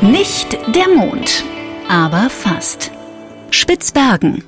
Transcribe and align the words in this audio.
Nicht 0.00 0.56
der 0.76 0.88
Mond, 0.94 1.44
aber 1.88 2.30
fast. 2.30 2.92
Spitzbergen. 3.50 4.44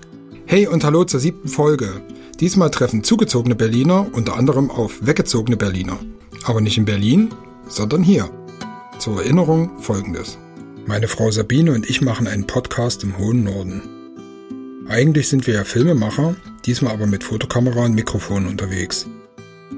Hey 0.46 0.68
und 0.68 0.84
hallo 0.84 1.02
zur 1.02 1.18
siebten 1.18 1.49
Folge. 1.49 2.02
Diesmal 2.38 2.70
treffen 2.70 3.02
zugezogene 3.02 3.57
Berliner 3.57 4.07
unter 4.13 4.36
anderem 4.36 4.71
auf 4.71 5.05
weggezogene 5.05 5.57
Berliner. 5.57 5.99
Aber 6.44 6.60
nicht 6.60 6.78
in 6.78 6.84
Berlin, 6.84 7.31
sondern 7.67 8.05
hier. 8.05 8.30
Zur 9.00 9.23
Erinnerung 9.23 9.77
folgendes. 9.80 10.38
Meine 10.86 11.08
Frau 11.08 11.32
Sabine 11.32 11.72
und 11.72 11.90
ich 11.90 12.00
machen 12.00 12.28
einen 12.28 12.46
Podcast 12.46 13.02
im 13.02 13.18
hohen 13.18 13.42
Norden. 13.42 13.82
Eigentlich 14.88 15.28
sind 15.28 15.48
wir 15.48 15.54
ja 15.54 15.64
Filmemacher, 15.64 16.36
diesmal 16.64 16.92
aber 16.92 17.06
mit 17.06 17.24
Fotokamera 17.24 17.86
und 17.86 17.96
Mikrofon 17.96 18.46
unterwegs. 18.46 19.08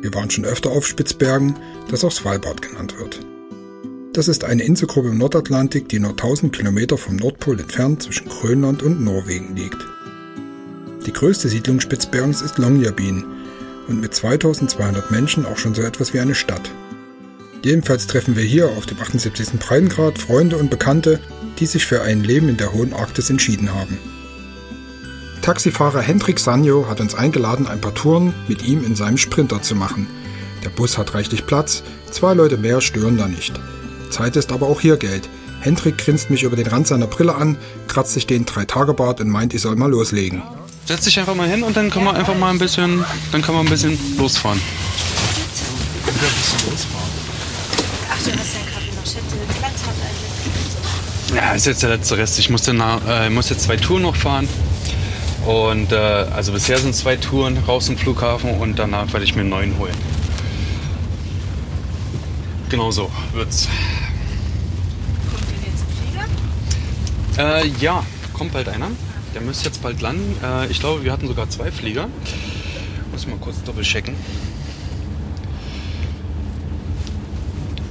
Wir 0.03 0.13
waren 0.13 0.29
schon 0.29 0.45
öfter 0.45 0.69
auf 0.69 0.87
Spitzbergen, 0.87 1.55
das 1.91 2.05
auch 2.05 2.13
Svalbard 2.13 2.61
genannt 2.61 2.99
wird. 2.99 3.21
Das 4.13 4.29
ist 4.29 4.45
eine 4.45 4.63
Inselgruppe 4.63 5.09
im 5.09 5.17
Nordatlantik, 5.17 5.89
die 5.89 5.99
nur 5.99 6.11
1000 6.11 6.55
Kilometer 6.55 6.99
vom 6.99 7.17
Nordpol 7.17 7.59
entfernt 7.59 8.03
zwischen 8.03 8.29
Grönland 8.29 8.83
und 8.83 9.01
Norwegen 9.01 9.57
liegt. 9.57 9.79
Die 11.07 11.13
größte 11.15 11.49
Siedlung 11.49 11.81
Spitzbergens 11.81 12.43
ist 12.43 12.59
Longyearbyen 12.59 13.25
und 13.89 14.03
mit 14.03 14.13
2200 14.13 15.11
Menschen 15.11 15.47
auch 15.47 15.57
schon 15.57 15.75
so 15.75 15.81
etwas 15.81 16.13
wie 16.13 16.21
eine 16.21 16.35
Stadt. 16.35 16.71
Jedenfalls 17.65 18.07
treffen 18.07 18.37
wir 18.37 18.45
hier 18.45 18.69
auf 18.69 18.85
dem 18.85 19.01
78. 19.01 19.59
Breitengrad 19.59 20.19
Freunde 20.19 20.59
und 20.59 20.69
Bekannte, 20.69 21.19
die 21.59 21.67
sich 21.67 21.87
für 21.87 22.03
ein 22.03 22.23
Leben 22.23 22.51
in 22.51 22.59
der 22.59 22.75
hohen 22.75 22.93
Arktis 22.93 23.31
entschieden 23.31 23.73
haben. 23.73 23.97
Taxifahrer 25.41 26.03
Hendrik 26.03 26.39
Sanjo 26.39 26.87
hat 26.87 27.01
uns 27.01 27.15
eingeladen, 27.15 27.67
ein 27.67 27.81
paar 27.81 27.95
Touren 27.95 28.35
mit 28.47 28.63
ihm 28.69 28.85
in 28.85 28.95
seinem 28.95 29.17
Sprinter 29.17 29.63
zu 29.63 29.75
machen. 29.75 30.07
Der 30.65 30.71
Bus 30.71 30.99
hat 30.99 31.15
reichlich 31.15 31.47
Platz, 31.47 31.83
zwei 32.11 32.35
Leute 32.35 32.59
mehr 32.59 32.83
stören 32.83 33.17
da 33.17 33.27
nicht. 33.27 33.59
Zeit 34.13 34.37
ist 34.37 34.53
aber 34.53 34.69
auch 34.69 34.81
hier 34.81 34.97
Geld. 34.97 35.29
Hendrik 35.61 35.99
grinst 35.99 36.31
mich 36.31 36.45
über 36.45 36.55
den 36.55 36.67
Rand 36.67 36.87
seiner 36.87 37.07
Brille 37.07 37.35
an, 37.35 37.57
kratzt 37.89 38.13
sich 38.13 38.27
den 38.27 38.47
Drei-Tage-Bart 38.47 39.21
und 39.21 39.29
meint, 39.29 39.55
ich 39.55 39.63
soll 39.63 39.75
mal 39.75 39.91
loslegen. 39.91 40.43
Setz 40.85 41.05
dich 41.05 41.19
einfach 41.19 41.35
mal 41.35 41.49
hin 41.49 41.63
und 41.63 41.77
dann 41.77 41.91
können 41.91 42.05
wir 42.05 42.15
einfach 42.15 42.37
mal 42.37 42.51
ein 42.51 42.59
bisschen, 42.59 43.05
dann 43.31 43.43
können 43.43 43.59
wir 43.59 43.63
ein 43.63 43.71
bisschen 43.71 43.99
losfahren. 44.19 44.61
Ja, 51.35 51.53
ist 51.53 51.67
jetzt 51.67 51.83
der 51.83 51.91
letzte 51.91 52.19
Rest. 52.19 52.39
Ich 52.39 52.51
muss, 52.51 52.63
dann, 52.63 52.81
äh, 53.09 53.31
muss 53.31 53.49
jetzt 53.49 53.63
zwei 53.63 53.77
Touren 53.77 54.03
noch 54.03 54.17
fahren. 54.17 54.49
Und 55.47 55.93
äh, 55.93 55.97
also 55.97 56.53
bisher 56.53 56.79
sind 56.79 56.95
zwei 56.95 57.17
Touren 57.17 57.57
raus 57.67 57.87
zum 57.87 57.97
Flughafen 57.97 58.59
und 58.59 58.79
danach 58.79 59.13
werde 59.13 59.25
ich 59.25 59.35
mir 59.35 59.41
einen 59.41 59.51
neuen 59.51 59.79
holen. 59.79 59.95
Genau 62.69 62.91
so 62.91 63.11
wird's. 63.35 63.69
Äh, 67.39 67.67
ja, 67.81 68.05
kommt 68.35 68.53
bald 68.53 68.69
einer. 68.69 68.91
Der 69.35 69.41
müsste 69.41 69.67
jetzt 69.67 69.83
bald 69.83 70.01
landen. 70.01 70.37
Äh, 70.45 70.67
ich 70.67 70.81
glaube, 70.81 71.05
wir 71.05 71.13
hatten 71.13 71.27
sogar 71.27 71.49
zwei 71.49 71.71
Flieger. 71.71 72.09
Muss 73.11 73.27
mal 73.27 73.37
kurz 73.39 73.63
doppelt 73.63 73.87
checken. 73.87 74.15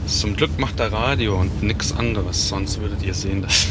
Zum 0.05 0.35
Glück 0.35 0.59
macht 0.59 0.79
er 0.79 0.91
Radio 0.91 1.39
und 1.39 1.63
nichts 1.63 1.93
anderes, 1.93 2.49
sonst 2.49 2.81
würdet 2.81 3.01
ihr 3.01 3.13
sehen, 3.13 3.41
dass 3.41 3.65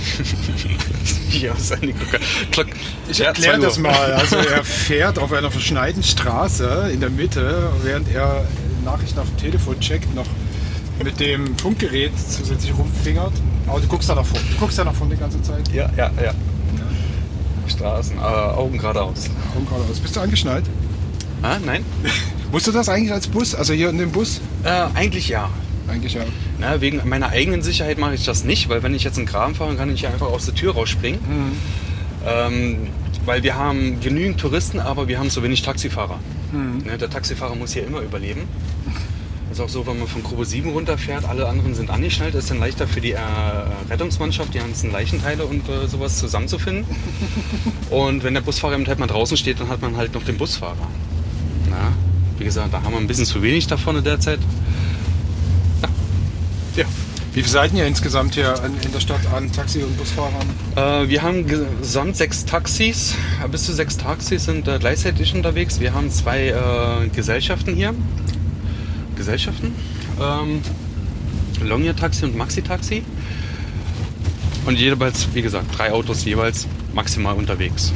hier 1.29 1.53
aus 1.53 1.71
Glocke. 2.51 2.71
Ich 3.09 3.21
erkläre 3.21 3.61
das 3.61 3.79
mal. 3.79 4.15
Also 4.15 4.37
er 4.55 4.65
fährt 4.65 5.19
auf 5.19 5.33
einer 5.33 5.51
verschneiten 5.51 6.03
Straße 6.03 6.91
in 6.93 7.01
der 7.01 7.11
Mitte, 7.11 7.71
während 7.83 8.09
er 8.09 8.47
Nachrichten 8.85 9.19
auf 9.19 9.29
dem 9.29 9.37
Telefon 9.37 9.79
checkt, 9.81 10.15
noch 10.15 10.27
mit 11.03 11.21
dem 11.21 11.57
Funkgerät 11.59 12.13
zusätzlich 12.19 12.77
rumfingert. 12.77 13.33
Aber 13.67 13.81
du 13.81 13.87
guckst 13.87 14.09
da 14.09 14.15
nach 14.15 14.25
vorne. 14.25 14.45
Du 14.51 14.59
guckst 14.59 14.79
da 14.79 14.85
nach 14.85 14.95
vorne 14.95 15.15
die 15.15 15.21
ganze 15.21 15.41
Zeit. 15.43 15.69
Ja, 15.73 15.91
ja, 15.97 16.11
ja. 16.23 16.35
Straßen, 17.67 18.17
äh, 18.17 18.21
Augen 18.21 18.79
geradeaus. 18.79 19.31
Komm 19.55 19.67
geradeaus. 19.67 20.01
Bist 20.01 20.17
du 20.17 20.21
angeschnallt? 20.21 20.65
Ah, 21.43 21.57
nein? 21.65 21.85
Musst 22.53 22.67
du 22.67 22.73
das 22.73 22.89
eigentlich 22.89 23.13
als 23.13 23.29
Bus? 23.29 23.55
Also 23.55 23.73
hier 23.73 23.91
in 23.91 23.99
dem 23.99 24.11
Bus? 24.11 24.41
Äh, 24.65 24.87
eigentlich 24.95 25.29
ja. 25.29 25.49
Eigentlich 25.89 26.15
ja. 26.15 26.23
Na, 26.59 26.81
wegen 26.81 27.01
meiner 27.09 27.29
eigenen 27.29 27.63
Sicherheit 27.63 27.99
mache 27.99 28.15
ich 28.15 28.25
das 28.25 28.45
nicht, 28.45 28.69
weil 28.69 28.83
wenn 28.83 28.95
ich 28.95 29.05
jetzt 29.05 29.19
einen 29.19 29.27
Graben 29.27 29.55
fahre, 29.55 29.75
kann 29.77 29.93
ich 29.93 30.03
ja 30.03 30.11
einfach 30.11 30.27
aus 30.27 30.47
der 30.47 30.55
Tür 30.55 30.75
rausspringen. 30.75 31.21
Ähm, 32.27 32.89
weil 33.25 33.43
wir 33.43 33.57
haben 33.57 34.01
genügend 34.01 34.41
Touristen, 34.41 34.79
aber 34.79 35.09
wir 35.09 35.19
haben 35.19 35.31
so 35.31 35.43
wenig 35.43 35.63
Taxifahrer. 35.63 36.19
Ne, 36.85 36.99
der 36.99 37.09
Taxifahrer 37.09 37.55
muss 37.55 37.73
hier 37.73 37.87
immer 37.87 38.01
überleben. 38.01 38.43
ist 39.51 39.61
auch 39.61 39.69
so, 39.69 39.87
wenn 39.87 39.99
man 39.99 40.09
von 40.09 40.23
Grube 40.23 40.45
7 40.45 40.71
runterfährt, 40.71 41.25
alle 41.25 41.49
anderen 41.49 41.75
sind 41.75 41.91
angeschnallt, 41.91 42.35
ist 42.35 42.51
dann 42.51 42.61
leichter 42.61 42.87
für 42.87 43.01
die 43.01 43.13
äh, 43.13 43.19
Rettungsmannschaft, 43.89 44.55
die 44.55 44.59
ganzen 44.59 44.93
Leichenteile 44.93 45.45
und 45.45 45.69
äh, 45.69 45.89
sowas 45.89 46.19
zusammenzufinden. 46.19 46.85
und 47.91 48.23
wenn 48.23 48.35
der 48.35 48.43
Busfahrer 48.43 48.75
eben 48.75 48.87
halt 48.87 48.99
mal 48.99 49.07
draußen 49.07 49.37
steht, 49.37 49.61
dann 49.61 49.69
hat 49.69 49.83
man 49.83 49.97
halt 49.97 50.15
noch 50.15 50.25
den 50.25 50.39
Busfahrer. 50.39 50.89
Na, 51.69 51.93
wie 52.39 52.45
gesagt, 52.45 52.73
da 52.73 52.83
haben 52.83 52.93
wir 52.93 52.99
ein 52.99 53.07
bisschen 53.07 53.27
zu 53.27 53.43
wenig 53.43 53.67
davon 53.67 53.97
in 53.97 54.05
der 54.05 54.21
Zeit. 54.21 54.39
Ja. 56.77 56.85
Wie 57.33 57.43
viele 57.43 57.49
seid 57.49 57.73
ihr 57.75 57.87
insgesamt 57.87 58.35
hier 58.35 58.55
in 58.83 58.93
der 58.93 58.99
Stadt 58.99 59.21
an 59.33 59.53
Taxi- 59.53 59.83
und 59.83 59.97
Busfahrern? 59.97 60.49
Äh, 60.75 61.09
wir 61.09 61.23
haben 61.23 61.47
gesamt 61.47 62.17
sechs 62.17 62.45
Taxis. 62.45 63.15
Bis 63.51 63.67
zu 63.67 63.73
sechs 63.73 63.97
Taxis 63.97 64.47
sind 64.47 64.67
äh, 64.67 64.79
gleichzeitig 64.81 65.35
unterwegs. 65.35 65.79
Wir 65.79 65.95
haben 65.95 66.11
zwei 66.11 66.49
äh, 66.49 67.09
Gesellschaften 67.09 67.75
hier. 67.75 67.95
Gesellschaften. 69.21 69.75
Ähm, 70.19 70.63
Longyear 71.63 71.95
Taxi 71.95 72.25
und 72.25 72.37
Maxi 72.37 72.63
Taxi. 72.63 73.03
Und 74.65 74.79
jeweils, 74.79 75.29
wie 75.35 75.43
gesagt, 75.43 75.67
drei 75.77 75.93
Autos 75.93 76.25
jeweils 76.25 76.67
maximal 76.95 77.35
unterwegs. 77.35 77.93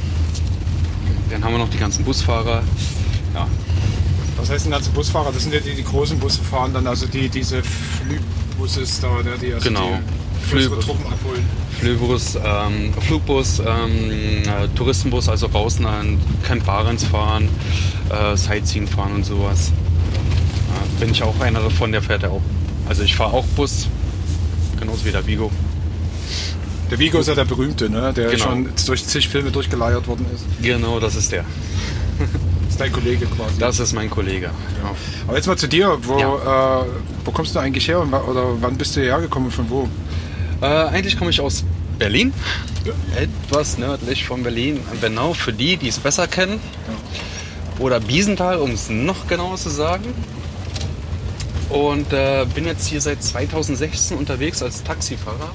Dann 1.30 1.42
haben 1.42 1.52
wir 1.54 1.58
noch 1.58 1.70
die 1.70 1.78
ganzen 1.78 2.04
Busfahrer. 2.04 2.62
Ja, 3.34 3.46
Was 4.36 4.50
heißt 4.50 4.66
denn 4.66 4.72
ganze 4.72 4.90
Busfahrer? 4.90 5.32
Das 5.32 5.42
sind 5.44 5.54
ja 5.54 5.60
die, 5.60 5.74
die 5.74 5.82
großen 5.84 6.18
Busse 6.18 6.42
fahren 6.42 6.72
dann, 6.74 6.86
also 6.86 7.06
die 7.06 7.28
diese 7.30 7.62
Flugbuses 7.62 9.00
da, 9.00 9.08
ne, 9.22 9.32
die 9.40 9.54
also 9.54 9.66
Genau. 9.68 9.98
die 9.98 10.50
größere 10.50 10.70
Flügbus. 10.76 10.84
Truppen 10.84 11.06
abholen. 11.06 11.44
Flugbus, 11.80 12.36
ähm, 12.36 12.92
Flugbus, 13.00 13.58
ähm, 13.60 14.42
äh, 14.44 14.68
Touristenbus, 14.76 15.28
also 15.30 15.48
draußen 15.48 15.84
an 15.86 16.18
Camp 16.46 16.64
Barents 16.66 17.04
fahren, 17.04 17.48
äh, 18.10 18.36
Sightseeing 18.36 18.86
fahren 18.86 19.14
und 19.14 19.24
sowas. 19.24 19.72
Ja, 20.74 20.80
bin 21.00 21.10
ich 21.10 21.22
auch 21.22 21.38
einer 21.40 21.60
davon, 21.60 21.92
der 21.92 22.02
fährt 22.02 22.22
ja 22.22 22.30
auch. 22.30 22.42
Also 22.88 23.02
ich 23.02 23.14
fahre 23.14 23.32
auch 23.32 23.46
Bus, 23.56 23.88
genauso 24.78 25.04
wie 25.04 25.10
der 25.12 25.26
Vigo. 25.26 25.50
Der 26.90 26.98
Vigo 26.98 27.18
ist 27.18 27.28
ja 27.28 27.34
der 27.34 27.44
berühmte, 27.46 27.88
ne? 27.88 28.12
der 28.12 28.30
Genau. 28.30 28.44
schon 28.44 28.68
durch 28.86 29.06
zig 29.06 29.28
Filme 29.28 29.50
durchgeleiert 29.50 30.06
worden 30.06 30.26
ist. 30.34 30.44
Genau, 30.62 31.00
das 31.00 31.14
ist 31.16 31.32
der. 31.32 31.44
Das 32.18 32.28
ist 32.70 32.80
dein 32.80 32.92
Kollege 32.92 33.26
quasi. 33.26 33.58
Das 33.58 33.78
ist 33.80 33.94
mein 33.94 34.10
Kollege. 34.10 34.46
Ja. 34.46 34.94
Aber 35.26 35.36
jetzt 35.36 35.46
mal 35.46 35.56
zu 35.56 35.66
dir. 35.66 35.96
Wo, 36.02 36.18
äh, 36.18 36.84
wo 37.24 37.30
kommst 37.30 37.54
du 37.54 37.58
eigentlich 37.60 37.88
her 37.88 38.00
oder 38.02 38.60
wann 38.60 38.76
bist 38.76 38.96
du 38.96 39.00
hierher 39.00 39.20
gekommen 39.20 39.46
und 39.46 39.52
von 39.52 39.70
wo? 39.70 39.88
Äh, 40.60 40.66
eigentlich 40.66 41.16
komme 41.18 41.30
ich 41.30 41.40
aus 41.40 41.64
Berlin, 41.98 42.32
etwas 43.16 43.78
nördlich 43.78 44.24
von 44.26 44.42
Berlin. 44.42 44.80
Genau, 45.00 45.32
für 45.32 45.52
die, 45.52 45.76
die 45.76 45.88
es 45.88 45.98
besser 45.98 46.26
kennen. 46.26 46.60
Oder 47.78 47.98
Biesenthal, 48.00 48.58
um 48.58 48.72
es 48.72 48.88
noch 48.90 49.26
genauer 49.26 49.56
zu 49.56 49.70
sagen. 49.70 50.04
Und 51.74 52.12
äh, 52.12 52.46
bin 52.54 52.66
jetzt 52.66 52.86
hier 52.86 53.00
seit 53.00 53.20
2016 53.20 54.16
unterwegs 54.16 54.62
als 54.62 54.84
Taxifahrer. 54.84 55.50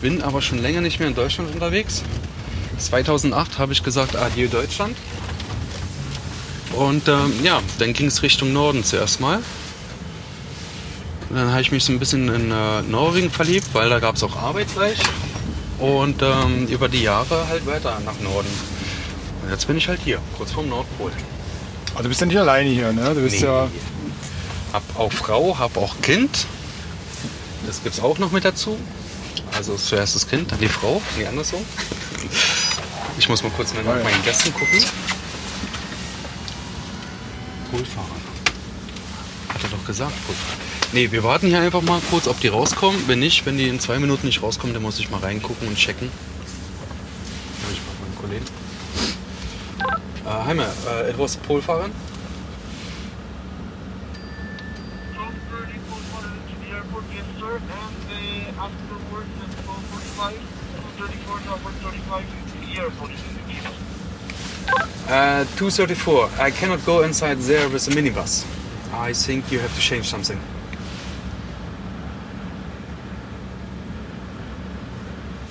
Bin 0.00 0.20
aber 0.20 0.42
schon 0.42 0.60
länger 0.60 0.80
nicht 0.80 0.98
mehr 0.98 1.06
in 1.06 1.14
Deutschland 1.14 1.54
unterwegs. 1.54 2.02
2008 2.78 3.60
habe 3.60 3.72
ich 3.72 3.84
gesagt, 3.84 4.16
adieu 4.16 4.48
Deutschland. 4.48 4.96
Und 6.72 7.06
ähm, 7.06 7.32
ja, 7.44 7.60
dann 7.78 7.92
ging 7.92 8.08
es 8.08 8.24
Richtung 8.24 8.52
Norden 8.52 8.82
zuerst 8.82 9.20
mal. 9.20 9.36
Und 11.30 11.36
dann 11.36 11.52
habe 11.52 11.62
ich 11.62 11.70
mich 11.70 11.84
so 11.84 11.92
ein 11.92 12.00
bisschen 12.00 12.26
in 12.28 12.50
äh, 12.50 12.82
Norwegen 12.82 13.30
verliebt, 13.30 13.68
weil 13.72 13.88
da 13.88 14.00
gab 14.00 14.16
es 14.16 14.24
auch 14.24 14.34
Arbeit 14.34 14.66
gleich. 14.74 14.98
Und 15.78 16.22
ähm, 16.22 16.66
über 16.66 16.88
die 16.88 17.02
Jahre 17.04 17.46
halt 17.46 17.64
weiter 17.66 18.00
nach 18.04 18.18
Norden. 18.18 18.50
Und 19.44 19.50
jetzt 19.50 19.68
bin 19.68 19.76
ich 19.76 19.86
halt 19.86 20.00
hier, 20.04 20.18
kurz 20.36 20.50
vorm 20.50 20.68
Nordpol. 20.68 21.12
Also 21.90 22.02
du 22.02 22.08
bist 22.08 22.20
ja 22.20 22.26
nicht 22.26 22.38
alleine 22.38 22.68
hier, 22.68 22.92
ne? 22.92 23.14
Du 23.14 23.20
bist 23.20 23.40
Nee. 23.40 23.46
ja. 23.46 23.68
Hab 24.72 24.82
auch 24.98 25.12
Frau, 25.12 25.58
hab 25.58 25.76
auch 25.76 26.00
Kind. 26.00 26.46
Das 27.66 27.82
gibt's 27.82 28.00
auch 28.00 28.18
noch 28.18 28.32
mit 28.32 28.44
dazu. 28.44 28.78
Also 29.56 29.76
zuerst 29.76 30.14
das 30.14 30.26
Kind, 30.26 30.50
dann 30.50 30.58
die 30.58 30.68
Frau, 30.68 31.00
nee, 31.16 31.26
andersrum. 31.26 31.64
Ich 33.18 33.28
muss 33.28 33.42
mal 33.42 33.50
kurz 33.50 33.74
nach 33.74 33.84
meinen 33.84 34.22
Gästen 34.24 34.52
gucken. 34.52 34.82
Poolfahrer. 37.70 38.06
Hat 39.48 39.62
er 39.62 39.68
doch 39.68 39.84
gesagt. 39.86 40.12
Nee, 40.92 41.10
wir 41.10 41.22
warten 41.22 41.46
hier 41.48 41.60
einfach 41.60 41.82
mal 41.82 42.00
kurz, 42.10 42.26
ob 42.26 42.40
die 42.40 42.48
rauskommen. 42.48 43.06
Wenn 43.06 43.18
nicht, 43.18 43.46
wenn 43.46 43.56
die 43.58 43.68
in 43.68 43.80
zwei 43.80 43.98
Minuten 43.98 44.26
nicht 44.26 44.42
rauskommen, 44.42 44.74
dann 44.74 44.82
muss 44.82 44.98
ich 44.98 45.10
mal 45.10 45.20
reingucken 45.20 45.68
und 45.68 45.76
checken. 45.76 46.08
Ja, 47.62 47.68
ich 47.72 47.80
frag 47.80 48.00
meinen 48.00 48.16
Kollegen. 48.20 48.46
Äh, 50.26 50.46
Heime, 50.46 50.66
äh, 50.88 51.10
etwas 51.10 51.36
Polfahren? 51.36 51.92
Tom 57.52 57.60
30 60.98 61.18
Port 61.26 61.42
to 61.42 62.58
the 62.60 62.80
airport, 62.80 63.10
yes 63.10 63.20
sir, 63.20 63.28
and 63.28 63.52
uh, 63.52 63.52
afterwards 63.52 64.08
at 64.08 64.40
12 65.06 65.08
Uh, 65.08 65.44
234. 65.56 66.30
I 66.38 66.50
cannot 66.50 66.86
go 66.86 67.02
inside 67.02 67.38
there 67.40 67.68
with 67.68 67.86
a 67.88 67.90
minibus. 67.90 68.46
I 68.94 69.12
think 69.12 69.52
you 69.52 69.58
have 69.60 69.74
to 69.74 69.80
change 69.80 70.08
something. 70.08 70.38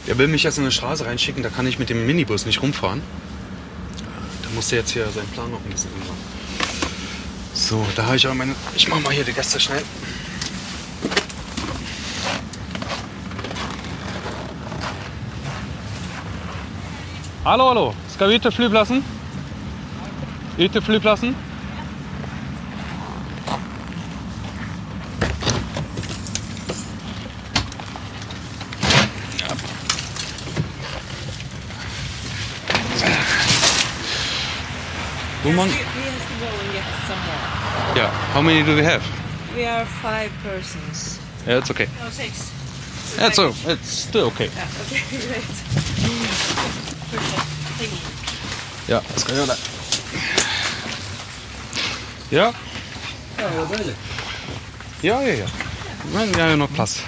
Er 0.08 0.18
will 0.18 0.28
mich 0.28 0.44
jetzt 0.44 0.58
in 0.58 0.64
eine 0.64 0.72
Straße 0.72 1.06
reinschicken, 1.06 1.44
da 1.44 1.50
kann 1.50 1.68
ich 1.68 1.78
mit 1.78 1.90
dem 1.90 2.08
Minibus 2.08 2.46
nicht 2.48 2.64
rumfahren. 2.64 3.02
Da 4.42 4.50
muss 4.56 4.72
er 4.72 4.80
jetzt 4.80 4.92
hier 4.92 5.08
seinen 5.12 5.28
Plan 5.28 5.52
noch 5.52 5.64
ein 5.64 5.70
bisschen 5.70 5.92
ändern. 5.94 6.18
So, 7.54 7.86
da 7.96 8.06
habe 8.08 8.16
ich 8.16 8.28
auch 8.28 8.34
meine. 8.34 8.56
Ich 8.76 8.88
mache 8.88 9.02
mal 9.02 9.14
hier 9.14 9.24
die 9.24 9.34
Gäste 9.34 9.60
schnell. 9.60 9.84
Hallo, 17.44 17.68
hallo. 17.68 17.94
Skal 18.08 18.30
vi 18.30 18.36
ut 18.36 18.42
til 18.42 18.52
flyplassen? 18.52 19.06
Ut 20.60 20.72
til 20.72 20.82
flyplassen? 20.82 21.36
Wo 35.44 35.52
man, 35.52 35.68
We 35.68 35.74
have 35.74 35.84
to 36.28 36.36
go 36.40 36.46
and 36.62 36.72
get 36.74 36.84
some 37.08 37.20
more. 37.26 37.96
yeah. 37.96 38.10
How 38.34 38.42
many 38.42 38.64
do 38.64 38.76
we 38.76 38.84
have? 38.84 39.04
We 39.56 39.66
are 39.66 39.86
five 39.86 40.32
persons. 40.44 41.20
Yeah, 41.48 41.58
it's 41.58 41.72
okay. 41.72 41.88
No, 42.04 42.10
six. 42.10 42.52
That's 43.18 43.36
so. 43.36 43.54
It's 43.66 43.90
still 43.90 44.26
okay. 44.28 44.50
Yeah, 44.56 44.68
okay, 44.86 45.02
great. 45.28 47.01
Ja, 48.88 49.02
das 49.14 49.24
kan 49.24 49.38
jag 49.38 49.48
Ja? 52.30 52.54
Ja, 55.02 55.22
ja, 55.24 55.34
ja. 55.34 55.48
Men 56.14 56.32
jeg 56.32 56.50
har 56.50 56.56
nok 56.56 56.74
plass. 56.74 57.04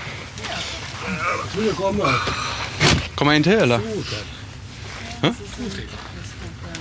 Kommer 3.16 3.34
en 3.34 3.44
til, 3.44 3.54
eller? 3.54 3.80
Hæ? 5.22 5.30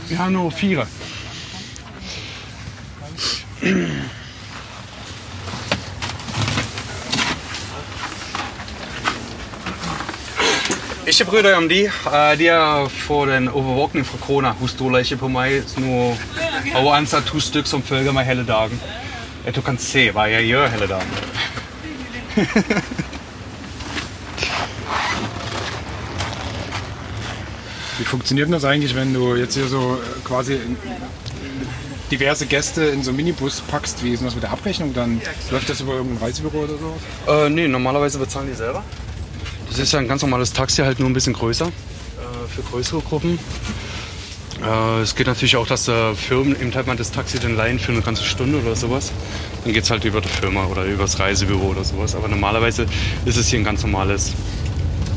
Vi 0.08 0.14
har 0.14 0.30
nå 0.30 0.50
Ikke 11.06 11.24
bry 11.26 11.40
deg 11.42 11.56
om 11.58 11.68
de. 11.68 11.80
Eh, 11.86 12.38
De 12.38 12.46
er 12.48 12.88
for 12.88 13.26
den 13.26 13.48
overvåkning 13.48 14.06
fra 14.06 14.18
korona. 14.20 14.52
Hun 14.52 14.68
stoler 14.68 14.98
ikke 15.02 15.16
på 15.16 15.28
meg. 15.28 15.62
Nå 15.82 16.14
hun 16.74 16.92
ansatt 16.94 17.26
to 17.26 17.40
stykker 17.40 17.68
som 17.68 17.82
følger 17.82 18.12
meg 18.12 18.26
hele 18.26 18.46
dagen. 18.46 18.80
At 19.46 19.56
hun 19.58 19.64
kan 19.66 19.78
se 19.78 20.10
hva 20.14 20.28
jeg 20.30 20.46
gjør 20.52 20.68
hele 20.76 20.86
dagen. 20.86 21.10
Wie 27.98 28.04
funktioniert 28.04 28.46
denn 28.46 28.52
das 28.52 28.64
eigentlich, 28.64 28.94
wenn 28.94 29.12
du 29.12 29.34
jetzt 29.36 29.54
hier 29.54 29.66
so 29.68 29.96
äh, 30.00 30.20
quasi 30.24 30.58
diverse 32.10 32.46
Gäste 32.46 32.84
in 32.84 33.02
so 33.02 33.10
einen 33.10 33.16
Minibus 33.18 33.60
packst? 33.60 34.02
Wie 34.02 34.12
ist 34.12 34.24
das 34.24 34.34
mit 34.34 34.42
der 34.42 34.50
Abrechnung? 34.52 34.94
Dann 34.94 35.20
läuft 35.50 35.68
das 35.68 35.80
über 35.80 35.94
irgendein 35.94 36.22
Reisebüro 36.24 36.58
oder 36.64 36.74
so? 36.78 37.32
Äh, 37.32 37.50
nee, 37.50 37.68
normalerweise 37.68 38.18
bezahlen 38.18 38.48
die 38.48 38.54
selber. 38.54 38.82
Das 39.72 39.80
ist 39.80 39.92
ja 39.92 40.00
ein 40.00 40.06
ganz 40.06 40.20
normales 40.20 40.52
Taxi, 40.52 40.82
halt 40.82 41.00
nur 41.00 41.08
ein 41.08 41.14
bisschen 41.14 41.32
größer. 41.32 41.64
Äh, 41.64 41.70
für 42.54 42.60
größere 42.60 43.00
Gruppen. 43.00 43.38
Äh, 44.62 45.00
es 45.00 45.14
geht 45.14 45.26
natürlich 45.26 45.56
auch, 45.56 45.66
dass 45.66 45.88
äh, 45.88 46.14
Firmen 46.14 46.60
eben 46.60 46.74
halt 46.74 46.86
mal 46.86 46.94
das 46.94 47.10
Taxi 47.10 47.38
dann 47.38 47.56
leihen 47.56 47.78
für 47.78 47.92
eine 47.92 48.02
ganze 48.02 48.22
Stunde 48.22 48.60
oder 48.60 48.76
sowas. 48.76 49.12
Dann 49.64 49.72
geht 49.72 49.84
es 49.84 49.90
halt 49.90 50.04
über 50.04 50.20
die 50.20 50.28
Firma 50.28 50.66
oder 50.66 50.84
über 50.84 51.04
das 51.04 51.18
Reisebüro 51.18 51.68
oder 51.68 51.84
sowas. 51.84 52.14
Aber 52.14 52.28
normalerweise 52.28 52.84
ist 53.24 53.38
es 53.38 53.48
hier 53.48 53.60
ein 53.60 53.64
ganz 53.64 53.82
normales 53.82 54.32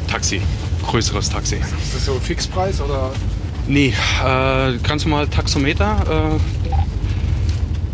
Taxi, 0.08 0.42
größeres 0.88 1.30
Taxi. 1.32 1.56
Ist 1.56 1.94
das 1.94 2.06
so 2.06 2.14
ein 2.14 2.22
Fixpreis 2.22 2.80
oder? 2.80 3.12
Nee, 3.68 3.94
ganz 4.84 5.04
normal 5.04 5.28
Taxometer, 5.28 6.40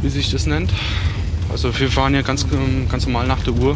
wie 0.04 0.10
sich 0.10 0.30
das 0.30 0.46
nennt. 0.46 0.72
Also 1.52 1.78
wir 1.80 1.90
fahren 1.90 2.14
ja 2.14 2.22
ganz, 2.22 2.46
ganz 2.88 3.08
normal 3.08 3.26
nach 3.26 3.40
der 3.40 3.54
Uhr. 3.54 3.76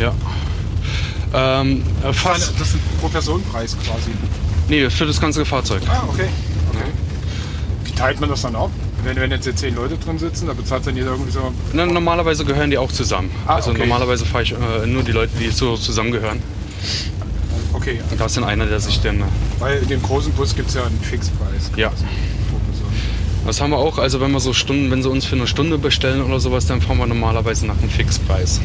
Ja. 0.00 0.12
Ähm, 1.34 1.82
äh, 2.02 2.06
Das 2.06 2.16
fast. 2.16 2.60
ist 2.60 2.74
ein 2.74 2.80
pro 3.00 3.08
Personenpreis 3.08 3.76
quasi. 3.84 4.10
Nee, 4.68 4.88
für 4.90 5.06
das 5.06 5.20
ganze 5.20 5.44
Fahrzeug. 5.44 5.82
Ah, 5.88 6.02
okay. 6.08 6.28
okay. 6.70 6.84
Wie 7.84 7.92
teilt 7.92 8.20
man 8.20 8.28
das 8.30 8.42
dann 8.42 8.54
auf? 8.56 8.70
Wenn, 9.04 9.16
wenn 9.16 9.30
jetzt 9.30 9.44
hier 9.44 9.54
zehn 9.54 9.74
Leute 9.76 9.96
drin 9.96 10.18
sitzen, 10.18 10.46
da 10.48 10.52
bezahlt 10.54 10.86
dann 10.86 10.96
jeder 10.96 11.12
irgendwie 11.12 11.30
so. 11.30 11.52
Na, 11.72 11.86
normalerweise 11.86 12.44
gehören 12.44 12.70
die 12.70 12.78
auch 12.78 12.90
zusammen. 12.92 13.30
Ah, 13.46 13.56
also 13.56 13.70
okay. 13.70 13.80
normalerweise 13.80 14.24
fahre 14.26 14.42
ich 14.42 14.52
äh, 14.52 14.86
nur 14.86 15.02
die 15.04 15.12
Leute, 15.12 15.32
die 15.38 15.48
so 15.50 15.76
zusammengehören. 15.76 16.42
Okay, 17.72 18.00
Und 18.10 18.20
da 18.20 18.26
ist 18.26 18.36
dann 18.36 18.44
einer, 18.44 18.66
der 18.66 18.80
sich 18.80 19.00
dann. 19.00 19.20
äh, 19.20 19.24
weil 19.60 19.78
in 19.82 19.88
dem 19.88 20.02
großen 20.02 20.32
Bus 20.32 20.54
gibt 20.56 20.68
es 20.68 20.74
ja 20.74 20.84
einen 20.84 20.98
Fixpreis. 21.00 21.70
Ja. 21.76 21.90
quasi 21.90 22.04
Person. 22.04 22.88
Das 23.46 23.60
haben 23.60 23.70
wir 23.70 23.78
auch. 23.78 23.98
Also 23.98 24.20
wenn 24.20 24.32
wir 24.32 24.40
so 24.40 24.52
Stunden, 24.52 24.90
wenn 24.90 25.02
sie 25.02 25.08
uns 25.10 25.24
für 25.24 25.36
eine 25.36 25.46
Stunde 25.46 25.78
bestellen 25.78 26.22
oder 26.22 26.40
sowas, 26.40 26.66
dann 26.66 26.80
fahren 26.80 26.98
wir 26.98 27.06
normalerweise 27.06 27.66
nach 27.66 27.78
einem 27.78 27.90
Fixpreis. 27.90 28.60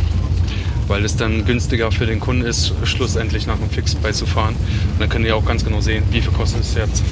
Weil 0.88 1.06
es 1.06 1.16
dann 1.16 1.46
günstiger 1.46 1.92
für 1.92 2.06
den 2.06 2.20
Kunden 2.20 2.44
ist, 2.44 2.74
schlussendlich 2.84 3.48
nach 3.48 3.56
einem 3.56 3.70
Fixpreis 3.70 4.18
zu 4.18 4.26
fahren. 4.26 4.56
Und 4.56 5.00
dann 5.00 5.10
können 5.10 5.26
die 5.26 5.32
auch 5.32 5.46
ganz 5.46 5.64
genau 5.64 5.82
sehen, 5.82 6.04
wie 6.12 6.22
viel 6.22 6.32
kostet 6.32 6.62
es 6.62 6.76
jetzt. 6.76 7.04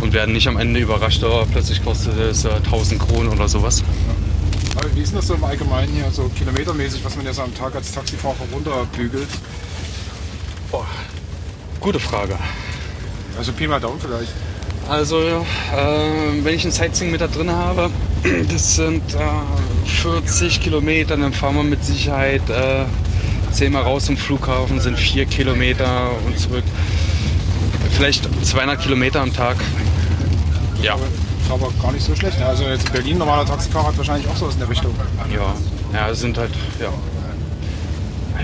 Und 0.00 0.12
werden 0.12 0.32
nicht 0.32 0.48
am 0.48 0.56
Ende 0.56 0.80
überrascht, 0.80 1.22
oh, 1.22 1.44
plötzlich 1.50 1.84
kostet 1.84 2.18
es 2.18 2.44
äh, 2.44 2.50
1000 2.50 3.00
Kronen 3.00 3.28
oder 3.28 3.48
sowas. 3.48 3.84
Aber 4.76 4.94
wie 4.94 5.00
ist 5.00 5.10
denn 5.10 5.18
das 5.18 5.26
so 5.26 5.34
im 5.34 5.44
Allgemeinen 5.44 5.92
hier, 5.92 6.10
so 6.10 6.30
kilometermäßig, 6.36 7.04
was 7.04 7.16
man 7.16 7.26
jetzt 7.26 7.38
am 7.38 7.54
Tag 7.54 7.74
als 7.74 7.92
Taxifahrer 7.92 8.36
runterbügelt? 8.52 9.28
Boah, 10.70 10.86
gute 11.80 12.00
Frage. 12.00 12.38
Also 13.36 13.52
Pi 13.52 13.66
mal 13.66 13.80
Daumen 13.80 14.00
vielleicht. 14.00 14.32
Also, 14.88 15.18
äh, 15.18 16.42
wenn 16.42 16.54
ich 16.54 16.64
ein 16.64 16.72
Sightseeing 16.72 17.10
mit 17.10 17.20
da 17.20 17.28
drin 17.28 17.50
habe, 17.50 17.90
das 18.50 18.76
sind 18.76 19.02
äh, 19.14 19.88
40 20.02 20.60
Kilometer, 20.60 21.16
dann 21.16 21.32
fahren 21.32 21.56
wir 21.56 21.62
mit 21.62 21.84
Sicherheit 21.84 22.42
äh, 22.50 22.84
zehnmal 23.52 23.82
raus 23.82 24.04
zum 24.06 24.16
Flughafen, 24.16 24.80
sind 24.80 24.98
4 24.98 25.26
Kilometer 25.26 26.10
und 26.26 26.38
zurück. 26.38 26.64
Vielleicht 27.92 28.28
200 28.44 28.80
Kilometer 28.80 29.20
am 29.20 29.32
Tag. 29.32 29.56
Ja, 30.82 30.94
Ist 30.94 31.50
aber 31.50 31.70
gar 31.82 31.92
nicht 31.92 32.04
so 32.04 32.14
schlecht. 32.14 32.38
ne? 32.38 32.46
Also 32.46 32.64
jetzt 32.64 32.86
in 32.86 32.92
Berlin, 32.92 33.18
normaler 33.18 33.44
Taxifahrer 33.44 33.88
hat 33.88 33.98
wahrscheinlich 33.98 34.28
auch 34.28 34.36
sowas 34.36 34.54
in 34.54 34.60
der 34.60 34.68
Richtung. 34.70 34.94
ja, 35.34 35.54
ja, 35.92 36.14
sind 36.14 36.38
halt, 36.38 36.52
ja. 36.80 36.92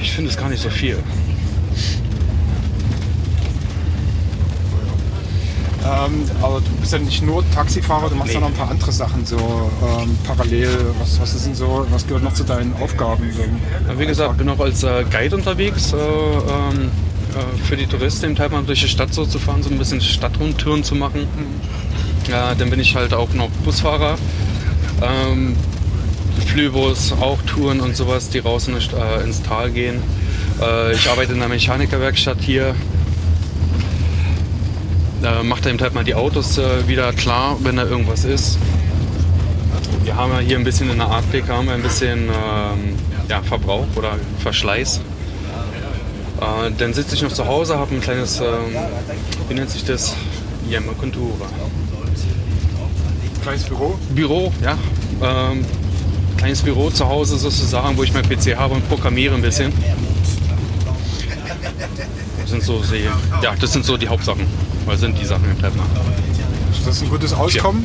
Ich 0.01 0.13
finde 0.13 0.31
es 0.31 0.37
gar 0.37 0.49
nicht 0.51 0.63
so 0.63 0.69
viel. 0.69 0.99
Ähm, 5.87 6.25
aber 6.43 6.61
du 6.61 6.71
bist 6.81 6.93
ja 6.93 6.99
nicht 6.99 7.23
nur 7.23 7.49
Taxifahrer, 7.53 8.09
du 8.09 8.17
machst 8.17 8.29
Nee. 8.29 8.35
ja 8.35 8.41
noch 8.41 8.49
ein 8.49 8.55
paar 8.55 8.71
andere 8.71 8.91
Sachen 8.91 9.25
so 9.25 9.37
ähm, 9.37 10.19
parallel. 10.27 10.69
Was, 10.99 11.21
was 11.21 11.35
ist 11.35 11.47
denn 11.47 11.55
so, 11.55 11.87
was 11.91 12.07
gehört 12.07 12.25
noch 12.25 12.35
zu 12.35 12.43
deinen 12.45 12.75
Aufgaben? 12.81 13.31
So? 13.33 13.99
Wie 13.99 14.07
gesagt, 14.07 14.39
bin 14.39 14.49
auch 14.49 14.59
als 14.59 14.83
äh, 14.83 15.05
Guide 15.11 15.37
unterwegs 15.37 15.93
äh, 15.93 15.97
ähm, 15.97 16.91
äh, 17.35 17.65
für 17.65 17.77
die 17.77 17.87
Touristen, 17.87 18.27
eben 18.27 18.39
halt 18.39 18.51
mal 18.53 18.63
durch 18.65 18.81
die 18.83 18.89
Stadt 18.89 19.15
so 19.15 19.25
zu 19.27 19.39
fahren, 19.39 19.63
so 19.63 19.71
ein 19.71 19.79
bisschen 19.79 20.01
Stadtrundtouren 20.01 20.83
zu 20.83 20.97
machen. 20.97 21.29
Ja, 22.29 22.55
dann 22.57 22.71
bin 22.71 22.81
ich 22.81 22.97
halt 22.97 23.15
auch 23.15 23.33
noch 23.35 23.49
Busfahrer. 23.65 24.17
Ähm, 25.03 25.55
Flübus, 26.47 27.13
auch 27.13 27.41
Touren 27.43 27.81
und 27.81 27.97
sowas, 27.97 28.29
die 28.29 28.39
raus 28.41 28.69
in 28.69 28.75
äh, 28.75 29.23
ins 29.25 29.43
Tal 29.43 29.71
gehen. 29.71 30.03
Äh, 30.61 30.95
ich 30.95 31.09
arbeite 31.09 31.33
in 31.33 31.39
einer 31.39 31.49
Mechanikerwerkstatt 31.49 32.39
hier. 32.41 32.75
Äh, 35.23 35.43
macht 35.43 35.67
eben 35.67 35.81
halt 35.81 35.95
mal 35.95 36.05
die 36.05 36.15
Autos 36.15 36.59
äh, 36.59 36.87
wieder 36.87 37.13
klar, 37.13 37.57
wenn 37.61 37.77
da 37.77 37.85
irgendwas 37.85 38.25
ist. 38.25 38.59
Wir 40.03 40.15
haben 40.15 40.33
ja 40.33 40.39
hier 40.39 40.57
ein 40.59 40.65
bisschen 40.65 40.91
in 40.91 40.99
der 40.99 41.09
Arktik 41.09 41.49
haben 41.49 41.67
wir 41.67 41.75
ein 41.75 41.83
bisschen 41.83 42.29
ähm, 42.29 42.97
ja, 43.29 43.43
Verbrauch 43.43 43.87
oder 43.97 44.13
Verschleiß. 44.41 45.01
Äh, 46.41 46.71
dann 46.77 46.93
sitze 46.93 47.15
ich 47.15 47.23
noch 47.23 47.33
zu 47.33 47.47
Hause, 47.47 47.79
habe 47.79 47.95
ein 47.95 48.01
kleines, 48.01 48.41
ähm, 48.41 48.47
wie 49.49 49.55
nennt 49.55 49.71
sich 49.71 49.85
das? 49.85 50.15
Yammer 50.69 50.93
Kontura. 50.93 51.47
Kleines 53.43 53.65
Büro. 53.65 53.99
Büro, 54.11 54.53
ja. 54.63 54.77
Ähm, 55.23 55.65
kleines 56.37 56.63
Büro 56.63 56.91
zu 56.91 57.09
Hause 57.09 57.39
sozusagen, 57.39 57.97
wo 57.97 58.03
ich 58.03 58.13
mein 58.13 58.29
PC 58.29 58.57
habe 58.57 58.75
und 58.75 58.89
programmiere 58.89 59.35
ein 59.35 59.43
bisschen. 59.43 59.73
Das 62.41 62.51
sind 62.51 62.63
so 62.63 62.83
die, 62.93 63.05
ja, 63.43 63.55
das 63.59 63.73
sind 63.73 63.85
so 63.85 63.97
die 63.97 64.09
Hauptsachen. 64.09 64.47
Weil 64.87 64.97
sind 64.97 65.21
die 65.21 65.25
Sachen 65.25 65.51
im 65.51 65.59
Treppen. 65.61 65.81
Ist 66.71 66.87
das 66.87 67.03
ein 67.03 67.11
gutes 67.11 67.33
Auskommen? 67.33 67.85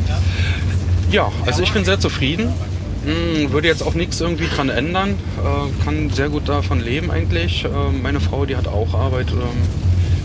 Ja, 1.12 1.31
also 1.46 1.62
ich 1.63 1.72
bin 1.74 1.84
sehr 1.84 2.00
zufrieden. 2.00 2.50
Hm, 3.03 3.51
würde 3.51 3.67
jetzt 3.67 3.81
auch 3.81 3.96
nichts 3.96 4.22
irgendwie 4.22 4.46
dran 4.48 4.70
ändern. 4.70 5.10
Äh, 5.12 5.84
kann 5.84 6.10
sehr 6.12 6.29
gut 6.29 6.48
davon 6.48 6.79
leben 6.79 7.10
eigentlich. 7.10 7.65
Äh, 7.65 7.67
meine 8.01 8.20
Frau, 8.20 8.46
die 8.46 8.55
hat 8.55 8.67
auch 8.67 8.93
Arbeit. 8.93 9.31
Ähm, 9.31 9.39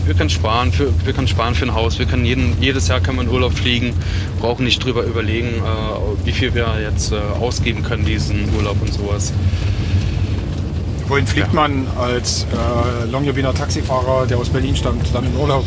wir 0.05 0.13
können 0.13 0.29
sparen 0.29 0.71
für, 0.71 0.93
wir 1.03 1.11
können 1.13 1.27
sparen 1.27 1.55
für 1.55 1.65
ein 1.65 1.73
Haus. 1.73 1.97
Wir 1.97 2.05
können 2.05 2.23
jeden, 2.23 2.61
jedes 2.61 2.87
Jahr 2.87 2.99
können 3.01 3.17
wir 3.17 3.23
in 3.23 3.29
Urlaub 3.29 3.53
fliegen. 3.53 3.93
Brauchen 4.39 4.63
nicht 4.63 4.83
drüber 4.83 5.03
überlegen, 5.03 5.47
äh, 5.47 6.25
wie 6.25 6.31
viel 6.31 6.53
wir 6.53 6.75
jetzt 6.81 7.11
ausgeben 7.13 7.81
können 7.83 8.05
diesen 8.05 8.53
Urlaub 8.55 8.79
und 8.79 8.93
sowas. 8.93 9.33
Wohin 11.07 11.25
fliegt 11.25 11.47
Ja. 11.47 11.53
man 11.53 11.87
als 11.97 12.45
äh, 12.53 13.09
Longyearbyener 13.09 13.53
Taxifahrer, 13.53 14.27
der 14.27 14.37
aus 14.37 14.49
Berlin 14.49 14.75
stammt, 14.75 15.03
dann 15.13 15.25
in 15.25 15.35
Urlaub? 15.35 15.65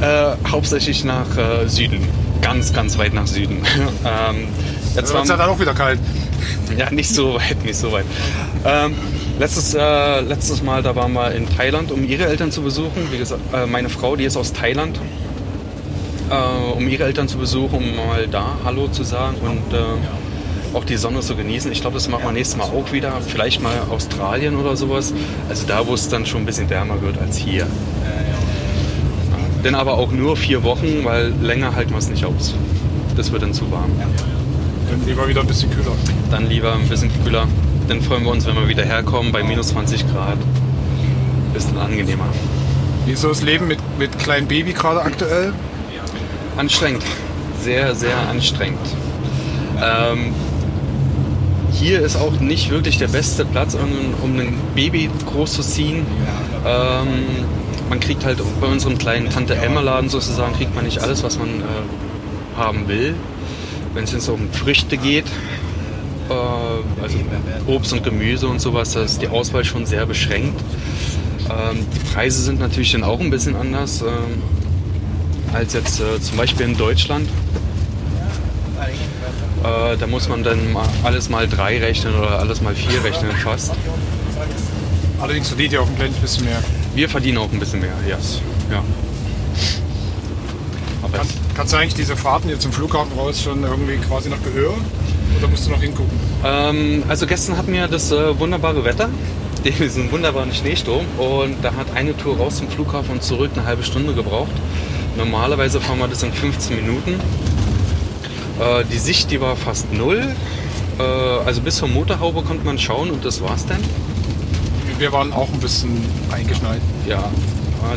Äh, 0.00 0.36
hauptsächlich 0.48 1.04
nach 1.04 1.36
äh, 1.36 1.68
Süden. 1.68 2.06
Ganz, 2.40 2.72
ganz 2.72 2.96
weit 2.96 3.12
nach 3.12 3.26
Süden. 3.26 3.58
ähm, 4.04 4.48
jetzt 4.94 5.12
wird 5.12 5.24
es 5.24 5.28
ja 5.28 5.36
dann 5.36 5.50
auch 5.50 5.60
wieder 5.60 5.74
kalt. 5.74 5.98
ja, 6.76 6.90
nicht 6.90 7.14
so 7.14 7.34
weit, 7.34 7.62
nicht 7.64 7.76
so 7.76 7.92
weit. 7.92 8.06
Ähm, 8.64 8.94
letztes, 9.38 9.74
äh, 9.74 10.20
letztes 10.20 10.62
Mal, 10.62 10.82
da 10.82 10.96
waren 10.96 11.12
wir 11.12 11.32
in 11.32 11.48
Thailand, 11.54 11.92
um 11.92 12.02
ihre 12.08 12.26
Eltern 12.26 12.50
zu 12.50 12.62
besuchen. 12.62 13.08
Wie 13.10 13.18
gesagt, 13.18 13.42
äh, 13.52 13.66
meine 13.66 13.90
Frau, 13.90 14.16
die 14.16 14.24
ist 14.24 14.38
aus 14.38 14.54
Thailand. 14.54 14.98
Äh, 16.30 16.72
um 16.72 16.88
ihre 16.88 17.04
Eltern 17.04 17.28
zu 17.28 17.36
besuchen, 17.36 17.76
um 17.76 17.96
mal 17.96 18.26
da 18.26 18.56
Hallo 18.64 18.88
zu 18.88 19.02
sagen 19.04 19.36
und 19.42 19.74
auch 20.72 20.84
die 20.84 20.96
Sonne 20.96 21.20
zu 21.20 21.34
genießen. 21.34 21.70
Ich 21.72 21.80
glaube, 21.80 21.94
das 21.94 22.08
machen 22.08 22.24
wir 22.24 22.32
nächstes 22.32 22.56
Mal 22.56 22.64
auch 22.64 22.92
wieder. 22.92 23.20
Vielleicht 23.26 23.60
mal 23.60 23.72
Australien 23.90 24.56
oder 24.56 24.76
sowas. 24.76 25.12
Also 25.48 25.66
da, 25.66 25.86
wo 25.86 25.94
es 25.94 26.08
dann 26.08 26.26
schon 26.26 26.42
ein 26.42 26.46
bisschen 26.46 26.70
wärmer 26.70 27.02
wird 27.02 27.18
als 27.18 27.36
hier. 27.36 27.66
Denn 29.64 29.74
aber 29.74 29.94
auch 29.94 30.10
nur 30.10 30.36
vier 30.36 30.62
Wochen, 30.62 31.04
weil 31.04 31.32
länger 31.42 31.74
halten 31.74 31.90
wir 31.90 31.98
es 31.98 32.08
nicht 32.08 32.24
aus. 32.24 32.54
Das 33.16 33.30
wird 33.32 33.42
dann 33.42 33.52
zu 33.52 33.70
warm. 33.70 33.90
Dann 34.90 35.06
lieber 35.06 35.28
wieder 35.28 35.40
ein 35.40 35.46
bisschen 35.46 35.70
kühler. 35.70 35.92
Dann 36.30 36.48
lieber 36.48 36.74
ein 36.74 36.88
bisschen 36.88 37.10
kühler. 37.22 37.46
Dann 37.88 38.00
freuen 38.00 38.24
wir 38.24 38.30
uns, 38.30 38.46
wenn 38.46 38.54
wir 38.54 38.68
wieder 38.68 38.84
herkommen 38.84 39.32
bei 39.32 39.42
minus 39.42 39.68
20 39.68 40.10
Grad. 40.10 40.38
Bisschen 41.52 41.76
angenehmer. 41.78 42.26
Wie 43.04 43.12
ist 43.12 43.22
so 43.22 43.28
das 43.28 43.42
Leben 43.42 43.68
mit, 43.68 43.78
mit 43.98 44.18
kleinem 44.18 44.46
Baby 44.46 44.72
gerade 44.72 45.02
aktuell? 45.02 45.52
Anstrengend. 46.56 47.04
Sehr, 47.62 47.94
sehr 47.94 48.16
anstrengend. 48.28 48.78
Ähm, 49.82 50.34
hier 51.72 52.00
ist 52.00 52.16
auch 52.16 52.38
nicht 52.40 52.70
wirklich 52.70 52.98
der 52.98 53.08
beste 53.08 53.44
Platz, 53.44 53.74
um, 53.74 53.90
um 54.22 54.38
ein 54.38 54.58
Baby 54.74 55.10
groß 55.26 55.52
zu 55.52 55.62
ziehen. 55.62 56.06
Ähm, 56.66 57.24
man 57.90 58.00
kriegt 58.00 58.24
halt 58.24 58.38
bei 58.60 58.68
unserem 58.68 58.96
kleinen 58.96 59.28
Tante-Emma-Laden 59.28 60.08
sozusagen, 60.08 60.54
kriegt 60.54 60.74
man 60.74 60.84
nicht 60.84 61.00
alles, 61.00 61.22
was 61.24 61.38
man 61.38 61.48
äh, 61.48 62.56
haben 62.56 62.88
will. 62.88 63.14
Wenn 63.92 64.04
es 64.04 64.12
jetzt 64.12 64.28
um 64.28 64.50
Früchte 64.52 64.96
geht, 64.96 65.26
äh, 66.30 67.02
also 67.02 67.18
Obst 67.66 67.92
und 67.92 68.04
Gemüse 68.04 68.46
und 68.46 68.60
sowas, 68.60 68.92
da 68.92 69.02
ist 69.02 69.20
die 69.20 69.28
Auswahl 69.28 69.64
schon 69.64 69.86
sehr 69.86 70.06
beschränkt. 70.06 70.58
Ähm, 71.50 71.84
die 71.92 72.14
Preise 72.14 72.40
sind 72.40 72.60
natürlich 72.60 72.92
dann 72.92 73.02
auch 73.02 73.18
ein 73.18 73.30
bisschen 73.30 73.56
anders 73.56 74.02
ähm, 74.02 74.40
als 75.52 75.72
jetzt 75.72 76.00
äh, 76.00 76.20
zum 76.20 76.36
Beispiel 76.36 76.66
in 76.66 76.76
Deutschland. 76.76 77.28
Äh, 79.64 79.96
da 79.98 80.06
muss 80.06 80.28
man 80.28 80.44
dann 80.44 80.60
alles 81.02 81.28
mal 81.28 81.48
drei 81.48 81.78
rechnen 81.78 82.14
oder 82.14 82.38
alles 82.38 82.62
mal 82.62 82.74
vier 82.74 83.02
rechnen 83.02 83.32
fast. 83.32 83.72
Allerdings 85.20 85.48
verdient 85.48 85.72
ihr 85.72 85.82
auch 85.82 85.88
ein 85.88 85.96
kleines 85.96 86.16
bisschen 86.18 86.44
mehr. 86.44 86.62
Wir 86.94 87.08
verdienen 87.08 87.38
auch 87.38 87.50
ein 87.52 87.58
bisschen 87.58 87.80
mehr, 87.80 87.94
yes. 88.06 88.40
ja. 88.70 88.82
Kann, 91.12 91.26
kannst 91.54 91.72
du 91.72 91.76
eigentlich 91.76 91.94
diese 91.94 92.16
Fahrten 92.16 92.48
hier 92.48 92.58
zum 92.58 92.72
Flughafen 92.72 93.18
raus 93.18 93.42
schon 93.42 93.64
irgendwie 93.64 93.96
quasi 93.96 94.28
nach 94.28 94.42
Gehör? 94.42 94.74
Oder 95.38 95.48
musst 95.48 95.66
du 95.66 95.70
noch 95.70 95.80
hingucken? 95.80 96.12
Ähm, 96.44 97.02
also 97.08 97.26
gestern 97.26 97.56
hatten 97.56 97.72
wir 97.72 97.88
das 97.88 98.12
äh, 98.12 98.38
wunderbare 98.38 98.84
Wetter, 98.84 99.08
diesen 99.64 100.12
wunderbaren 100.12 100.52
Schneesturm 100.52 101.04
und 101.18 101.56
da 101.62 101.74
hat 101.74 101.94
eine 101.94 102.16
Tour 102.16 102.36
raus 102.36 102.56
zum 102.56 102.68
Flughafen 102.68 103.12
und 103.12 103.22
zurück 103.22 103.50
eine 103.54 103.64
halbe 103.64 103.82
Stunde 103.82 104.14
gebraucht. 104.14 104.52
Normalerweise 105.16 105.80
fahren 105.80 105.98
wir 105.98 106.08
das 106.08 106.22
in 106.22 106.32
15 106.32 106.76
Minuten. 106.76 107.14
Äh, 108.60 108.84
die 108.92 108.98
Sicht, 108.98 109.30
die 109.30 109.40
war 109.40 109.56
fast 109.56 109.92
null. 109.92 110.34
Äh, 110.98 111.02
also 111.02 111.60
bis 111.60 111.76
zur 111.76 111.88
Motorhaube 111.88 112.42
konnte 112.42 112.64
man 112.64 112.78
schauen 112.78 113.10
und 113.10 113.24
das 113.24 113.42
war's 113.42 113.66
dann. 113.66 113.80
Wir 115.00 115.12
waren 115.12 115.32
auch 115.32 115.48
ein 115.50 115.60
bisschen 115.60 115.96
eingeschneit. 116.30 116.82
Ja, 117.08 117.24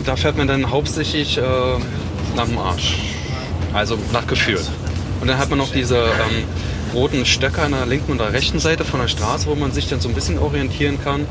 da 0.05 0.15
fährt 0.15 0.37
man 0.37 0.47
dann 0.47 0.71
hauptsächlich 0.71 1.37
äh, 1.37 1.41
nach 2.37 2.45
dem 2.45 2.57
Arsch. 2.57 2.97
Also 3.73 3.97
nach 4.13 4.25
Gefühl. 4.25 4.61
Und 5.19 5.27
dann 5.27 5.37
hat 5.37 5.49
man 5.49 5.59
noch 5.59 5.73
diese 5.73 5.97
ähm, 5.97 6.45
roten 6.93 7.25
Stöcker 7.25 7.63
an 7.63 7.71
der 7.71 7.85
linken 7.87 8.13
und 8.13 8.19
der 8.19 8.31
rechten 8.31 8.57
Seite 8.59 8.85
von 8.85 9.01
der 9.01 9.09
Straße, 9.09 9.47
wo 9.47 9.55
man 9.55 9.73
sich 9.73 9.89
dann 9.89 9.99
so 9.99 10.07
ein 10.07 10.15
bisschen 10.15 10.39
orientieren 10.39 10.97
kann. 11.03 11.25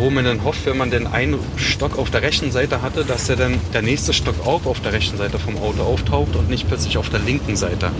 Wo 0.00 0.08
man 0.08 0.24
dann 0.24 0.42
hofft, 0.42 0.64
wenn 0.64 0.78
man 0.78 0.90
den 0.90 1.06
einen 1.06 1.38
Stock 1.56 1.98
auf 1.98 2.10
der 2.10 2.22
rechten 2.22 2.50
Seite 2.50 2.80
hatte, 2.80 3.04
dass 3.04 3.26
der 3.26 3.36
dann 3.36 3.60
der 3.74 3.82
nächste 3.82 4.14
Stock 4.14 4.46
auch 4.46 4.64
auf 4.64 4.80
der 4.80 4.94
rechten 4.94 5.18
Seite 5.18 5.38
vom 5.38 5.58
Auto 5.58 5.82
auftaucht 5.82 6.34
und 6.34 6.48
nicht 6.48 6.66
plötzlich 6.66 6.96
auf 6.96 7.10
der 7.10 7.20
linken 7.20 7.56
Seite. 7.56 7.90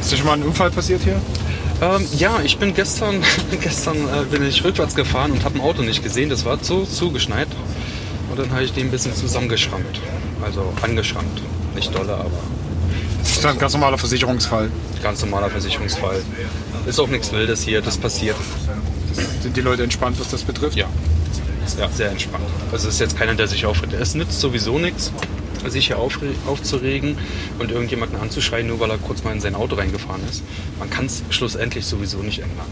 Ist 0.00 0.12
dir 0.12 0.16
schon 0.16 0.26
mal 0.26 0.34
ein 0.34 0.44
Unfall 0.44 0.70
passiert 0.70 1.02
hier? 1.02 1.20
Ähm, 1.80 2.06
ja, 2.16 2.40
ich 2.42 2.58
bin 2.58 2.74
gestern, 2.74 3.22
gestern 3.62 3.96
äh, 3.96 4.24
bin 4.30 4.44
ich 4.44 4.64
rückwärts 4.64 4.94
gefahren 4.94 5.30
und 5.32 5.44
habe 5.44 5.56
ein 5.56 5.60
Auto 5.60 5.82
nicht 5.82 6.02
gesehen. 6.02 6.28
Das 6.28 6.44
war 6.44 6.58
so 6.62 6.84
zugeschneit. 6.84 7.48
Und 8.30 8.38
dann 8.38 8.50
habe 8.50 8.64
ich 8.64 8.72
den 8.72 8.88
ein 8.88 8.90
bisschen 8.90 9.14
zusammengeschrammt. 9.14 10.00
Also 10.42 10.72
angeschrammt. 10.82 11.40
Nicht 11.74 11.94
dolle, 11.94 12.14
aber 12.14 12.30
Das 13.20 13.30
ist 13.30 13.46
ein 13.46 13.58
ganz 13.58 13.72
normaler 13.74 13.98
Versicherungsfall. 13.98 14.70
ganz 15.02 15.20
normaler 15.20 15.50
Versicherungsfall. 15.50 16.20
Ist 16.86 16.98
auch 16.98 17.08
nichts 17.08 17.32
Wildes 17.32 17.62
hier, 17.62 17.80
das 17.82 17.96
passiert. 17.96 18.36
Sind 19.42 19.56
die 19.56 19.60
Leute 19.60 19.84
entspannt, 19.84 20.18
was 20.18 20.28
das 20.28 20.42
betrifft? 20.42 20.76
Ja. 20.76 20.86
Ja, 21.78 21.88
sehr 21.90 22.10
entspannt. 22.10 22.44
Also 22.72 22.88
es 22.88 22.94
ist 22.94 23.00
jetzt 23.00 23.16
keiner, 23.18 23.34
der 23.34 23.46
sich 23.46 23.66
aufregt. 23.66 23.92
Es 23.92 24.14
nützt 24.14 24.40
sowieso 24.40 24.78
nichts, 24.78 25.12
sich 25.66 25.86
hier 25.86 25.98
aufzuregen 25.98 27.16
und 27.58 27.70
irgendjemanden 27.70 28.18
anzuschreien, 28.18 28.66
nur 28.66 28.80
weil 28.80 28.90
er 28.90 28.98
kurz 28.98 29.24
mal 29.24 29.32
in 29.32 29.40
sein 29.40 29.54
Auto 29.54 29.76
reingefahren 29.76 30.22
ist. 30.28 30.42
Man 30.78 30.90
kann 30.90 31.06
es 31.06 31.22
schlussendlich 31.30 31.86
sowieso 31.86 32.18
nicht 32.18 32.38
ändern. 32.40 32.66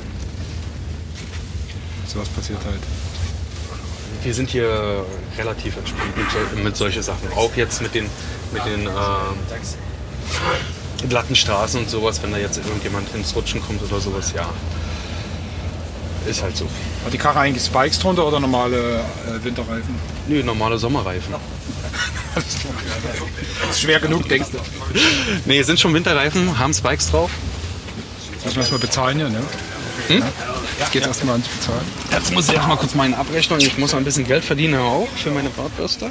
Sowas 2.06 2.28
passiert 2.28 2.64
halt. 2.64 2.80
Wir 4.22 4.34
sind 4.34 4.50
hier 4.50 5.04
relativ 5.38 5.76
entspannt 5.76 6.16
mit, 6.16 6.30
sol 6.30 6.62
mit 6.64 6.76
solchen 6.76 7.02
Sachen. 7.02 7.32
Auch 7.36 7.54
jetzt 7.56 7.80
mit 7.82 7.94
den, 7.94 8.06
mit 8.52 8.64
den 8.64 8.86
ähm, 8.86 9.38
glatten 11.08 11.36
Straßen 11.36 11.80
und 11.80 11.90
sowas, 11.90 12.22
wenn 12.22 12.32
da 12.32 12.38
jetzt 12.38 12.56
irgendjemand 12.56 13.14
ins 13.14 13.34
Rutschen 13.36 13.60
kommt 13.60 13.82
oder 13.82 14.00
sowas, 14.00 14.32
ja. 14.34 14.48
Ist 16.28 16.42
halt 16.42 16.56
so. 16.56 16.66
Hat 17.04 17.12
die 17.12 17.18
Karre 17.18 17.40
eigentlich 17.40 17.64
Spikes 17.64 17.98
drunter 17.98 18.26
oder 18.26 18.40
normale 18.40 19.00
äh, 19.00 19.44
Winterreifen? 19.44 19.94
Nö, 20.26 20.42
normale 20.42 20.76
Sommerreifen. 20.76 21.34
Das 22.34 22.44
ist 23.70 23.80
schwer 23.80 24.00
genug, 24.00 24.28
denkst 24.28 24.48
du. 24.52 24.58
Nee, 25.44 25.62
sind 25.62 25.78
schon 25.78 25.94
Winterreifen, 25.94 26.58
haben 26.58 26.74
Spikes 26.74 27.10
drauf. 27.10 27.30
Das 28.34 28.44
müssen 28.44 28.56
wir 28.56 28.60
erstmal 28.60 28.80
bezahlen 28.80 29.18
hier, 29.18 29.28
ne? 29.28 29.42
Hm? 30.08 30.22
Ja. 30.78 30.86
Geht 30.92 31.06
erstmal 31.06 31.34
ans 31.34 31.48
Bezahlen. 31.48 31.84
Jetzt 32.10 32.32
muss 32.32 32.48
ich 32.48 32.58
auch 32.58 32.66
mal 32.66 32.76
kurz 32.76 32.94
meine 32.94 33.16
Abrechnung. 33.16 33.58
Ich 33.60 33.78
muss 33.78 33.94
ein 33.94 34.04
bisschen 34.04 34.26
Geld 34.26 34.44
verdienen 34.44 34.78
auch 34.78 35.08
für 35.16 35.30
meine 35.30 35.48
Bratwürste. 35.50 36.10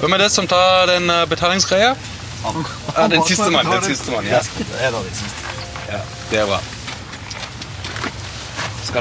Wenn 0.00 0.10
wir 0.10 0.18
das 0.18 0.34
zum 0.34 0.46
Teil 0.46 0.86
den 0.86 1.08
äh, 1.08 1.26
Betalungsgreier? 1.28 1.96
Ah, 2.94 3.08
den 3.08 3.22
ziehst 3.24 3.44
du 3.44 3.50
mal, 3.50 3.64
den 3.64 3.82
ziehst 3.82 4.06
du 4.06 4.12
mal, 4.12 4.24
ja. 4.24 4.32
Ja, 4.32 4.42
der 4.80 4.92
war. 4.92 5.02
Skal 5.02 5.26
du 5.26 5.47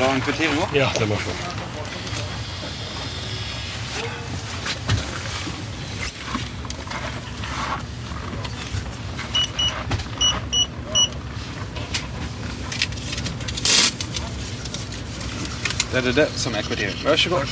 ha 0.07 0.13
en 0.15 0.22
kvittering 0.22 0.60
òg? 0.62 0.75
Ja, 0.75 0.88
det 1.00 1.07
må 1.10 1.15
få. 1.15 1.31
Det 15.91 15.98
er 15.98 16.01
det, 16.01 16.15
det 16.15 16.29
som 16.39 16.55
er 16.55 16.62
kvittering. 16.62 17.03
Vær 17.03 17.15
så 17.15 17.29
god. 17.29 17.48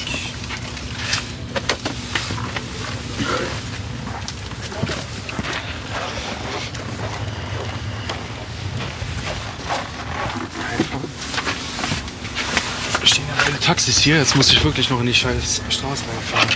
Es 13.05 13.12
stehen 13.12 13.75
beide 13.86 13.92
Taxis 13.92 14.04
hier. 14.04 14.18
Jetzt 14.18 14.36
muss 14.36 14.51
ich 14.51 14.63
wirklich 14.63 14.89
noch 14.89 15.00
in 15.00 15.06
die 15.06 15.13
scheiß 15.13 15.62
Straße 15.70 16.04
reinfahren. 16.08 16.50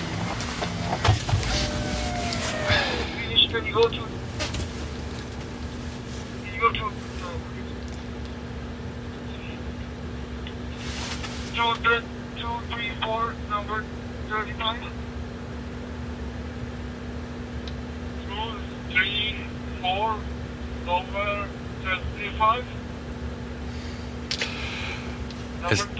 Es- 25.71 25.98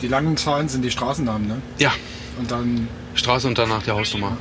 Die 0.00 0.08
langen 0.08 0.36
Zahlen 0.36 0.68
sind 0.68 0.82
die 0.82 0.90
Straßennamen, 0.90 1.46
ne? 1.46 1.62
Ja, 1.78 1.92
Und 2.38 2.50
dann 2.50 2.88
Straße 3.14 3.46
und 3.46 3.58
danach 3.58 3.82
die 3.82 3.90
Hausnummer. 3.90 4.36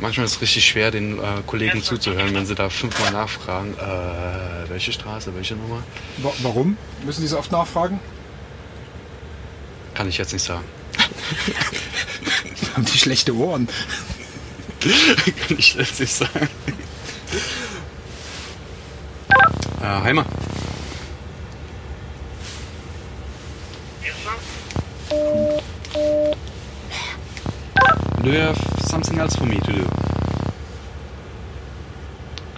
Manchmal 0.00 0.26
ist 0.26 0.32
es 0.36 0.40
richtig 0.42 0.66
schwer, 0.66 0.90
den 0.90 1.18
äh, 1.18 1.22
Kollegen 1.46 1.82
zuzuhören, 1.82 2.34
wenn 2.34 2.44
sie 2.44 2.54
da 2.54 2.68
fünfmal 2.68 3.12
nachfragen, 3.12 3.74
äh, 3.74 4.68
welche 4.68 4.92
Straße, 4.92 5.34
welche 5.34 5.54
Nummer. 5.54 5.82
wa 6.18 6.32
warum? 6.42 6.76
Müssen 7.04 7.22
die 7.22 7.28
so 7.28 7.38
oft 7.38 7.52
nachfragen? 7.52 8.00
Kann 9.94 10.08
ich 10.08 10.18
jetzt 10.18 10.32
nicht 10.32 10.42
sagen. 10.42 10.64
Haben 12.74 12.84
die 12.84 12.98
schlechte 12.98 13.34
Ohren? 13.34 13.68
Kann 15.48 15.56
ich 15.58 15.74
jetzt 15.74 16.00
nicht 16.00 16.12
sagen. 16.12 16.48
Äh, 19.80 19.86
Heimer, 19.86 20.26
Yes, 24.02 24.14
sir. 24.22 25.44
do 28.22 28.23
you 28.34 28.40
have 28.40 28.58
something 28.80 29.18
else 29.18 29.36
for 29.36 29.46
me 29.46 29.60
to 29.60 29.72
do? 29.72 29.84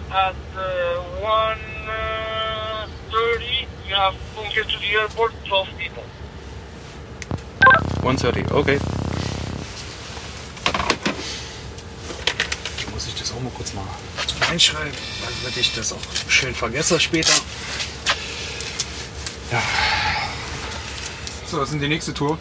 At 0.09 0.35
uh, 0.55 0.65
one 1.21 1.59
uh, 1.87 2.87
thirty, 3.11 3.67
you 3.87 3.93
have 3.93 4.15
to 4.35 4.55
get 4.55 4.67
to 4.69 4.79
the 4.79 4.91
airport. 4.99 5.33
Twelve 5.45 5.67
people. 5.77 6.03
1.30, 8.01 8.51
okay. 8.51 8.79
Muss 12.93 13.07
ich 13.07 13.15
das 13.15 13.31
auch 13.33 13.41
mal 13.41 13.51
kurz 13.55 13.73
mal 13.73 13.83
reinschreiben, 14.49 14.93
damit 15.41 15.57
ich 15.57 15.75
das 15.75 15.91
auch 15.91 15.99
schön 16.29 16.55
vergesse 16.55 16.99
später. 16.99 17.33
So, 21.45 21.57
was 21.57 21.65
ist 21.65 21.73
denn 21.73 21.81
die 21.81 21.89
nächste 21.89 22.13
Tour? 22.13 22.37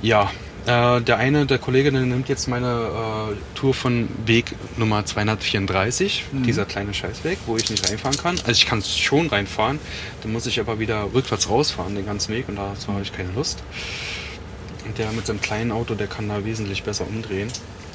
Ja, 0.00 0.30
äh, 0.66 1.00
der 1.00 1.18
eine, 1.18 1.46
der 1.46 1.58
Kollege, 1.58 1.90
der 1.92 2.02
nimmt 2.02 2.28
jetzt 2.28 2.48
meine 2.48 3.32
äh, 3.32 3.56
Tour 3.58 3.74
von 3.74 4.08
Weg 4.26 4.54
Nummer 4.76 5.04
234, 5.04 6.24
dieser 6.32 6.64
kleine 6.64 6.94
Scheißweg, 6.94 7.38
wo 7.46 7.56
ich 7.56 7.70
nicht 7.70 7.88
reinfahren 7.88 8.16
kann. 8.18 8.38
Also 8.38 8.52
ich 8.52 8.66
kann 8.66 8.82
schon 8.82 9.28
reinfahren, 9.28 9.78
dann 10.22 10.32
muss 10.32 10.46
ich 10.46 10.60
aber 10.60 10.78
wieder 10.78 11.08
rückwärts 11.14 11.48
rausfahren 11.48 11.94
den 11.94 12.06
ganzen 12.06 12.34
Weg 12.34 12.48
und 12.48 12.56
dazu 12.56 12.92
habe 12.92 13.02
ich 13.02 13.12
keine 13.12 13.32
Lust. 13.32 13.62
Und 14.84 14.98
der 14.98 15.12
mit 15.12 15.26
seinem 15.26 15.40
kleinen 15.40 15.72
Auto, 15.72 15.94
der 15.94 16.06
kann 16.06 16.28
da 16.28 16.44
wesentlich 16.44 16.82
besser 16.82 17.06
umdrehen 17.06 17.48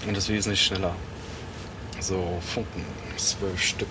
und 0.07 0.17
ist 0.17 0.29
wesentlich 0.29 0.61
schneller. 0.61 0.95
So, 1.99 2.39
Funken, 2.53 2.83
zwölf 3.17 3.61
Stück. 3.61 3.89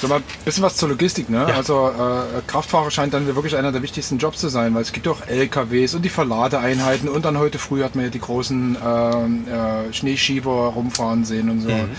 Sag 0.00 0.10
mal, 0.10 0.22
bisschen 0.44 0.62
was 0.62 0.76
zur 0.76 0.88
Logistik, 0.90 1.28
ne? 1.28 1.46
Ja. 1.48 1.56
Also 1.56 1.88
äh, 1.88 2.40
Kraftfahrer 2.46 2.90
scheint 2.90 3.14
dann 3.14 3.26
wirklich 3.26 3.56
einer 3.56 3.72
der 3.72 3.82
wichtigsten 3.82 4.18
Jobs 4.18 4.38
zu 4.38 4.48
sein, 4.48 4.74
weil 4.74 4.82
es 4.82 4.92
gibt 4.92 5.08
auch 5.08 5.26
LKWs 5.26 5.94
und 5.94 6.02
die 6.02 6.08
Verladeeinheiten 6.08 7.08
und 7.08 7.24
dann 7.24 7.38
heute 7.38 7.58
früh 7.58 7.82
hat 7.82 7.96
man 7.96 8.04
ja 8.04 8.10
die 8.10 8.20
großen 8.20 8.76
ähm, 8.84 9.48
äh, 9.48 9.92
Schneeschieber 9.92 10.72
rumfahren 10.74 11.24
sehen 11.24 11.50
und 11.50 11.62
so. 11.62 11.68
Mhm. 11.68 11.90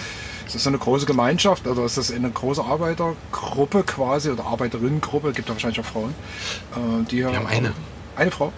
Ist 0.46 0.56
das 0.56 0.63
so 0.63 0.70
eine 0.70 0.79
große 0.79 1.06
Gemeinschaft 1.06 1.68
oder 1.68 1.84
ist 1.86 1.98
das 1.98 2.12
eine 2.12 2.32
große 2.32 2.63
Arbeitergruppe 2.63 3.84
quasi 3.84 4.32
oder 4.32 4.46
Arbeiterinnengruppe? 4.46 5.32
Gibt 5.32 5.50
da 5.50 5.53
wahrscheinlich 5.53 5.79
auch 5.79 5.86
Frauen. 5.86 6.15
Äh, 6.75 7.06
die 7.12 7.18
Wir 7.18 7.36
haben 7.36 7.46
eine. 7.46 7.74
Eine 8.15 8.32
Frau? 8.32 8.51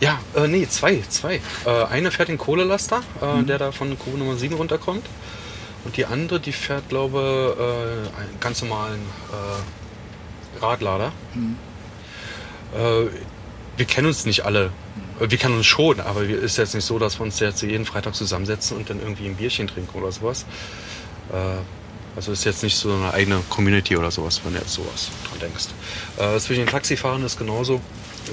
Ja, 0.00 0.18
äh, 0.34 0.46
nee, 0.46 0.66
zwei, 0.68 1.02
zwei. 1.08 1.40
Äh, 1.64 1.84
eine 1.90 2.10
fährt 2.10 2.28
den 2.28 2.36
Kohlelaster, 2.36 3.00
äh, 3.20 3.42
der 3.44 3.58
da 3.58 3.72
von 3.72 3.98
Kuh 3.98 4.16
Nummer 4.16 4.36
7 4.36 4.54
runterkommt. 4.56 5.06
Und 5.86 5.96
die 5.96 6.04
andere, 6.04 6.40
die 6.40 6.50
fährt, 6.50 6.88
glaube 6.88 7.56
äh, 7.56 8.20
einen 8.20 8.40
ganz 8.40 8.60
normalen 8.60 9.00
äh, 9.30 10.60
Radlader. 10.60 11.12
Äh, 12.74 13.06
wir 13.76 13.86
kennen 13.86 14.08
uns 14.08 14.26
nicht 14.26 14.44
alle. 14.44 14.72
Äh, 15.20 15.30
Wir 15.30 15.38
kennen 15.38 15.56
uns 15.56 15.66
schon, 15.66 16.00
aber 16.00 16.22
es 16.22 16.42
ist 16.42 16.56
jetzt 16.58 16.74
nicht 16.74 16.84
so, 16.84 16.98
dass 16.98 17.20
wir 17.20 17.22
uns 17.22 17.38
jetzt 17.38 17.62
jeden 17.62 17.84
Freitag 17.84 18.16
zusammensetzen 18.16 18.76
und 18.76 18.90
dann 18.90 18.98
irgendwie 19.00 19.26
ein 19.26 19.36
Bierchen 19.36 19.68
trinken 19.68 19.96
oder 19.96 20.10
sowas. 20.10 20.44
Äh, 21.32 21.36
also 22.16 22.32
ist 22.32 22.42
jetzt 22.44 22.64
nicht 22.64 22.76
so 22.76 22.92
eine 22.92 23.14
eigene 23.14 23.40
Community 23.48 23.96
oder 23.96 24.10
sowas, 24.10 24.40
wenn 24.42 24.54
du 24.54 24.58
jetzt 24.58 24.72
sowas 24.72 25.10
dran 25.28 25.38
denkst. 25.38 25.66
Äh, 26.16 26.40
zwischen 26.40 26.62
den 26.62 26.68
Taxifahrern 26.68 27.22
ist 27.22 27.38
genauso. 27.38 27.80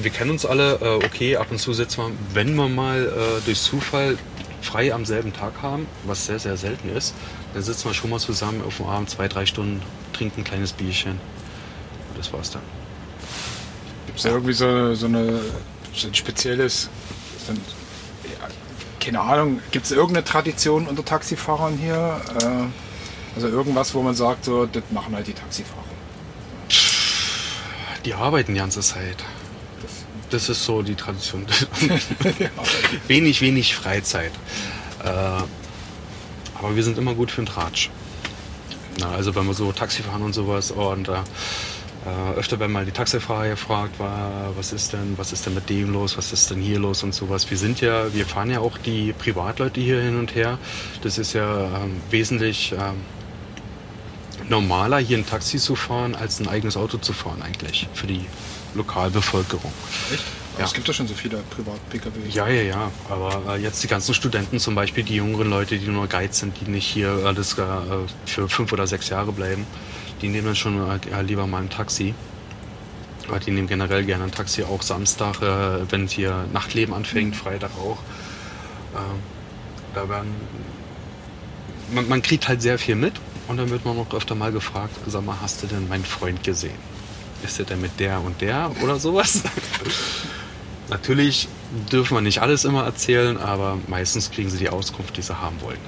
Wir 0.02 0.10
kennen 0.10 0.32
uns 0.32 0.44
alle, 0.44 0.80
äh, 0.82 1.06
okay, 1.06 1.38
ab 1.38 1.52
und 1.52 1.60
zu 1.60 1.72
sitzen 1.72 1.98
wir, 2.00 2.12
wenn 2.34 2.56
wir 2.56 2.68
mal 2.68 3.06
äh, 3.06 3.46
durch 3.46 3.62
Zufall 3.62 4.18
frei 4.64 4.94
am 4.94 5.06
selben 5.06 5.34
Tag 5.34 5.54
haben, 5.62 5.88
was 6.06 6.26
sehr, 6.26 6.40
sehr 6.40 6.58
selten 6.58 6.90
ist, 6.90 7.14
dann 7.54 7.64
sitzen 7.64 7.86
wir 7.86 7.94
schon 7.94 8.10
mal 8.10 8.20
zusammen 8.20 8.64
auf 8.66 8.78
dem 8.78 8.88
Abend 8.88 9.10
zwei, 9.10 9.28
drei 9.28 9.46
Stunden, 9.46 9.82
trinken 10.14 10.42
ein 10.42 10.44
kleines 10.44 10.74
Bierchen. 10.74 11.12
Und 11.12 12.18
das 12.18 12.32
war's 12.34 12.52
dann. 12.52 12.62
Gibt 14.06 14.18
es 14.18 14.24
da 14.24 14.30
irgendwie 14.30 14.54
so, 14.54 14.96
so, 14.96 15.06
eine, 15.06 15.40
so 15.94 16.08
ein 16.08 16.14
spezielles, 16.14 16.90
so 17.46 17.54
ein, 17.54 17.62
ja, 18.24 18.48
keine 19.00 19.22
Ahnung, 19.22 19.60
gibt 19.72 19.86
es 19.86 19.92
irgendeine 19.92 20.24
Tradition 20.24 20.88
unter 20.88 21.04
Taxifahrern 21.04 21.78
hier? 21.78 22.22
Äh, 22.42 23.36
also 23.36 23.48
irgendwas, 23.48 23.94
wo 23.94 24.02
man 24.02 24.16
sagt, 24.16 24.46
so, 24.46 24.66
das 24.66 24.84
machen 24.92 25.16
halt 25.16 25.28
die 25.28 25.34
Taxifahrer. 25.34 25.84
Die 28.06 28.14
arbeiten 28.14 28.54
die 28.54 28.60
ganze 28.60 28.82
Zeit. 28.82 29.24
Das 30.34 30.50
ist 30.50 30.66
so 30.66 30.82
die 30.82 30.96
Tradition. 30.96 31.46
wenig, 33.08 33.40
wenig 33.42 33.76
Freizeit. 33.76 34.32
Äh, 35.04 35.08
aber 35.08 36.76
wir 36.76 36.84
sind 36.84 36.98
immer 36.98 37.14
gut 37.14 37.30
für 37.30 37.44
den 37.44 37.46
Tratsch. 37.46 37.92
Na, 39.00 39.12
also 39.12 39.36
wenn 39.36 39.46
wir 39.46 39.54
so 39.54 39.72
Taxi 39.72 40.02
fahren 40.02 40.24
und 40.24 40.34
sowas 40.34 40.72
und 40.72 41.08
äh, 41.08 41.12
äh, 41.14 42.36
öfter 42.36 42.60
werden 42.60 42.72
mal 42.72 42.84
die 42.84 42.92
Taxifahrer 42.92 43.50
gefragt, 43.50 44.00
war, 44.00 44.56
was 44.56 44.74
ist 44.74 44.94
denn, 44.94 45.14
was 45.18 45.34
ist 45.34 45.46
denn 45.46 45.54
mit 45.54 45.70
dem 45.70 45.94
los, 45.94 46.18
was 46.18 46.34
ist 46.34 46.50
denn 46.50 46.60
hier 46.60 46.80
los 46.80 47.04
und 47.04 47.14
sowas. 47.14 47.52
Wir 47.52 47.58
sind 47.58 47.80
ja, 47.80 48.12
wir 48.12 48.26
fahren 48.26 48.50
ja 48.50 48.60
auch 48.60 48.80
die 48.80 49.14
Privatleute 49.14 49.80
hier 49.82 50.02
hin 50.02 50.18
und 50.18 50.34
her. 50.34 50.58
Das 51.04 51.20
ist 51.20 51.34
ja 51.34 51.66
ähm, 51.66 52.02
wesentlich 52.10 52.72
ähm, 52.72 52.96
normaler, 54.50 54.98
hier 54.98 55.20
ein 55.20 55.28
Taxi 55.28 55.60
zu 55.60 55.76
fahren, 55.76 56.16
als 56.16 56.40
ein 56.40 56.48
eigenes 56.48 56.76
Auto 56.76 56.98
zu 56.98 57.14
fahren 57.14 57.44
eigentlich 57.44 57.88
für 57.94 58.08
die 58.08 58.26
Lokalbevölkerung. 58.76 59.72
Echt? 60.14 60.24
Ja. 60.58 60.66
Es 60.66 60.74
gibt 60.74 60.88
ja 60.88 60.94
schon 60.94 61.08
so 61.08 61.16
viele 61.16 61.38
Privat-Pkw. 61.38 62.30
Ja, 62.30 62.48
ja, 62.48 62.62
ja. 62.62 62.92
Aber 63.10 63.56
äh, 63.56 63.62
jetzt 63.62 63.84
die 63.84 63.88
ganzen 63.88 64.14
Studenten 64.14 64.60
zum 64.60 64.76
Beispiel, 64.76 65.04
die 65.04 65.16
jüngeren 65.16 65.50
Leute, 65.50 65.80
die 65.80 65.88
nur 65.88 66.08
Guides 66.08 66.40
sind, 66.40 66.56
die 66.62 66.70
nicht 66.70 66.86
hier 66.86 67.22
alles 67.26 67.58
äh, 67.58 67.64
für 68.26 68.48
fünf 68.48 68.72
oder 68.72 68.86
sechs 68.86 69.10
Jahre 69.10 69.32
bleiben, 69.32 69.66
die 70.22 70.28
nehmen 70.28 70.46
dann 70.46 70.56
schon 70.56 70.80
äh, 70.80 71.22
lieber 71.24 71.48
mal 71.48 71.64
ein 71.64 71.70
Taxi. 71.70 72.14
Aber 73.28 73.40
die 73.40 73.52
nehmen 73.52 73.68
generell 73.68 74.04
gerne 74.04 74.26
ein 74.26 74.32
Taxi, 74.32 74.64
auch 74.64 74.84
Samstag, 74.84 75.42
äh, 75.42 75.92
wenn 75.92 76.08
hier 76.08 76.46
Nachtleben 76.54 76.94
anfängt, 76.94 77.36
Freitag 77.36 77.72
auch. 77.80 77.98
Ähm, 78.96 79.20
da 79.96 80.08
werden. 80.08 80.30
Man, 81.94 82.08
man 82.08 82.22
kriegt 82.22 82.48
halt 82.48 82.62
sehr 82.62 82.78
viel 82.78 82.96
mit 82.96 83.14
und 83.48 83.58
dann 83.58 83.70
wird 83.70 83.86
man 83.86 83.98
auch 83.98 84.14
öfter 84.14 84.36
mal 84.36 84.52
gefragt, 84.52 84.96
sag 85.08 85.26
mal, 85.26 85.38
hast 85.42 85.64
du 85.64 85.68
denn 85.68 85.88
meinen 85.88 86.06
Freund 86.06 86.44
gesehen? 86.44 86.93
Ist 87.44 87.60
der 87.60 87.66
denn 87.66 87.82
mit 87.82 88.00
der 88.00 88.22
und 88.22 88.42
der 88.42 88.72
oder 88.82 89.00
sowas? 89.00 89.44
Natürlich 90.90 91.48
dürfen 91.92 92.16
wir 92.16 92.22
nicht 92.22 92.42
alles 92.42 92.66
immer 92.66 92.84
erzählen, 92.84 93.38
aber 93.38 93.78
meistens 93.88 94.32
kriegen 94.32 94.50
sie 94.50 94.58
die 94.58 94.70
Auskunft, 94.70 95.18
die 95.18 95.22
sie 95.22 95.40
haben 95.40 95.60
wollen. 95.62 95.80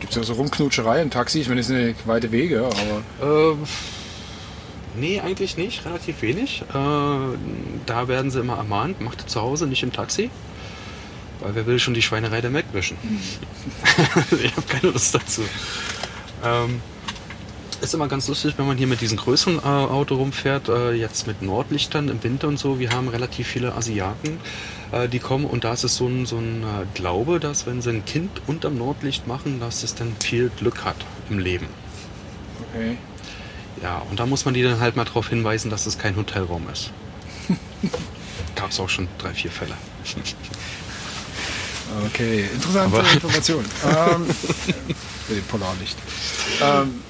Gibt 0.00 0.12
es 0.12 0.16
ja 0.16 0.22
so 0.22 0.34
Rumknutscherei 0.34 1.02
im 1.02 1.10
Taxi? 1.10 1.40
Ich 1.40 1.48
meine, 1.48 1.60
das 1.60 1.68
sind 1.68 1.94
weite 2.06 2.30
Wege, 2.30 2.64
aber 2.66 3.50
Ähm, 3.52 3.58
nee, 4.94 5.20
eigentlich 5.20 5.56
nicht, 5.56 5.84
relativ 5.84 6.22
wenig. 6.22 6.62
Äh, 6.68 6.74
da 6.74 8.08
werden 8.08 8.30
sie 8.30 8.40
immer 8.40 8.56
ermahnt, 8.56 9.00
macht 9.00 9.22
ihr 9.22 9.26
zu 9.26 9.40
Hause, 9.40 9.66
nicht 9.66 9.82
im 9.82 9.92
Taxi. 9.92 10.30
Weil 11.40 11.54
wer 11.54 11.66
will 11.66 11.78
schon 11.78 11.94
die 11.94 12.02
Schweinerei 12.02 12.40
der 12.40 12.50
Mac 12.50 12.64
wischen? 12.72 12.96
ich 14.42 14.56
habe 14.56 14.66
keine 14.68 14.92
Lust 14.92 15.14
dazu. 15.14 15.42
Ähm, 16.44 16.80
ist 17.80 17.94
immer 17.94 18.08
ganz 18.08 18.26
lustig, 18.28 18.54
wenn 18.56 18.66
man 18.66 18.76
hier 18.78 18.86
mit 18.86 19.00
diesem 19.00 19.16
größeren 19.18 19.58
äh, 19.58 19.62
Auto 19.62 20.16
rumfährt, 20.16 20.68
äh, 20.68 20.92
jetzt 20.92 21.26
mit 21.26 21.42
Nordlichtern 21.42 22.08
im 22.08 22.22
Winter 22.22 22.48
und 22.48 22.58
so. 22.58 22.78
Wir 22.78 22.90
haben 22.90 23.08
relativ 23.08 23.46
viele 23.46 23.74
Asiaten, 23.74 24.38
äh, 24.92 25.08
die 25.08 25.18
kommen 25.18 25.44
und 25.44 25.64
da 25.64 25.72
ist 25.72 25.84
es 25.84 25.96
so 25.96 26.06
ein, 26.06 26.26
so 26.26 26.38
ein 26.38 26.62
äh, 26.62 26.86
Glaube, 26.94 27.38
dass 27.40 27.66
wenn 27.66 27.82
sie 27.82 27.90
ein 27.90 28.04
Kind 28.04 28.30
unterm 28.46 28.76
Nordlicht 28.78 29.26
machen, 29.26 29.60
dass 29.60 29.82
es 29.82 29.94
dann 29.94 30.14
viel 30.22 30.50
Glück 30.58 30.84
hat 30.84 30.96
im 31.30 31.38
Leben. 31.38 31.66
okay. 32.72 32.96
Ja, 33.82 33.98
und 34.10 34.18
da 34.18 34.24
muss 34.24 34.46
man 34.46 34.54
die 34.54 34.62
dann 34.62 34.80
halt 34.80 34.96
mal 34.96 35.04
darauf 35.04 35.28
hinweisen, 35.28 35.70
dass 35.70 35.84
es 35.84 35.98
kein 35.98 36.16
Hotelraum 36.16 36.66
ist. 36.72 36.92
Gab 38.54 38.70
es 38.70 38.80
auch 38.80 38.88
schon 38.88 39.06
drei, 39.18 39.34
vier 39.34 39.50
Fälle. 39.50 39.74
Okay, 42.06 42.46
interessante 42.54 42.96
Aber- 42.98 43.12
Information. 43.12 43.64
ähm, 43.84 44.26
dem 45.28 45.44
Polarlicht. 45.44 45.96
Ähm, 46.62 47.02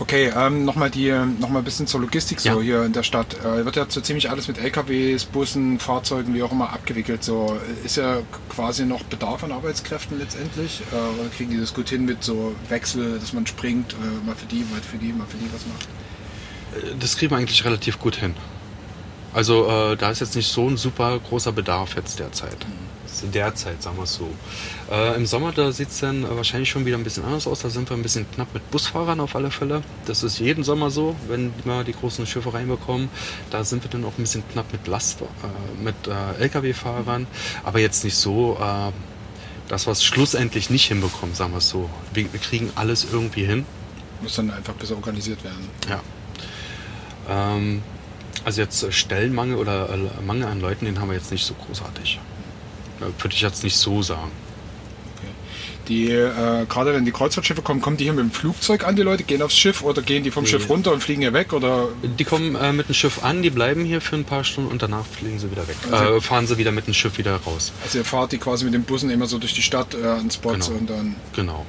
Okay, 0.00 0.32
ähm, 0.34 0.64
nochmal 0.64 0.88
die, 0.90 1.12
noch 1.38 1.50
mal 1.50 1.58
ein 1.58 1.64
bisschen 1.64 1.86
zur 1.86 2.00
Logistik 2.00 2.40
so 2.40 2.48
Ja. 2.48 2.60
hier 2.60 2.84
in 2.84 2.94
der 2.94 3.02
Stadt. 3.02 3.36
Äh, 3.44 3.66
wird 3.66 3.76
ja 3.76 3.84
so 3.86 4.00
ziemlich 4.00 4.30
alles 4.30 4.48
mit 4.48 4.56
LKWs, 4.56 5.26
Bussen, 5.26 5.78
Fahrzeugen, 5.78 6.32
wie 6.34 6.42
auch 6.42 6.52
immer 6.52 6.72
abgewickelt. 6.72 7.22
So 7.22 7.58
ist 7.84 7.96
ja 7.98 8.20
quasi 8.48 8.86
noch 8.86 9.02
Bedarf 9.04 9.44
an 9.44 9.52
Arbeitskräften 9.52 10.18
letztendlich. 10.18 10.80
Äh, 10.90 10.94
oder 11.20 11.28
kriegen 11.28 11.50
die 11.50 11.60
das 11.60 11.74
gut 11.74 11.90
hin 11.90 12.06
mit 12.06 12.24
so 12.24 12.54
Wechsel, 12.70 13.18
dass 13.18 13.34
man 13.34 13.46
springt, 13.46 13.92
äh, 13.92 14.26
mal 14.26 14.34
für 14.34 14.46
die, 14.46 14.64
mal 14.70 14.80
für 14.80 14.96
die, 14.96 15.12
mal 15.12 15.26
für 15.26 15.36
die 15.36 15.50
was 15.52 15.66
macht? 15.66 15.86
Das 16.98 17.16
kriegen 17.16 17.32
wir 17.32 17.36
eigentlich 17.36 17.64
relativ 17.66 17.98
gut 17.98 18.16
hin. 18.16 18.34
Also 19.34 19.68
äh, 19.68 19.96
da 19.96 20.10
ist 20.10 20.20
jetzt 20.20 20.34
nicht 20.34 20.50
so 20.50 20.66
ein 20.66 20.78
super 20.78 21.18
großer 21.28 21.52
Bedarf 21.52 21.94
jetzt 21.94 22.18
derzeit. 22.18 22.56
Derzeit, 23.32 23.82
sagen 23.82 23.96
wir 23.96 24.04
es 24.04 24.14
so. 24.14 24.28
Äh, 24.90 25.16
Im 25.16 25.26
Sommer, 25.26 25.52
da 25.52 25.72
sieht 25.72 25.90
es 25.90 26.00
dann 26.00 26.28
wahrscheinlich 26.36 26.70
schon 26.70 26.86
wieder 26.86 26.96
ein 26.96 27.04
bisschen 27.04 27.24
anders 27.24 27.46
aus. 27.46 27.60
Da 27.60 27.70
sind 27.70 27.90
wir 27.90 27.96
ein 27.96 28.02
bisschen 28.02 28.30
knapp 28.30 28.52
mit 28.54 28.70
Busfahrern 28.70 29.20
auf 29.20 29.36
alle 29.36 29.50
Fälle. 29.50 29.82
Das 30.06 30.22
ist 30.22 30.38
jeden 30.38 30.64
Sommer 30.64 30.90
so, 30.90 31.16
wenn 31.28 31.52
wir 31.64 31.84
die 31.84 31.92
großen 31.92 32.26
Schiffe 32.26 32.52
reinbekommen. 32.54 33.08
Da 33.50 33.64
sind 33.64 33.84
wir 33.84 33.90
dann 33.90 34.04
auch 34.04 34.12
ein 34.18 34.22
bisschen 34.22 34.42
knapp 34.52 34.72
mit 34.72 34.86
Last, 34.86 35.20
äh, 35.20 35.24
mit 35.82 35.94
äh, 36.06 36.42
Lkw-Fahrern. 36.42 37.26
Aber 37.64 37.78
jetzt 37.80 38.04
nicht 38.04 38.16
so, 38.16 38.58
äh, 38.60 38.92
dass 39.68 39.86
wir 39.86 39.92
es 39.92 40.02
schlussendlich 40.04 40.70
nicht 40.70 40.86
hinbekommen, 40.86 41.34
sagen 41.34 41.52
wir 41.52 41.58
es 41.58 41.68
so. 41.68 41.88
Wir, 42.12 42.32
wir 42.32 42.40
kriegen 42.40 42.72
alles 42.74 43.06
irgendwie 43.10 43.44
hin. 43.44 43.66
Muss 44.22 44.36
dann 44.36 44.50
einfach 44.50 44.74
besser 44.74 44.96
organisiert 44.96 45.42
werden. 45.44 45.68
Ja. 45.88 46.00
Ähm, 47.28 47.82
also 48.44 48.60
jetzt 48.60 48.82
äh, 48.82 48.92
Stellenmangel 48.92 49.56
oder 49.56 49.88
äh, 49.90 50.22
Mangel 50.22 50.46
an 50.46 50.60
Leuten, 50.60 50.84
den 50.86 51.00
haben 51.00 51.08
wir 51.08 51.16
jetzt 51.16 51.30
nicht 51.30 51.46
so 51.46 51.54
großartig. 51.54 52.18
Ja, 53.00 53.06
Würde 53.18 53.34
ich 53.34 53.40
jetzt 53.40 53.62
nicht 53.64 53.76
so 53.76 54.02
sagen. 54.02 54.30
Die, 55.88 56.08
äh, 56.08 56.66
gerade 56.68 56.94
wenn 56.94 57.04
die 57.04 57.10
Kreuzfahrtschiffe 57.10 57.62
kommen, 57.62 57.80
kommen 57.80 57.96
die 57.96 58.04
hier 58.04 58.12
mit 58.12 58.22
dem 58.22 58.30
Flugzeug 58.30 58.86
an, 58.86 58.94
die 58.94 59.02
Leute, 59.02 59.24
gehen 59.24 59.42
aufs 59.42 59.56
Schiff 59.58 59.82
oder 59.82 60.02
gehen 60.02 60.22
die 60.22 60.30
vom 60.30 60.44
Nee. 60.44 60.50
Schiff 60.50 60.68
runter 60.68 60.92
und 60.92 61.02
fliegen 61.02 61.22
hier 61.22 61.32
weg? 61.32 61.52
Oder 61.52 61.88
Die 62.16 62.22
kommen 62.24 62.54
äh, 62.54 62.72
mit 62.72 62.86
dem 62.88 62.94
Schiff 62.94 63.24
an, 63.24 63.42
die 63.42 63.50
bleiben 63.50 63.84
hier 63.84 64.00
für 64.00 64.14
ein 64.14 64.24
paar 64.24 64.44
Stunden 64.44 64.70
und 64.70 64.82
danach 64.82 65.04
fliegen 65.04 65.40
sie 65.40 65.50
wieder 65.50 65.66
weg. 65.66 65.74
Also- 65.90 66.16
Äh, 66.16 66.20
fahren 66.20 66.46
sie 66.46 66.58
wieder 66.58 66.70
mit 66.70 66.86
dem 66.86 66.94
Schiff 66.94 67.18
wieder 67.18 67.34
raus. 67.38 67.72
also 67.82 67.98
ihr 67.98 68.04
fahrt 68.04 68.30
die 68.30 68.38
quasi 68.38 68.64
mit 68.66 68.74
den 68.74 68.84
Bussen 68.84 69.10
immer 69.10 69.26
so 69.26 69.38
durch 69.38 69.54
die 69.54 69.62
Stadt 69.62 69.94
äh, 69.94 70.06
an 70.06 70.30
Spots 70.30 70.68
Genau. 70.68 70.78
und 70.78 70.90
dann. 70.90 71.16
Genau. 71.34 71.66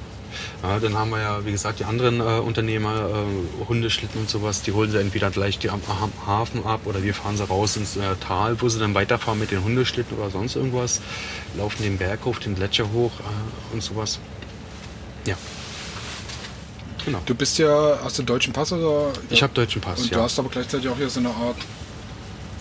Ja, 0.62 0.78
dann 0.78 0.96
haben 0.96 1.10
wir 1.10 1.20
ja, 1.20 1.44
wie 1.44 1.50
gesagt, 1.52 1.80
die 1.80 1.84
anderen 1.84 2.20
äh, 2.20 2.24
Unternehmer, 2.40 3.08
äh, 3.10 3.64
Hundeschlitten 3.68 4.20
und 4.20 4.30
sowas, 4.30 4.62
die 4.62 4.72
holen 4.72 4.90
sie 4.90 4.98
entweder 5.00 5.30
gleich 5.30 5.58
die 5.58 5.70
am, 5.70 5.80
am 5.88 6.12
Hafen 6.26 6.64
ab 6.64 6.80
oder 6.84 7.02
wir 7.02 7.14
fahren 7.14 7.36
sie 7.36 7.44
raus 7.44 7.76
ins 7.76 7.96
äh, 7.96 8.00
Tal, 8.20 8.60
wo 8.60 8.68
sie 8.68 8.78
dann 8.78 8.94
weiterfahren 8.94 9.38
mit 9.38 9.50
den 9.50 9.64
Hundeschlitten 9.64 10.16
oder 10.18 10.30
sonst 10.30 10.56
irgendwas, 10.56 11.00
laufen 11.56 11.82
den 11.82 11.98
Berg 11.98 12.24
hoch, 12.24 12.38
den 12.38 12.54
Gletscher 12.54 12.92
hoch 12.92 13.12
äh, 13.20 13.74
und 13.74 13.82
sowas. 13.82 14.18
Ja. 15.26 15.34
Genau. 17.04 17.20
Du 17.26 17.34
bist 17.34 17.58
ja, 17.58 17.98
hast 18.04 18.18
du 18.18 18.22
einen 18.22 18.26
deutschen 18.28 18.52
Pass 18.52 18.72
oder? 18.72 19.12
Ich 19.30 19.42
habe 19.42 19.52
deutschen 19.52 19.80
Pass, 19.82 20.00
Und 20.02 20.10
ja. 20.10 20.18
du 20.18 20.22
hast 20.24 20.38
aber 20.38 20.48
gleichzeitig 20.48 20.88
auch 20.88 20.96
hier 20.96 21.10
so 21.10 21.18
eine 21.20 21.30
Art 21.30 21.56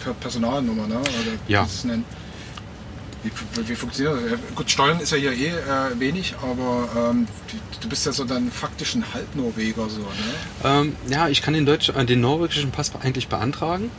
Per- 0.03 0.13
Personalnummer, 0.15 0.87
ne? 0.87 0.95
Oder 0.99 1.09
Ja. 1.47 1.63
es 1.63 1.83
nennen. 1.83 2.05
Wie, 3.23 3.31
wie 3.67 3.75
funktioniert 3.75 4.15
das? 4.31 4.55
Gut, 4.55 4.71
Steuern 4.71 4.99
ist 4.99 5.11
ja 5.11 5.17
hier 5.17 5.33
eh 5.33 5.49
äh, 5.49 5.99
wenig, 5.99 6.33
aber 6.41 7.11
ähm, 7.11 7.27
du, 7.81 7.87
bist 7.87 8.05
ja 8.05 8.11
so 8.11 8.25
dann 8.25 8.51
faktisch 8.51 8.95
ein 8.95 9.05
Halbnorweger 9.13 9.89
so, 9.89 9.99
ne? 9.99 10.07
Ähm, 10.63 10.95
ja, 11.07 11.29
ich 11.29 11.41
kann 11.41 11.53
den, 11.53 11.65
Deutsch, 11.65 11.89
äh, 11.89 12.05
den 12.05 12.21
norwegischen 12.21 12.71
Pass 12.71 12.91
eigentlich 12.95 13.27
beantragen. 13.27 13.91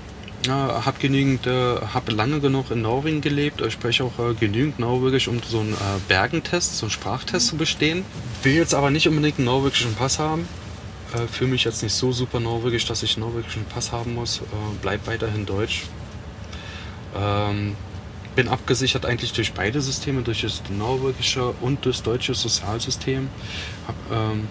Äh, 0.46 0.50
hab 0.50 0.98
genügend, 0.98 1.46
äh, 1.46 1.76
hab 1.94 2.10
lange 2.10 2.40
genug 2.40 2.72
in 2.72 2.82
Norwegen 2.82 3.20
gelebt, 3.20 3.60
äh, 3.60 3.70
spreche 3.70 4.02
auch 4.02 4.18
äh, 4.18 4.34
genügend 4.34 4.80
Norwegisch, 4.80 5.28
um 5.28 5.40
so 5.40 5.60
einen 5.60 5.74
äh, 5.74 5.76
Bergentest, 6.08 6.78
so 6.78 6.86
einen 6.86 6.90
Sprachtest 6.90 7.46
zu 7.46 7.56
bestehen. 7.56 8.04
Will 8.42 8.54
jetzt 8.54 8.74
aber 8.74 8.90
nicht 8.90 9.06
unbedingt 9.06 9.38
einen 9.38 9.46
norwegischen 9.46 9.94
Pass 9.94 10.18
haben. 10.18 10.48
Äh, 11.14 11.28
Fühle 11.28 11.50
mich 11.50 11.62
jetzt 11.62 11.84
nicht 11.84 11.94
so 11.94 12.10
super 12.10 12.40
norwegisch, 12.40 12.86
dass 12.86 13.04
ich 13.04 13.16
einen 13.16 13.26
norwegischen 13.26 13.64
Pass 13.66 13.92
haben 13.92 14.14
muss. 14.14 14.38
Äh, 14.38 14.44
bleib 14.80 15.06
weiterhin 15.06 15.46
deutsch. 15.46 15.84
Ähm, 17.16 17.76
bin 18.34 18.48
abgesichert 18.48 19.06
eigentlich 19.06 19.32
durch 19.32 19.52
beide 19.52 19.80
Systeme, 19.80 20.22
durch 20.22 20.42
das 20.42 20.62
norwegische 20.70 21.54
und 21.60 21.84
das 21.86 22.02
deutsche 22.02 22.34
Sozialsystem. 22.34 23.28
Hab, 23.86 23.94
ähm, 24.10 24.48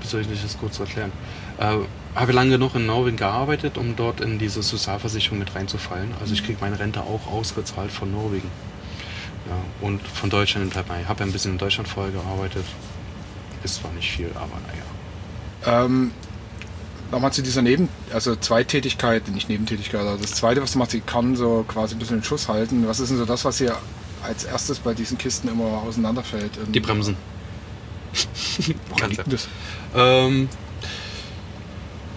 wie 0.00 0.06
soll 0.06 0.20
ich 0.20 0.42
das 0.42 0.58
kurz 0.58 0.78
erklären? 0.78 1.12
Äh, 1.58 1.78
habe 2.14 2.32
lange 2.32 2.50
genug 2.50 2.74
in 2.74 2.86
Norwegen 2.86 3.16
gearbeitet, 3.16 3.76
um 3.76 3.96
dort 3.96 4.20
in 4.20 4.38
diese 4.38 4.62
Sozialversicherung 4.62 5.38
mit 5.38 5.54
reinzufallen. 5.54 6.14
Also 6.20 6.32
ich 6.32 6.44
kriege 6.44 6.58
meine 6.60 6.78
Rente 6.78 7.00
auch 7.00 7.26
ausgezahlt 7.30 7.90
von 7.90 8.10
Norwegen. 8.10 8.50
Ja, 9.48 9.86
und 9.86 10.06
von 10.06 10.30
Deutschland 10.30 10.74
dabei. 10.74 11.04
Habe 11.04 11.20
ja 11.20 11.26
ein 11.26 11.32
bisschen 11.32 11.52
in 11.52 11.58
Deutschland 11.58 11.88
vorher 11.88 12.12
gearbeitet. 12.12 12.64
Ist 13.62 13.76
zwar 13.76 13.92
nicht 13.92 14.10
viel, 14.10 14.30
aber 14.34 14.58
naja. 14.66 15.84
Ähm, 15.84 16.12
Nochmal 17.10 17.32
zu 17.32 17.42
dieser 17.42 17.62
Neben-, 17.62 17.88
also 18.12 18.34
Zweitätigkeit, 18.34 19.28
nicht 19.28 19.48
Nebentätigkeit, 19.48 20.00
also 20.00 20.20
das 20.20 20.32
zweite, 20.32 20.60
was 20.60 20.72
du 20.72 20.78
machst, 20.78 20.92
die 20.92 21.00
kann 21.00 21.36
so 21.36 21.64
quasi 21.68 21.94
ein 21.94 21.98
bisschen 21.98 22.18
den 22.18 22.24
Schuss 22.24 22.48
halten. 22.48 22.86
Was 22.88 23.00
ist 23.00 23.10
denn 23.10 23.18
so 23.18 23.24
das, 23.24 23.44
was 23.44 23.58
hier 23.58 23.76
als 24.22 24.44
erstes 24.44 24.80
bei 24.80 24.92
diesen 24.92 25.16
Kisten 25.16 25.48
immer 25.48 25.82
auseinanderfällt? 25.86 26.52
Die 26.68 26.80
Bremsen. 26.80 27.16
Woran 28.90 29.10
liegt 29.10 29.32
das? 29.32 29.48
Ähm, 29.94 30.48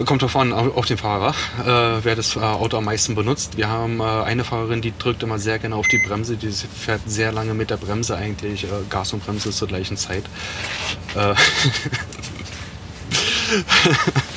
kommt 0.04 0.22
drauf 0.22 0.36
an, 0.36 0.52
auf 0.52 0.86
den 0.86 0.96
Fahrer, 0.96 1.34
äh, 1.60 2.02
wer 2.02 2.16
das 2.16 2.36
äh, 2.36 2.40
Auto 2.40 2.78
am 2.78 2.84
meisten 2.84 3.14
benutzt. 3.14 3.56
Wir 3.56 3.68
haben 3.68 4.00
äh, 4.00 4.02
eine 4.02 4.44
Fahrerin, 4.44 4.82
die 4.82 4.92
drückt 4.96 5.22
immer 5.22 5.38
sehr 5.38 5.58
gerne 5.58 5.76
auf 5.76 5.88
die 5.88 5.98
Bremse, 5.98 6.36
die 6.36 6.50
fährt 6.50 7.02
sehr 7.06 7.32
lange 7.32 7.54
mit 7.54 7.70
der 7.70 7.76
Bremse 7.76 8.16
eigentlich, 8.16 8.64
äh, 8.64 8.68
Gas 8.88 9.12
und 9.12 9.24
Bremse 9.24 9.50
zur 9.50 9.68
gleichen 9.68 9.96
Zeit. 9.96 10.24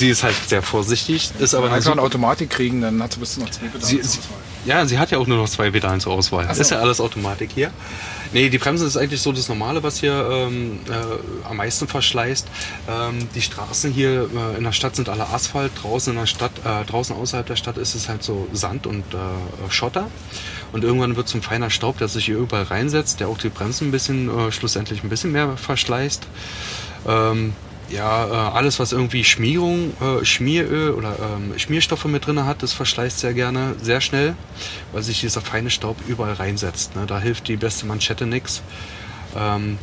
Sie 0.00 0.08
ist 0.08 0.22
halt 0.22 0.34
sehr 0.46 0.62
vorsichtig, 0.62 1.30
ist 1.40 1.52
aber 1.52 1.66
eine 1.66 1.74
Einfach 1.74 1.92
eine 1.92 2.00
Automatik 2.00 2.48
kriegen, 2.48 2.80
dann 2.80 3.02
hat 3.02 3.12
sie 3.12 3.20
bis 3.20 3.36
noch 3.36 3.50
zwei 3.50 3.66
Pedale 3.66 3.84
Sie, 3.84 4.02
sie, 4.02 4.18
ja, 4.64 4.86
sie 4.86 4.98
hat 4.98 5.10
ja 5.10 5.18
auch 5.18 5.26
nur 5.26 5.36
noch 5.36 5.48
zwei 5.50 5.70
Pedalen 5.70 6.00
zur 6.00 6.14
Auswahl. 6.14 6.48
So. 6.54 6.58
Ist 6.58 6.70
ja 6.70 6.78
alles 6.78 7.02
Automatik 7.02 7.50
hier. 7.54 7.70
Nee, 8.32 8.48
die 8.48 8.56
Bremse 8.56 8.86
ist 8.86 8.96
eigentlich 8.96 9.20
so 9.20 9.30
das 9.30 9.50
Normale, 9.50 9.82
was 9.82 10.00
hier 10.00 10.26
ähm, 10.32 10.78
äh, 10.88 11.46
am 11.46 11.58
meisten 11.58 11.86
verschleißt. 11.86 12.48
Ähm, 12.88 13.28
die 13.34 13.42
Straßen 13.42 13.92
hier 13.92 14.30
äh, 14.34 14.56
in 14.56 14.64
der 14.64 14.72
Stadt 14.72 14.96
sind 14.96 15.10
alle 15.10 15.28
Asphalt. 15.28 15.72
Draußen 15.82 16.14
in 16.14 16.18
der 16.18 16.26
Stadt, 16.26 16.52
äh, 16.64 16.86
draußen 16.86 17.14
außerhalb 17.14 17.46
der 17.46 17.56
Stadt 17.56 17.76
ist 17.76 17.94
es 17.94 18.08
halt 18.08 18.22
so 18.22 18.48
Sand 18.54 18.86
und 18.86 19.04
äh, 19.12 19.70
Schotter. 19.70 20.06
Und 20.72 20.82
irgendwann 20.82 21.16
wird 21.16 21.28
zum 21.28 21.42
feiner 21.42 21.68
Staub, 21.68 21.98
der 21.98 22.08
sich 22.08 22.24
hier 22.24 22.38
überall 22.38 22.62
reinsetzt, 22.62 23.20
der 23.20 23.28
auch 23.28 23.36
die 23.36 23.50
Bremsen 23.50 23.88
ein 23.88 23.90
bisschen, 23.90 24.30
äh, 24.30 24.50
schlussendlich 24.50 25.04
ein 25.04 25.10
bisschen 25.10 25.32
mehr 25.32 25.58
verschleißt. 25.58 26.26
Ähm, 27.06 27.52
ja, 27.90 28.26
äh, 28.26 28.30
alles 28.56 28.78
was 28.78 28.92
irgendwie 28.92 29.24
Schmierung, 29.24 29.92
äh, 30.00 30.24
Schmieröl 30.24 30.92
oder 30.92 31.16
ähm, 31.20 31.58
Schmierstoffe 31.58 32.04
mit 32.06 32.26
drin 32.26 32.44
hat, 32.44 32.62
das 32.62 32.72
verschleißt 32.72 33.18
sehr 33.18 33.34
gerne, 33.34 33.74
sehr 33.82 34.00
schnell, 34.00 34.34
weil 34.92 35.02
sich 35.02 35.20
dieser 35.20 35.40
feine 35.40 35.70
Staub 35.70 35.96
überall 36.06 36.34
reinsetzt. 36.34 36.96
Ne? 36.96 37.06
Da 37.06 37.18
hilft 37.20 37.48
die 37.48 37.56
beste 37.56 37.86
Manschette 37.86 38.26
nix. 38.26 38.62
Ähm, 39.36 39.78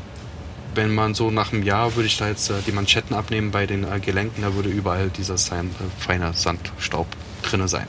wenn 0.75 0.93
man 0.93 1.15
so 1.15 1.31
nach 1.31 1.51
einem 1.51 1.63
Jahr 1.63 1.95
würde 1.95 2.07
ich 2.07 2.17
da 2.17 2.27
jetzt 2.27 2.49
äh, 2.49 2.53
die 2.65 2.71
Manschetten 2.71 3.15
abnehmen 3.15 3.51
bei 3.51 3.65
den 3.65 3.83
äh, 3.83 3.99
Gelenken, 3.99 4.43
da 4.43 4.53
würde 4.53 4.69
überall 4.69 5.09
dieser 5.09 5.35
äh, 5.35 5.63
feiner 5.99 6.33
Sandstaub 6.33 7.07
drinne 7.41 7.67
sein. 7.67 7.87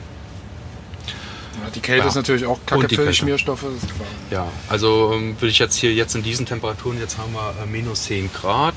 Ja, 1.63 1.69
die 1.69 1.79
Kälte 1.81 2.03
Ja. 2.03 2.07
ist 2.07 2.15
natürlich 2.15 2.45
auch 2.45 2.59
kacke 2.65 2.89
für 2.89 3.05
die. 3.07 3.13
Schmierstoffe. 3.13 3.65
Ja, 4.31 4.47
also 4.69 5.11
ähm, 5.13 5.35
würde 5.39 5.47
ich 5.51 5.59
jetzt 5.59 5.75
hier 5.75 5.93
jetzt 5.93 6.15
in 6.15 6.23
diesen 6.23 6.45
Temperaturen, 6.45 6.99
jetzt 6.99 7.17
haben 7.17 7.33
wir 7.33 7.53
minus 7.67 8.05
10 8.05 8.31
Grad, 8.33 8.68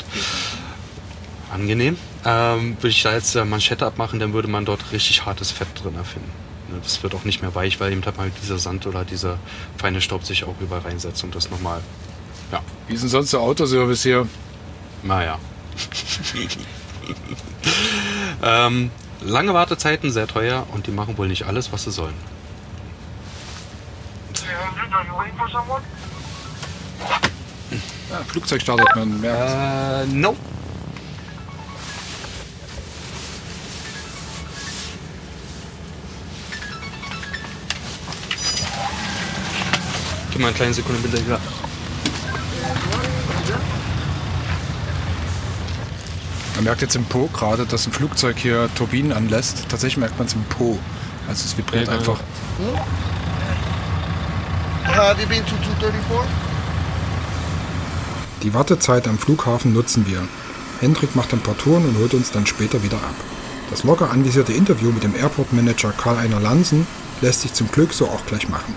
angenehm, 1.53 1.97
ähm, 2.25 2.77
würde 2.79 2.89
ich 2.89 3.03
da 3.03 3.13
jetzt 3.13 3.35
äh, 3.35 3.45
Manschette 3.45 3.87
abmachen, 3.87 4.19
dann 4.19 4.33
würde 4.33 4.49
man 4.49 4.65
dort 4.65 4.93
richtig 4.93 5.25
hartes 5.27 5.51
Fett 5.51 5.69
drin 5.83 5.95
erfinden. 5.97 6.31
Ne, 6.71 6.79
Das 6.83 7.03
wird 7.03 7.15
auch 7.15 7.25
nicht 7.25 7.43
mehr 7.43 7.55
weich, 7.55 7.79
weil 7.81 7.93
eben 7.93 8.05
halt 8.05 8.17
mal 8.17 8.31
dieser 8.43 8.59
Sand 8.59 8.87
oder 8.87 9.05
dieser 9.05 9.39
feine 9.77 10.01
Staub 10.01 10.25
sich 10.25 10.45
auch 10.45 10.55
überall 10.61 10.83
reinsetzt 10.83 11.23
und 11.25 11.35
das 11.35 11.51
nochmal, 11.51 11.81
ja, 12.51 12.61
Wie 12.89 12.95
ist 12.95 13.03
denn 13.03 13.11
sonst 13.11 13.33
der 13.33 13.41
Autoservice 13.41 14.03
hier? 14.03 14.27
naja. 15.03 15.39
ähm, 18.43 18.91
lange 19.21 19.55
Wartezeiten, 19.55 20.11
sehr 20.11 20.27
teuer 20.27 20.67
und 20.73 20.87
die 20.87 20.91
machen 20.93 21.17
wohl 21.19 21.29
nicht 21.29 21.45
alles, 21.47 21.73
was 21.73 21.85
sie 21.85 21.91
sollen. 21.93 22.15
300, 24.35 24.93
are 24.93 25.07
you 25.07 25.19
waiting 25.19 25.37
for 25.37 25.49
someone? 25.49 25.83
Ja, 28.11 28.19
Flugzeug 28.29 28.61
startet 28.61 28.87
man. 28.95 29.21
Merkt 29.21 29.51
Äh, 29.51 30.07
no. 30.15 30.37
Gib 40.33 40.41
mal 40.41 40.49
eine 40.49 40.57
kleine 40.57 40.73
Sekunde 40.73 40.99
bitte 41.03 41.23
hier. 41.23 41.39
Man 46.55 46.65
merkt 46.65 46.81
jetzt 46.81 46.97
im 46.97 47.05
Po 47.05 47.29
gerade, 47.33 47.67
dass 47.67 47.87
ein 47.87 47.93
Flugzeug 47.93 48.39
hier 48.39 48.71
Turbinen 48.75 49.13
anlässt. 49.13 49.67
Tatsächlich 49.69 49.99
merkt 49.99 50.19
man 50.19 50.27
es 50.27 50.33
im 50.33 50.45
Po. 50.45 50.79
Also 51.29 51.45
es 51.45 51.59
vibriert 51.59 51.89
Ja, 51.89 51.95
einfach. 51.95 52.19
Have 54.85 55.21
you 55.21 55.29
been 55.29 55.45
to 55.45 55.55
234? 55.57 56.31
Die 58.43 58.55
Wartezeit 58.55 59.07
am 59.09 59.19
Flughafen 59.19 59.75
nutzen 59.75 60.07
wir. 60.07 60.27
Hendrik 60.81 61.15
macht 61.15 61.33
ein 61.35 61.41
paar 61.41 61.57
Touren 61.59 61.85
und 61.85 61.99
holt 61.99 62.15
uns 62.15 62.31
dann 62.31 62.47
später 62.47 62.83
wieder 62.83 62.97
ab. 62.97 63.15
Das 63.71 63.85
locker 63.85 64.11
anvisierte 64.11 64.53
Interview 64.53 64.93
mit 64.93 65.03
dem 65.03 65.15
Airport 65.15 65.53
Manager 65.53 65.93
Karl-Einer 65.93 66.41
Lansen 66.41 66.87
lässt 67.21 67.43
sich 67.43 67.53
zum 67.53 67.71
Glück 67.71 67.93
so 67.93 68.07
auch 68.07 68.25
gleich 68.27 68.49
machen. 68.49 68.75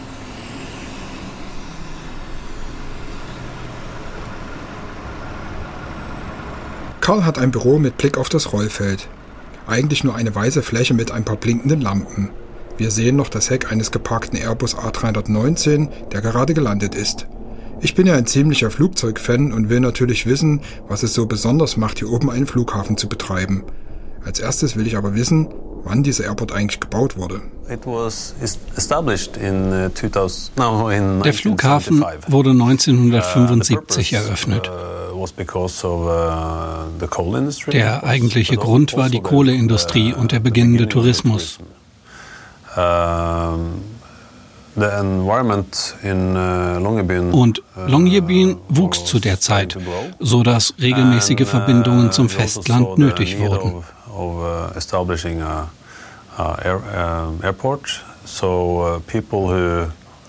Karl 7.05 7.23
hat 7.23 7.37
ein 7.37 7.51
Büro 7.51 7.77
mit 7.77 7.97
Blick 7.97 8.17
auf 8.17 8.29
das 8.29 8.51
Rollfeld. 8.51 9.07
Eigentlich 9.67 10.03
nur 10.03 10.15
eine 10.15 10.33
weiße 10.33 10.63
Fläche 10.63 10.95
mit 10.95 11.11
ein 11.11 11.23
paar 11.23 11.35
blinkenden 11.35 11.79
Lampen. 11.79 12.31
Wir 12.79 12.89
sehen 12.89 13.15
noch 13.15 13.29
das 13.29 13.51
Heck 13.51 13.71
eines 13.71 13.91
geparkten 13.91 14.39
Airbus 14.39 14.75
A319, 14.75 15.89
der 16.11 16.21
gerade 16.21 16.55
gelandet 16.55 16.95
ist. 16.95 17.27
Ich 17.79 17.93
bin 17.93 18.07
ja 18.07 18.15
ein 18.15 18.25
ziemlicher 18.25 18.71
Flugzeugfan 18.71 19.53
und 19.53 19.69
will 19.69 19.81
natürlich 19.81 20.25
wissen, 20.25 20.61
was 20.87 21.03
es 21.03 21.13
so 21.13 21.27
besonders 21.27 21.77
macht, 21.77 21.99
hier 21.99 22.09
oben 22.11 22.31
einen 22.31 22.47
Flughafen 22.47 22.97
zu 22.97 23.07
betreiben. 23.07 23.63
Als 24.25 24.39
erstes 24.39 24.75
will 24.75 24.87
ich 24.87 24.97
aber 24.97 25.13
wissen, 25.13 25.49
wann 25.83 26.01
dieser 26.01 26.23
Airport 26.23 26.53
eigentlich 26.53 26.79
gebaut 26.79 27.17
wurde. 27.17 27.41
It 27.69 27.85
was 27.85 28.33
is- 28.41 28.57
established 28.75 29.37
in 29.37 29.71
uh, 29.71 29.89
2000, 29.93 30.57
no, 30.57 30.89
in 30.89 31.21
Der 31.21 31.35
Flughafen 31.35 32.03
1975. 32.03 32.31
wurde 32.31 32.49
Uh, 32.49 32.53
the 32.53 32.61
1975 32.63 33.75
purpose, 34.11 34.15
eröffnet. 34.15 34.71
Uh, 36.07 37.71
Der 37.71 38.03
eigentliche 38.03 38.57
Grund 38.57 38.93
war 38.93 39.03
also 39.03 39.11
die 39.13 39.21
Kohleindustrie 39.21 40.13
uh, 40.13 40.19
und 40.19 40.31
der 40.31 40.39
beginnende 40.39 40.87
Tourismus. 40.87 41.59
uh, 42.75 42.81
Und 47.31 47.63
Longyearbyen 47.75 48.57
wuchs 48.67 49.05
zu 49.05 49.19
der 49.19 49.39
Zeit, 49.39 49.77
so 50.19 50.43
dass 50.43 50.73
regelmäßige 50.81 51.47
Verbindungen 51.47 52.11
zum 52.11 52.27
also 52.27 52.39
Festland 52.39 52.97
nötig 52.97 53.39
wurden. 53.39 53.83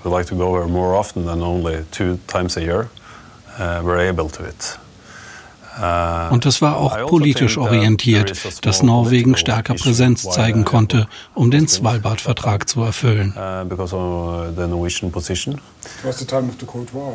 Like 0.06 0.26
to 0.26 0.37
go 0.37 0.52
there 0.52 0.68
more 0.68 0.94
often 0.94 1.26
than 1.26 1.42
only 1.42 1.85
two 1.90 2.18
times 2.28 2.56
a 2.56 2.61
year 2.61 2.88
uh, 3.59 3.80
were 3.82 3.98
able 3.98 4.28
to 4.30 4.44
it. 4.44 4.78
Uh, 5.79 6.33
Und 6.33 6.47
es 6.47 6.62
war 6.62 6.79
auch 6.79 6.93
also 6.93 7.07
politisch 7.07 7.55
there 7.55 7.67
orientiert, 7.67 8.33
dass 8.65 8.83
Norwegen 8.83 9.37
stärker 9.37 9.75
Präsenz 9.75 10.23
zeigen 10.23 10.65
the 10.65 10.71
konnte, 10.71 11.07
um 11.35 11.51
den. 11.51 11.69
Svalbard-Vertrag 11.69 12.67
zu 12.67 12.83
erfüllen. 12.83 13.35
uh, 13.37 13.65
Cold 16.67 16.95
War. 16.95 17.15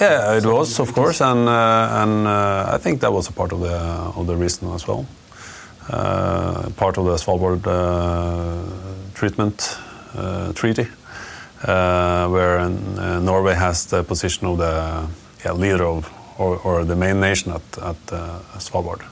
Yeah, 0.00 0.36
it 0.36 0.44
was, 0.44 0.78
of 0.80 0.92
course, 0.92 1.20
and 1.20 1.48
uh, 1.48 2.02
and 2.02 2.26
uh, 2.26 2.74
I 2.74 2.78
think 2.78 3.00
that 3.00 3.12
was 3.12 3.28
a 3.28 3.32
part 3.32 3.52
of 3.52 3.60
the 3.60 3.74
of 4.16 4.26
the 4.26 4.36
reason 4.36 4.72
as 4.72 4.86
well. 4.86 5.06
Uh, 5.90 6.70
part 6.76 6.98
of 6.98 7.06
the 7.06 7.16
Svalbard 7.16 7.66
uh, 7.66 8.58
treatment 9.14 9.78
uh, 10.16 10.52
treaty, 10.52 10.86
uh, 11.66 12.28
where 12.28 12.58
uh, 12.60 13.20
Norway 13.20 13.54
has 13.54 13.86
the 13.86 14.02
position 14.02 14.46
of 14.46 14.58
the 14.58 15.06
yeah, 15.44 15.52
leader 15.52 15.84
of 15.86 16.08
or, 16.38 16.60
or 16.64 16.84
the 16.84 16.96
main 16.96 17.20
nation 17.20 17.52
at 17.52 17.78
at 17.78 18.12
uh, 18.12 18.40
Svalbard. 18.58 19.02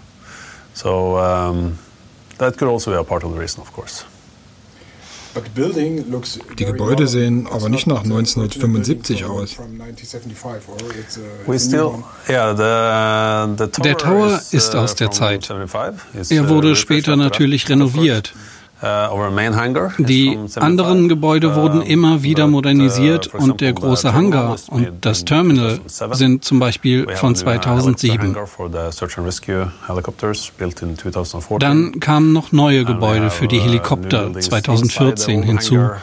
So 0.74 1.18
um, 1.18 1.78
that 2.38 2.56
could 2.56 2.68
also 2.68 2.90
be 2.90 2.98
a 2.98 3.04
part 3.04 3.24
of 3.24 3.32
the 3.32 3.40
reason, 3.40 3.60
of 3.62 3.72
course. 3.72 4.04
Die 6.58 6.64
Gebäude 6.64 7.06
sehen 7.08 7.46
aber 7.46 7.68
nicht 7.68 7.86
nach 7.86 8.04
1975 8.04 9.24
aus. 9.26 9.56
We 11.46 11.58
still, 11.58 12.02
yeah, 12.28 12.54
the, 12.54 13.54
the 13.58 13.70
tower 13.70 13.82
Der 13.82 13.96
Tower 13.98 14.36
is, 14.36 14.54
ist 14.54 14.74
uh, 14.74 14.78
aus 14.78 14.94
der 14.94 15.08
from 15.08 15.16
Zeit. 15.16 15.46
75. 15.46 16.14
Is, 16.14 16.30
Er 16.30 16.44
uh, 16.44 16.48
wurde 16.48 16.74
später 16.74 17.16
natürlich 17.16 17.68
renoviert. 17.68 18.32
Uh, 18.82 19.86
is 19.98 20.06
Die 20.06 20.26
from 20.26 20.48
75. 20.48 20.62
anderen 20.62 21.08
Gebäude 21.08 21.54
wurden 21.54 21.80
Um, 21.80 21.86
immer 21.86 22.22
wieder 22.22 22.44
uh, 22.44 22.48
modernisiert 22.48 23.26
for 23.26 23.40
und 23.40 23.60
der 23.60 23.70
example, 23.70 23.88
große 23.90 24.12
Hangar 24.14 24.56
und 24.68 24.88
das 25.00 25.20
in 25.20 25.26
Terminal 25.26 25.80
2007. 25.86 26.14
sind 26.14 26.44
zum 26.44 26.58
Beispiel 26.58 27.06
von 27.16 27.34
a 27.34 27.38
new 27.38 27.44
helicopter 27.44 27.62
2007. 27.62 28.20
hangar 28.20 28.46
for 28.46 28.70
the 28.70 28.90
search 28.96 29.18
and 29.18 29.26
rescue 29.26 29.70
helicopters 29.86 30.50
built 30.58 30.82
in 30.82 30.96
2014. 30.96 31.58
Dann 31.58 32.00
kamen 32.00 32.32
noch 32.32 32.52
neue 32.52 32.84
Gebäude 32.84 33.30
für 33.30 33.48
die 33.48 33.58
uh, 33.58 33.62
Helikopter 33.64 34.22
new 34.22 34.32
buildings 34.32 34.46
2014 34.46 35.42
inside 35.42 35.70
the 35.70 35.78
old 35.78 35.94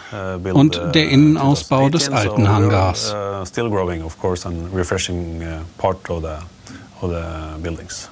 hinzu 0.41 0.53
uh, 0.53 0.57
und 0.57 0.77
uh, 0.77 0.91
der 0.91 1.09
Innenausbau 1.09 1.89
des 1.89 2.05
2018. 2.05 2.13
alten 2.31 2.49
Hangars. 2.49 3.13
uh, 3.13 3.45
still 3.45 3.69
growing, 3.69 4.03
of 4.03 4.19
course, 4.19 4.47
and 4.47 4.73
refreshing 4.73 5.41
uh, 5.41 5.62
part 5.77 6.09
of 6.09 6.23
the, 6.23 6.38
of 7.05 7.12
the 7.12 7.62
buildings. 7.62 8.09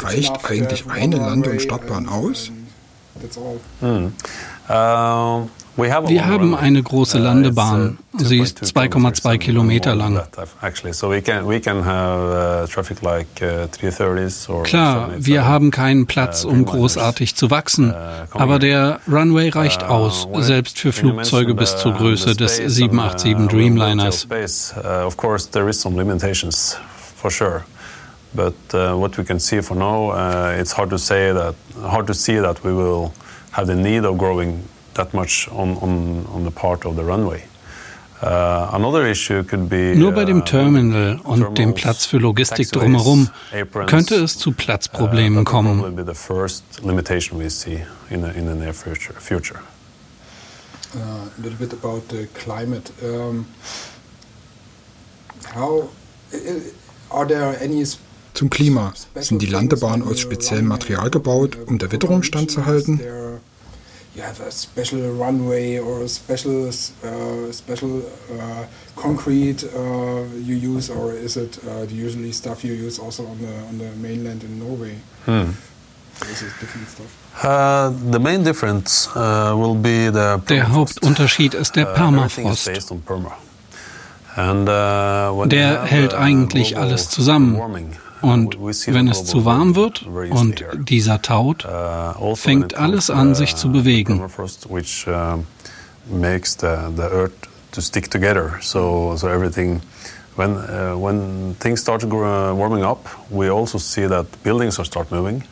Reicht 0.00 0.44
eigentlich 0.44 0.84
eine 0.88 1.16
Land- 1.16 1.48
und 1.48 1.60
Stadtbahn 1.60 2.08
aus? 2.08 2.52
Mm. 3.80 4.12
Uh, 4.68 5.46
we 5.76 5.90
have 5.92 6.04
a 6.06 6.08
Wir 6.08 6.26
haben 6.26 6.50
runway. 6.52 6.58
eine 6.60 6.82
große 6.82 7.18
Uh, 7.18 7.22
Landebahn. 7.22 7.98
it's, 8.14 8.22
uh, 8.22 8.26
Sie 8.26 8.38
ist 8.40 8.58
2.2 8.62 8.90
2,2 9.22 9.38
Kilometer 9.38 9.94
lang. 9.94 10.14
than 10.16 10.24
that, 10.32 10.48
Actually, 10.62 10.92
so 10.92 11.08
we 11.10 11.22
can 11.22 11.46
we 11.48 11.60
can 11.60 11.84
have 11.84 12.64
uh, 12.64 12.66
traffic 12.66 13.00
like 13.02 13.26
uh, 13.40 13.66
330s 13.68 14.48
or 14.50 14.62
Klar, 14.64 15.10
787. 15.20 15.26
wir 15.26 15.46
haben 15.46 15.70
keinen 15.70 16.06
Platz, 16.06 16.44
um 16.44 16.64
großartig 16.64 17.34
zu 17.36 17.50
wachsen, 17.50 17.94
aber 18.32 18.58
der 18.58 19.00
Runway 19.10 19.48
reicht 19.50 19.84
aus, 19.84 20.26
selbst 20.40 20.78
für 20.78 20.92
Flugzeuge 20.92 21.54
bis 21.54 21.76
zur 21.78 21.94
Größe 21.94 22.36
des 22.36 22.56
787 22.56 23.48
Dreamliners. 23.48 24.26
But 28.38 28.54
uh, 28.72 28.94
what 28.94 29.18
we 29.18 29.24
can 29.24 29.40
see 29.40 29.60
for 29.60 29.74
now, 29.74 30.10
uh, 30.10 30.60
it's 30.60 30.70
hard 30.70 30.90
to 30.90 30.98
say 30.98 31.32
that 31.32 31.56
hard 31.82 32.06
to 32.06 32.14
see 32.14 32.38
that 32.38 32.62
we 32.62 32.72
will 32.72 33.12
have 33.50 33.66
the 33.66 33.74
need 33.74 34.04
of 34.04 34.16
growing 34.16 34.62
that 34.94 35.12
much 35.12 35.48
on, 35.48 35.76
on, 35.78 36.24
on 36.26 36.44
the 36.44 36.52
part 36.52 36.86
of 36.86 36.94
the 36.94 37.02
runway. 37.02 37.42
Uh, 38.22 38.70
another 38.72 39.04
issue 39.06 39.42
could 39.42 39.68
be, 39.68 39.96
Nur 39.96 40.12
bei 40.12 40.24
dem 40.24 40.44
Terminal 40.44 41.18
und 41.24 41.40
dem 41.40 41.54
terminals, 41.54 41.82
Platz 41.82 42.06
für 42.06 42.18
Logistik 42.18 42.70
taxiways, 42.70 42.70
drumherum 42.70 43.28
aprons, 43.52 43.90
könnte 43.90 44.14
es 44.22 44.38
zu 44.38 44.52
Platzproblemen 44.52 45.44
that 45.44 45.82
will 45.82 45.90
be 45.90 46.04
the 46.04 46.14
first 46.14 46.62
limitation 46.84 47.38
we 47.38 47.50
see 47.50 47.82
in 48.10 48.22
the, 48.22 48.32
in 48.38 48.46
the 48.46 48.54
near 48.54 48.72
future. 48.72 49.14
future. 49.18 49.58
Uh, 50.94 51.26
a 51.36 51.42
little 51.42 51.58
bit 51.58 51.72
about 51.72 52.08
the 52.08 52.28
climate. 52.34 52.92
Um, 53.02 53.46
how 55.54 55.88
are 57.10 57.26
there 57.26 57.56
any 57.60 57.84
Zum 58.38 58.50
Klima. 58.50 58.92
Sind 59.16 59.42
die 59.42 59.46
Landebahnen 59.46 60.06
aus 60.06 60.20
speziellem 60.20 60.66
Material 60.66 61.10
gebaut, 61.10 61.58
um 61.66 61.78
der 61.78 61.90
Witterung 61.90 62.22
standzuhalten? 62.22 63.00
You 64.14 64.22
have 64.22 64.40
a 64.40 64.50
special 64.52 65.10
runway 65.10 65.80
or 65.80 66.02
a 66.04 66.08
special 66.08 66.68
uh, 66.68 67.52
special 67.52 68.02
uh, 68.30 68.64
concrete 68.94 69.64
uh, 69.64 70.22
you 70.40 70.54
use, 70.54 70.88
or 70.88 71.12
is 71.12 71.36
it 71.36 71.58
the 71.88 71.94
usually 71.94 72.32
stuff 72.32 72.62
you 72.62 72.74
use 72.74 73.00
also 73.00 73.24
on 73.24 73.38
the 73.40 73.52
on 73.68 73.78
the 73.78 73.90
mainland 74.00 74.44
in 74.44 74.60
Norway? 74.60 74.94
Hmm. 75.26 75.50
Or 76.20 76.28
is 76.30 76.42
it 76.42 76.52
different 76.60 76.88
stuff? 76.88 77.10
The 78.12 78.20
main 78.20 78.44
difference 78.44 79.08
will 79.16 79.74
be 79.74 80.12
the 80.12 80.40
Der. 80.48 80.70
Hauptunterschied 80.70 81.54
ist 81.54 81.74
der 81.74 81.86
Permafrost. 81.86 82.70
Der 84.36 85.82
hält 85.84 86.14
eigentlich 86.14 86.78
alles 86.78 87.10
zusammen. 87.10 87.60
Und 88.22 88.58
wenn 88.60 89.08
es 89.08 89.24
zu 89.24 89.44
warm 89.44 89.74
wird 89.74 90.06
und 90.06 90.64
dieser 90.88 91.22
taut, 91.22 91.64
Uh, 91.64 91.68
also 91.68 92.36
fängt 92.36 92.74
alles 92.74 93.10
an, 93.10 93.34
sich 93.34 93.54
zu 93.56 93.70
bewegen. 93.70 94.16
Permafrost, 94.16 94.68
which 94.70 95.06
makes 96.10 96.56
the, 96.60 96.90
the 96.96 97.02
earth 97.02 97.32
to 97.72 97.80
stick 97.80 98.10
together. 98.10 98.54
So, 98.60 99.14
so 99.16 99.28
everything, 99.28 99.80
when, 100.36 100.56
uh, 100.56 100.96
when 100.96 101.56
things 101.60 101.80
start 101.80 102.04
warming 102.04 102.84
up, 102.84 103.08
we 103.30 103.50
also 103.50 103.78
see 103.78 104.08
that 104.08 104.26
buildings 104.42 104.78
are 104.78 104.84
start 104.84 105.10
moving, 105.10 105.44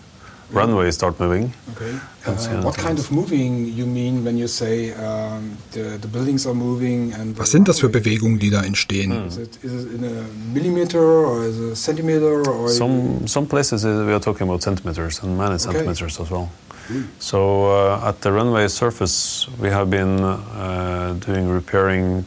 runways 0.52 0.94
start 0.94 1.18
moving. 1.18 1.52
Okay. 1.76 1.98
Uh, 2.26 2.62
what 2.62 2.76
kind 2.76 2.98
of 2.98 3.10
moving 3.10 3.66
you 3.66 3.86
mean 3.86 4.24
when 4.24 4.36
you 4.36 4.48
say 4.48 4.92
um, 4.94 5.56
the, 5.72 5.98
the 5.98 6.08
buildings 6.08 6.46
are 6.46 6.54
moving 6.54 7.12
and 7.12 7.38
Was 7.38 7.50
sind 7.50 7.68
das 7.68 7.80
für 7.80 7.88
Bewegungen, 7.88 8.38
die 8.38 8.50
da 8.50 8.62
entstehen? 8.62 9.26
Is 9.26 9.38
it, 9.38 9.58
is 9.62 9.84
it 9.84 9.94
in 9.94 10.04
a 10.04 10.24
millimeter 10.52 11.00
or 11.00 11.44
is 11.44 11.58
it 11.58 11.72
a 11.72 11.76
centimeter 11.76 12.48
or 12.48 12.68
Some 12.68 13.26
some 13.26 13.46
places 13.46 13.84
uh, 13.84 14.04
we 14.06 14.12
are 14.12 14.20
talking 14.20 14.48
about 14.48 14.62
centimeters 14.62 15.22
and 15.22 15.36
many 15.36 15.58
centimeters 15.58 16.20
as 16.20 16.30
well. 16.30 16.50
Mm. 16.88 17.06
So 17.18 17.66
uh, 17.66 18.08
at 18.08 18.20
the 18.20 18.32
runway 18.32 18.68
surface, 18.68 19.48
we 19.60 19.68
have 19.70 19.90
been 19.90 20.20
uh, 20.20 21.16
doing 21.26 21.48
repairing. 21.48 22.24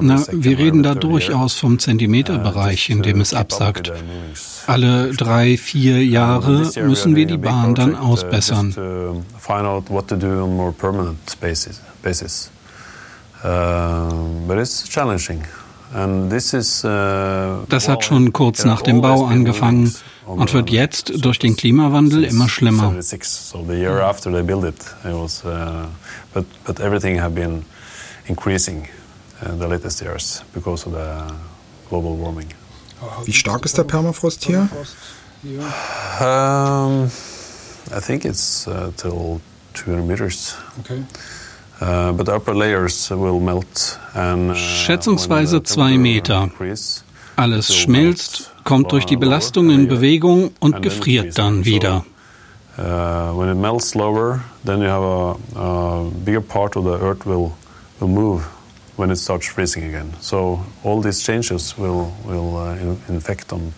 Na, 0.00 0.22
wir 0.30 0.58
reden 0.58 0.82
da 0.82 0.94
durchaus 0.94 1.54
vom 1.54 1.74
uh, 1.74 1.78
Zentimeterbereich, 1.78 2.90
in 2.90 3.02
dem 3.02 3.20
es 3.20 3.32
absackt. 3.32 3.88
with 3.88 3.98
the 3.98 4.04
movings. 4.04 4.64
Alle 4.66 5.14
drei, 5.14 5.56
vier 5.56 6.04
Jahre 6.04 6.70
müssen 6.82 7.16
wir 7.16 7.26
die 7.26 7.38
Bahn 7.38 7.74
dann 7.74 7.94
uh, 7.94 7.98
ausbessern. 7.98 8.74
Uh, 8.76 9.22
uh, 16.84 17.64
Das 17.68 17.88
hat 17.88 18.04
schon 18.04 18.32
kurz 18.32 18.64
nach 18.64 18.82
dem 18.82 19.00
Bau 19.00 19.24
angefangen 19.24 19.94
und 20.26 20.52
wird 20.52 20.68
jetzt 20.70 21.24
durch 21.24 21.38
den 21.38 21.56
Klimawandel 21.56 22.24
immer 22.24 22.48
schlimmer. 22.50 22.92
Uh, 22.92 23.00
increasing 28.28 28.82
uh, 28.82 28.97
the 29.40 29.68
latest 29.68 30.02
years 30.02 30.42
because 30.52 30.86
of 30.86 30.92
the 30.92 31.34
global 31.88 32.16
warming. 32.16 32.48
Wie 33.24 33.32
stark 33.32 33.64
ist 33.64 33.76
der 33.78 33.84
Permafrost 33.84 34.44
hier? 34.44 34.68
Um, 36.20 37.10
I 37.94 38.00
think 38.00 38.24
it's 38.24 38.66
uh, 38.66 38.90
till 38.96 39.40
200 39.74 40.04
meters. 40.04 40.56
Okay. 40.80 41.04
Uh, 41.80 42.12
but 42.12 42.26
the 42.26 42.34
upper 42.34 42.54
layers 42.54 43.08
will 43.10 43.38
melt 43.38 43.98
and, 44.14 44.50
uh, 44.50 44.54
Schätzungsweise 44.54 45.62
zwei 45.62 45.96
Meter. 45.96 46.50
Alles 47.36 47.72
schmilzt, 47.72 48.50
kommt 48.64 48.90
durch 48.90 49.06
die 49.06 49.16
Belastung 49.16 49.70
in 49.70 49.86
Bewegung 49.86 50.50
und 50.58 50.82
gefriert 50.82 51.38
dann 51.38 51.64
wieder. 51.64 52.04
Uh, 52.76 53.32
when 53.36 53.48
it 53.48 53.56
melts 53.56 53.94
lower, 53.94 54.40
then 54.64 54.80
you 54.80 54.88
have 54.88 55.02
a, 55.02 55.36
a 55.56 56.10
bigger 56.24 56.40
part 56.40 56.76
of 56.76 56.84
the 56.84 56.96
earth 57.04 57.24
will, 57.26 57.52
will 58.00 58.08
move 58.08 58.44
when 58.98 59.10
it 59.10 59.16
starts 59.16 59.46
freezing 59.46 59.84
again. 59.84 60.12
So 60.20 60.60
all 60.84 61.00
these 61.00 61.22
changes 61.22 61.78
will, 61.78 62.12
will 62.24 62.56
uh, 62.56 62.74
in, 62.76 62.98
infect 63.08 63.52
on, 63.52 63.72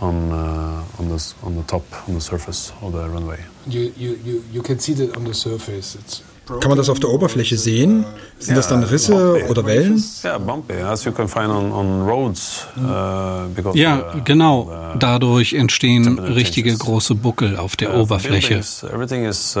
on, 0.00 0.32
uh, 0.32 0.98
on, 0.98 1.08
this, 1.08 1.34
on 1.42 1.54
the 1.56 1.62
top, 1.62 1.84
on 2.08 2.14
the 2.14 2.20
surface 2.20 2.72
of 2.82 2.92
the 2.92 3.08
runway. 3.08 3.38
You, 3.66 3.92
you, 3.96 4.18
you, 4.24 4.44
you 4.52 4.62
can 4.62 4.78
see 4.80 4.94
that 4.94 5.16
on 5.16 5.24
the 5.24 5.34
surface. 5.34 5.94
It's 5.94 6.22
Kann 6.60 6.68
man 6.68 6.76
das 6.76 6.88
auf 6.90 6.98
der 6.98 7.10
Oberfläche 7.10 7.56
sehen? 7.56 8.04
Sind 8.40 8.56
das 8.56 8.66
dann 8.66 8.82
Risse 8.82 9.46
oder 9.48 9.64
Wellen? 9.64 10.02
Yeah, 10.24 10.38
bumpy, 10.38 10.74
as 10.74 11.04
you 11.04 11.12
can 11.12 11.28
find 11.28 11.48
on, 11.48 11.70
on 11.70 12.02
roads. 12.02 12.66
Uh, 12.76 13.46
because 13.54 13.78
Ja, 13.78 14.00
of 14.08 14.14
the- 14.14 14.20
genau. 14.24 14.68
Dadurch 14.98 15.52
entstehen 15.52 16.18
richtige 16.18 16.76
große 16.76 17.14
Buckel 17.14 17.56
auf 17.56 17.76
der 17.76 17.90
uh, 17.90 17.92
the 17.92 18.00
Oberfläche. 18.00 18.56
Everything 18.92 19.24
is 19.24 19.56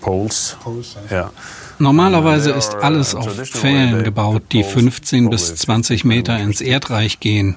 poles. 0.00 0.56
poles. 0.64 0.96
Yeah. 1.10 1.30
Normalerweise 1.78 2.50
ist 2.50 2.74
alles 2.74 3.14
auf 3.14 3.28
Pfählen 3.44 4.04
gebaut, 4.04 4.42
die 4.52 4.62
poles 4.62 4.74
15 4.74 5.30
bis 5.30 5.46
probably 5.46 5.58
20 5.58 6.04
Meter 6.04 6.38
ins 6.38 6.60
Erdreich 6.60 7.20
gehen. 7.20 7.56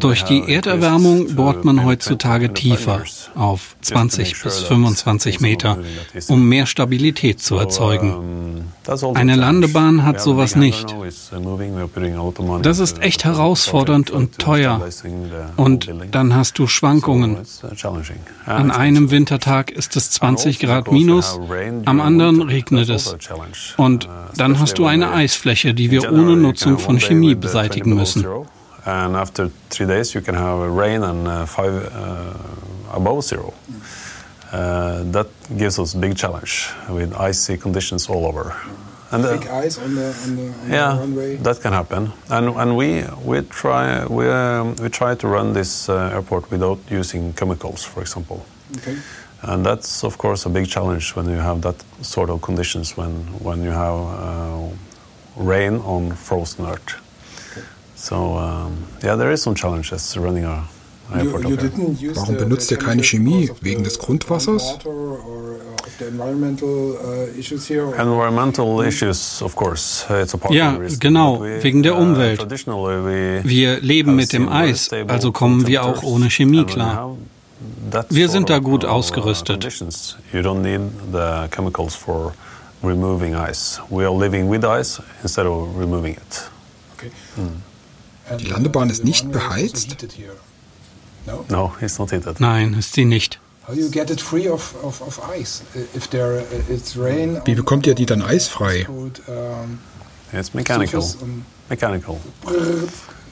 Durch 0.00 0.24
die 0.24 0.42
Erderwärmung 0.48 1.34
bohrt 1.34 1.64
man 1.64 1.84
heutzutage 1.84 2.52
20, 2.52 2.54
25 2.54 2.76
tiefer, 2.76 3.02
auf 3.34 3.76
Just 3.82 3.92
to 3.92 3.98
make 3.98 4.10
20 4.10 4.36
sure 4.36 4.44
bis 4.44 4.58
that 4.58 4.68
25 4.68 5.38
things 5.38 5.42
are 5.42 5.76
not 5.76 5.84
Meter, 6.14 6.32
um 6.32 6.48
mehr 6.48 6.66
Stabilität 6.66 7.40
zu 7.40 7.56
erzeugen. 7.56 8.64
Eine. 9.14 9.36
Landebahn 9.36 10.04
hat 10.04 10.20
sowas 10.20 10.56
nicht. 10.56 10.94
Das 12.62 12.78
ist 12.78 13.00
echt 13.02 13.24
herausfordernd 13.24 14.10
for 14.10 14.18
und 14.18 14.38
teuer. 14.38 14.80
Und 15.56 15.88
dann 16.10 16.34
hast 16.34 16.58
du 16.58 16.66
Schwankungen. 16.66 17.38
An 18.46 18.70
einem. 18.70 19.10
Wintertag 19.12 19.70
ist 19.70 19.96
es 19.96 20.10
20 20.12 20.46
And 20.46 20.46
also 20.46 20.66
Grad 20.66 20.92
minus, 20.92 21.40
am 21.84 22.00
anderen 22.00 22.42
regnet 22.42 22.81
es. 22.90 23.08
also. 23.08 23.16
Und 23.76 24.06
Uh, 24.06 24.08
dann 24.36 24.58
hast 24.58 24.78
du 24.78 24.86
eine 24.86 25.12
Eisfläche, 25.12 25.74
die 25.74 25.90
wir 25.90 26.10
ohne 26.12 26.36
Nutzung 26.36 26.78
von 26.78 26.98
Chemie 26.98 27.30
with, 27.30 27.40
20 27.40 27.40
beseitigen 27.40 27.94
müssen. 27.94 28.24
And 28.84 29.14
after 29.14 29.50
three 29.70 29.86
days, 29.86 30.12
you 30.12 30.20
can 30.20 30.34
have 30.34 30.58
rain 30.68 31.04
and 31.04 31.28
uh, 31.28 31.46
five 31.46 31.86
uh, 31.94 32.96
above 32.96 33.22
zero. 33.22 33.52
Uh, 34.52 35.04
that 35.12 35.28
gives 35.56 35.78
us 35.78 35.94
big 35.94 36.16
challenge 36.16 36.68
with 36.90 37.14
icy 37.14 37.56
conditions 37.56 38.08
all 38.10 38.26
over. 38.26 38.54
And, 39.12 39.24
uh, 39.24 39.36
Thick 39.38 39.50
ice 39.50 39.78
on 39.78 39.94
the, 39.94 40.06
on 40.24 40.36
the, 40.36 40.42
on 40.48 40.70
yeah, 40.70 40.94
the 40.94 41.00
runway. 41.00 41.36
that 41.36 41.60
can 41.60 41.72
happen. 41.72 42.12
And 42.28 42.48
and 42.56 42.76
we 42.76 43.04
we 43.24 43.42
try 43.42 44.04
we 44.06 44.28
um, 44.28 44.74
we 44.82 44.88
try 44.88 45.14
to 45.14 45.28
run 45.28 45.52
this 45.52 45.88
uh, 45.88 46.10
airport 46.14 46.50
without 46.50 46.78
using 46.90 47.34
chemicals, 47.34 47.84
for 47.84 48.00
example. 48.00 48.44
Okay. 48.78 48.96
And 49.42 49.64
that's 49.66 50.04
of 50.04 50.16
course 50.18 50.46
a 50.46 50.50
big 50.50 50.68
challenge 50.68 51.16
when 51.16 51.26
you 51.28 51.40
have 51.40 51.60
that 51.62 51.74
sort 52.00 52.30
of 52.30 52.40
conditions 52.40 52.96
when 52.96 53.10
when 53.42 53.62
you 53.64 53.70
have 53.72 53.98
uh, 53.98 54.68
rain 55.36 55.80
on 55.84 56.12
frozen 56.14 56.66
earth. 56.66 56.94
So 57.96 58.36
um, 58.36 58.72
yeah, 59.02 59.16
there 59.16 59.32
is 59.32 59.42
some 59.42 59.54
challenges 59.54 60.16
running 60.16 60.44
a 60.44 60.64
You, 61.14 61.18
airport 61.20 61.42
you 61.44 61.56
use 62.08 62.16
Warum 62.16 62.34
the- 62.38 62.44
benutzt 62.44 62.70
ihr 62.70 62.78
keine 62.78 63.02
chemicals 63.02 63.48
Chemie? 63.48 63.50
Wegen 63.60 63.82
des 63.84 63.98
Grundwassers? 63.98 64.62
uh, 64.86 66.06
environmental 66.08 66.96
uh, 66.96 67.38
issues 67.38 67.66
here? 67.68 67.82
or- 67.86 67.96
Environmental 67.98 68.80
issues, 68.82 69.42
of 69.42 69.54
course, 69.54 70.04
it's 70.22 70.34
a 70.34 70.38
part 70.38 70.54
Ja, 70.54 70.68
of 70.70 70.74
the 70.76 70.80
reason. 70.82 71.00
genau, 71.00 71.40
wegen 71.42 71.82
der 71.82 71.94
uh, 71.96 72.00
Umwelt. 72.02 72.38
traditionally 72.38 72.96
we 73.04 73.42
Wir 73.44 73.80
leben 73.80 74.14
mit 74.16 74.32
dem 74.32 74.48
Eis, 74.48 74.88
also 75.08 75.32
kommen 75.32 75.66
wir 75.66 75.82
auch 75.84 76.02
ohne 76.02 76.28
Chemie 76.30 76.58
you 76.58 76.64
klar. 76.66 77.16
Wir 78.10 78.28
sind 78.28 78.48
da 78.48 78.58
gut 78.58 78.84
uh, 78.84 78.88
ausgerüstet. 78.88 79.60
conditions, 79.60 80.16
You 80.32 80.40
don't 80.40 80.62
need 80.62 80.80
the 81.12 81.48
chemicals 81.54 81.94
for 81.94 82.34
removing 82.82 83.34
ice. 83.34 83.80
We 83.90 84.04
are 84.04 84.14
living 84.16 84.50
with 84.50 84.64
ice 84.64 85.02
instead 85.22 85.46
of 85.46 85.76
removing 85.76 86.14
it. 86.14 86.50
Okay. 86.96 87.10
Hmm. 87.36 87.62
Die 88.38 88.46
Landebahn 88.46 88.88
the 88.88 88.94
ist 88.94 89.04
nicht 89.04 89.26
also 89.26 89.38
beheizt? 89.38 89.96
No? 91.26 91.44
No, 91.48 91.72
it's 91.80 91.98
not 91.98 92.10
heated. 92.10 92.40
Nein, 92.40 92.74
ist 92.74 92.94
sie 92.94 93.04
nicht. 93.04 93.38
How 93.66 93.74
do 93.74 93.80
you 93.80 93.90
get 93.90 94.10
it 94.10 94.20
free 94.20 94.48
of, 94.48 94.74
of, 94.82 95.00
of 95.02 95.20
ice? 95.28 95.62
Uh, 95.74 95.80
If 95.96 96.08
there 96.08 96.40
uh, 96.40 96.72
it's 96.72 96.96
rain. 96.96 97.40
Wie 97.44 97.54
bekommt 97.54 97.86
ihr 97.86 97.94
die 97.94 98.06
dann 98.06 98.22
eisfrei? 98.22 98.86
It's 100.32 100.54
mechanical. 100.54 101.04
Mechanical. 101.68 102.20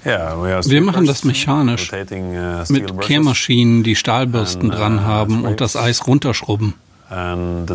Wir 0.05 0.81
machen 0.81 1.07
das 1.07 1.25
mechanisch, 1.25 1.93
uh, 1.93 2.73
Mit. 2.73 3.01
Kehrmaschinen, 3.01 3.83
die 3.83 3.97
Stahlbürsten 3.97 4.71
uh, 4.71 4.75
dran 4.75 5.03
haben 5.03 5.45
und 5.45 5.61
das 5.61 5.77
Eis 5.77 6.07
runterschrubben. 6.07 6.75
Und 7.11 7.67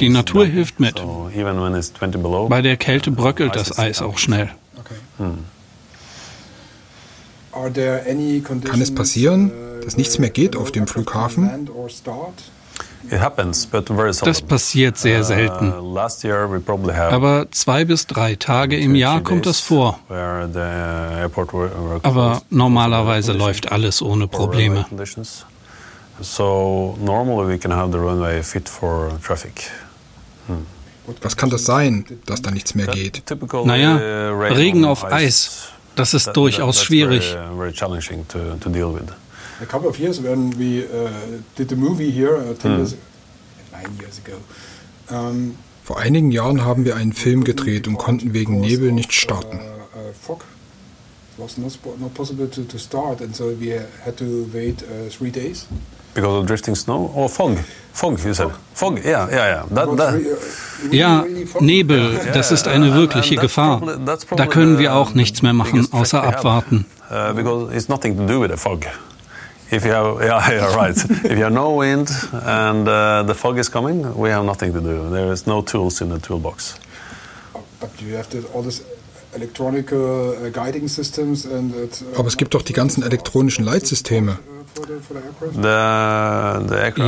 die 0.00 0.08
Natur 0.08 0.46
hilft 0.46 0.80
mit. 0.80 0.98
So 0.98 1.30
even 1.34 1.60
when 1.60 1.74
it's 1.74 1.92
20 1.92 2.22
below, 2.22 2.48
Bei 2.48 2.62
der 2.62 2.76
Kälte 2.76 3.10
bröckelt 3.10 3.54
ice 3.54 3.58
das 3.58 3.70
is 3.70 3.78
Eis 3.78 4.02
auch 4.02 4.18
schnell. 4.18 4.50
Hmm. 5.18 5.44
Kann 8.64 8.80
es 8.80 8.94
passieren, 8.94 9.50
uh, 9.50 9.84
dass 9.84 9.96
nichts 9.96 10.18
mehr 10.18 10.30
geht 10.30 10.56
auf 10.56 10.72
dem 10.72 10.86
Flughafen? 10.86 11.68
Das 14.24 14.42
passiert 14.42 14.98
sehr 14.98 15.24
selten. 15.24 15.72
Uh, 15.72 15.94
last 15.94 16.24
year 16.24 16.50
we 16.50 16.60
probably 16.60 16.94
have 16.94 17.12
Aber 17.14 17.46
zwei 17.50 17.84
bis 17.84 18.06
drei 18.06 18.34
Tage 18.34 18.76
im 18.78 18.92
two, 18.92 18.98
Jahr 18.98 19.16
three 19.18 19.24
kommt 19.24 19.46
das 19.46 19.58
days 19.58 19.66
vor. 19.66 19.98
Uh, 20.10 20.14
were 20.14 22.00
Aber 22.02 22.42
normalerweise 22.50 23.32
läuft 23.32 23.72
alles 23.72 24.02
ohne 24.02 24.26
Probleme. 24.28 24.84
conditions. 24.88 25.46
So 26.20 26.98
normally 27.00 27.48
we 27.48 27.58
can 27.58 27.72
have 27.72 27.92
the 27.92 27.98
runway 27.98 28.42
fit 28.42 28.68
for 28.68 29.12
traffic. 29.24 29.70
Was 31.22 31.36
kann 31.36 31.48
das 31.48 31.64
sein, 31.64 32.04
dass 32.26 32.42
da 32.42 32.50
nichts 32.50 32.74
mehr 32.74 32.86
That 32.86 32.94
geht? 32.94 33.24
typical, 33.26 33.64
Naja, 33.64 33.96
uh, 34.30 34.38
Regen 34.42 34.84
on 34.84 34.90
auf 34.90 35.04
ice, 35.04 35.12
Eis, 35.12 35.68
das 35.94 36.12
ist 36.12 36.24
that- 36.26 36.36
durchaus 36.36 36.76
that's 36.76 36.84
schwierig. 36.86 37.34
Uh. 39.58 39.62
A 39.62 39.66
couple 39.66 39.88
of 39.88 39.98
years 39.98 40.20
when 40.22 40.52
we 40.58 40.84
uh, 40.84 41.08
did 41.56 41.68
the 41.68 41.76
movie 41.76 42.10
here, 42.10 42.36
uh, 42.36 42.54
10 42.54 42.72
Hmm. 42.72 42.76
years, 42.78 42.94
nine 43.72 43.90
years 44.00 44.18
ago, 44.24 44.36
um, 45.10 45.54
Vor 45.84 45.98
einigen 45.98 46.30
Jahren 46.30 46.64
haben 46.66 46.84
wir 46.84 46.96
einen 46.96 47.12
Film 47.14 47.44
gedreht 47.44 47.88
und 47.88 47.96
konnten 47.96 48.34
wegen 48.34 48.60
Nebel 48.60 48.92
nicht 48.92 49.12
starten. 49.14 49.56
Uh, 49.58 49.60
uh, 49.60 50.12
fog. 50.20 50.44
It 51.38 51.42
was 51.44 51.56
not, 51.56 51.72
not 51.98 52.12
possible 52.14 52.46
to, 52.50 52.62
to 52.64 52.78
start, 52.78 53.20
and 53.22 53.34
so 53.34 53.44
we 53.58 53.80
had 54.04 54.16
to 54.18 54.46
wait 54.52 54.82
uh, 54.82 55.08
three 55.10 55.30
days. 55.30 55.66
Because 56.14 56.40
of 56.40 56.46
drifting 56.46 56.74
snow 56.74 57.10
or 57.14 57.28
fog? 57.28 57.56
Fog, 57.94 58.18
you 58.24 58.34
said. 58.34 58.50
Fog, 58.74 58.98
yeah, 59.04 59.28
yeah, 59.30 59.36
yeah. 59.48 59.66
That, 59.70 59.84
It 59.84 59.88
was 59.90 59.96
that, 59.98 60.14
uh, 60.14 60.18
really, 60.84 60.98
Ja. 60.98 61.24
Nebel, 61.60 62.18
das 62.34 62.50
ist 62.50 62.66
eine 62.68 62.92
wirkliche 62.94 63.36
Gefahr. 63.36 63.80
Da 64.36 64.46
können 64.46 64.78
wir 64.78 64.94
auch 64.94 65.14
nichts 65.14 65.40
mehr 65.42 65.52
machen, 65.54 65.86
außer 65.92 66.22
abwarten. 66.22 66.84
Uh, 67.10 67.32
because 67.34 67.72
it's 67.74 67.88
nothing 67.88 68.16
to 68.16 68.26
do 68.26 68.40
with 68.42 68.50
the 68.50 68.56
fog. 68.58 68.84
If 69.70 69.84
you 69.84 69.92
have, 69.92 70.22
yeah, 70.22 70.50
yeah, 70.50 70.74
right. 70.74 70.96
if 70.96 71.30
you 71.30 71.44
have 71.44 71.52
no 71.52 71.74
wind 71.74 72.10
and 72.32 72.88
uh, 72.88 73.22
the 73.26 73.34
fog 73.34 73.58
is 73.58 73.68
coming, 73.68 74.16
we 74.16 74.30
have 74.30 74.44
nothing 74.44 74.72
to 74.72 74.80
do. 74.80 75.10
There 75.10 75.30
is 75.32 75.46
no 75.46 75.62
tools 75.62 76.00
in 76.00 76.08
the 76.08 76.18
toolbox. 76.18 76.78
But 77.80 77.90
you 78.00 78.16
have 78.16 78.28
to, 78.30 78.38
all 78.54 78.62
this 78.62 78.82
uh, 79.34 80.48
guiding 80.52 80.88
systems 80.88 81.44
and 81.44 81.74
it, 81.74 82.02
uh, 82.02 82.18
Aber 82.18 82.28
es 82.28 82.36
gibt 82.36 82.54
doch 82.54 82.62
die 82.62 82.72
ganzen 82.72 83.02
elektronischen 83.02 83.64
Leitsysteme. 83.64 84.38
uh, 85.56 85.62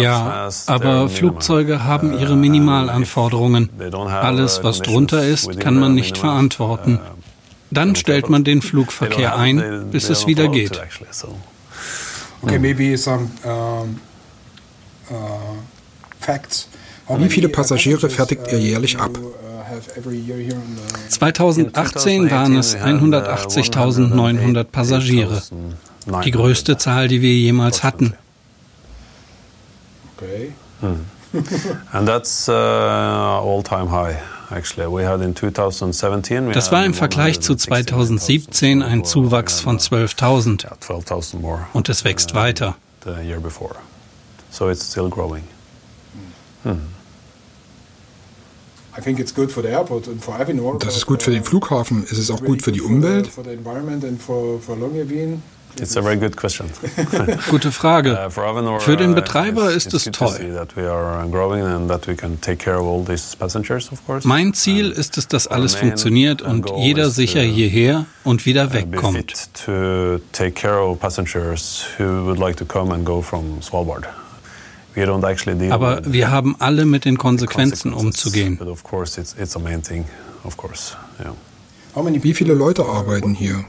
Ja, 0.01 0.49
aber 0.67 0.85
minimum. 0.85 1.09
Flugzeuge 1.09 1.85
haben 1.85 2.19
ihre 2.19 2.33
Uh, 2.33 2.37
Minimalanforderungen. 2.37 3.71
Alles, 4.07 4.59
uh, 4.59 4.65
was 4.65 4.81
drunter 4.81 5.25
ist, 5.25 5.59
kann 5.61 5.75
the 5.75 5.81
man 5.81 5.95
nicht 5.95 6.19
verantworten. 6.19 6.97
Uh, 6.97 7.17
Dann 7.71 7.95
stellt 7.95 8.29
man 8.29 8.45
den 8.45 8.63
Flugverkehr 8.63 9.37
ein, 9.37 9.91
bis 9.91 10.11
es 10.11 10.27
wieder 10.27 10.49
geht. 10.49 10.81
Okay, 12.43 12.59
maybe 12.59 12.97
some 12.97 13.31
um, 13.45 14.01
uh, 15.11 15.15
facts. 16.19 16.69
How 17.09 17.19
Wie 17.19 17.29
viele 17.29 17.49
many, 17.49 17.53
uh, 17.53 17.57
Passagiere 17.57 17.99
passengers, 18.01 18.15
fertigt 18.15 18.53
ihr 18.53 18.59
uh, 18.59 18.63
jährlich 18.63 18.99
ab? 18.99 19.11
uh, 19.17 19.65
have 19.69 19.89
every 19.97 20.17
year 20.17 20.39
here 20.39 20.57
on 20.57 20.77
the- 20.77 21.09
2018 21.11 22.31
waren 22.31 22.57
es 22.57 22.77
180.900 22.77 24.65
Passagiere. 24.65 25.43
Die 26.25 26.31
größte 26.31 26.79
Zahl, 26.79 27.09
die 27.09 27.21
wir 27.21 27.35
jemals 27.35 27.83
hatten. 27.83 28.15
Okay. 30.17 30.53
Mm. 30.81 31.07
And 31.93 32.09
that's 32.09 32.49
uh, 32.49 32.53
all-time 32.53 33.91
high. 33.91 34.17
Das 36.53 36.73
war 36.73 36.85
im 36.85 36.95
Vergleich 36.95 37.41
zu 37.41 37.55
2017 37.55 38.83
ein 38.83 39.05
Zuwachs 39.05 39.61
von 39.61 39.79
12.000 39.79 40.67
und 41.73 41.89
es 41.89 42.05
wächst 42.05 42.35
weiter. 42.35 42.77
Hmm. 46.65 46.81
Das 50.81 50.97
ist 50.97 51.07
gut 51.07 51.23
für 51.23 51.31
den 51.31 51.45
Flughafen. 51.45 52.03
Ist 52.05 52.19
es 52.19 52.31
auch 52.31 52.43
gut 52.43 52.63
für 52.63 52.73
die 52.73 52.83
Umwelt? 52.83 53.31
It's 55.79 55.97
a 55.97 56.03
very 56.03 56.17
good 56.17 56.37
question. 56.37 56.71
Gute 57.51 57.73
Frage. 57.73 58.19
Uh, 58.27 58.79
Für 58.81 58.97
den 58.97 59.15
Betreiber 59.15 59.73
ist 59.73 59.95
es 59.95 60.05
toll. 60.05 60.65
Mein 64.25 64.55
Ziel 64.55 64.91
ist 64.91 65.19
es, 65.19 65.29
dass 65.29 65.47
alles 65.47 65.75
funktioniert 65.75 66.43
und 66.43 66.71
jeder 66.77 67.11
sicher 67.11 67.43
hierher 67.43 68.07
und 68.25 68.47
wieder 68.47 68.69
uh, 68.69 68.73
wegkommt. 68.73 69.51
Aber 75.71 76.01
wir 76.05 76.31
haben 76.31 76.57
alle 76.59 76.85
mit 76.85 77.05
den 77.05 77.19
Konsequenzen 77.19 77.93
umzugehen. 77.93 78.59
Wie 81.95 82.35
viele 82.35 82.55
Leute 82.55 82.85
arbeiten 82.85 83.35
hier? 83.35 83.65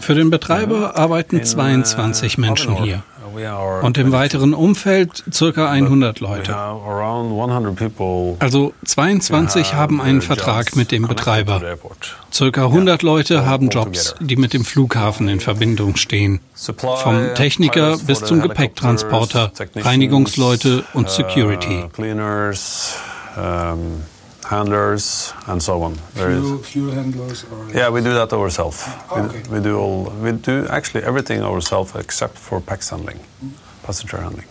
Für 0.00 0.14
den 0.14 0.30
Betreiber 0.30 0.96
arbeiten 0.96 1.42
22 1.42 2.38
Menschen 2.38 2.76
hier. 2.76 3.02
Und 3.82 3.98
im 3.98 4.12
weiteren 4.12 4.52
Umfeld 4.52 5.24
circa 5.32 5.70
100 5.70 6.20
Leute. 6.20 6.54
Also 8.38 8.74
22 8.84 9.74
haben 9.74 10.00
einen 10.00 10.20
Vertrag 10.20 10.76
mit 10.76 10.92
dem 10.92 11.06
Betreiber. 11.06 11.62
Circa 12.30 12.66
100 12.66 13.02
Leute 13.02 13.46
haben 13.46 13.70
Jobs, 13.70 14.14
die 14.20 14.36
mit 14.36 14.52
dem 14.52 14.64
Flughafen 14.64 15.28
in 15.28 15.40
Verbindung 15.40 15.96
stehen. 15.96 16.40
Vom 16.54 17.34
Techniker 17.34 17.96
bis 17.98 18.22
zum 18.22 18.42
Gepäcktransporter, 18.42 19.52
Reinigungsleute 19.76 20.84
und 20.92 21.08
Security 21.10 21.84
handlers 24.52 25.32
and 25.46 25.62
so 25.62 25.82
on. 25.82 25.94
Fuel, 26.14 26.58
fuel 26.58 26.92
handlers? 26.92 27.44
Or 27.50 27.60
yeah, 27.74 27.88
we 27.94 28.00
do 28.02 28.12
that 28.14 28.32
ourselves. 28.32 28.84
Oh, 28.86 29.24
okay. 29.24 29.42
we, 29.48 29.58
we, 29.58 29.64
do 29.64 29.78
all, 29.78 30.12
we 30.24 30.32
do 30.32 30.66
actually 30.68 31.02
everything 31.04 31.42
ourselves 31.42 31.94
except 31.94 32.36
for 32.38 32.60
pax 32.60 32.90
handling, 32.90 33.20
passenger 33.82 34.18
handling. 34.18 34.48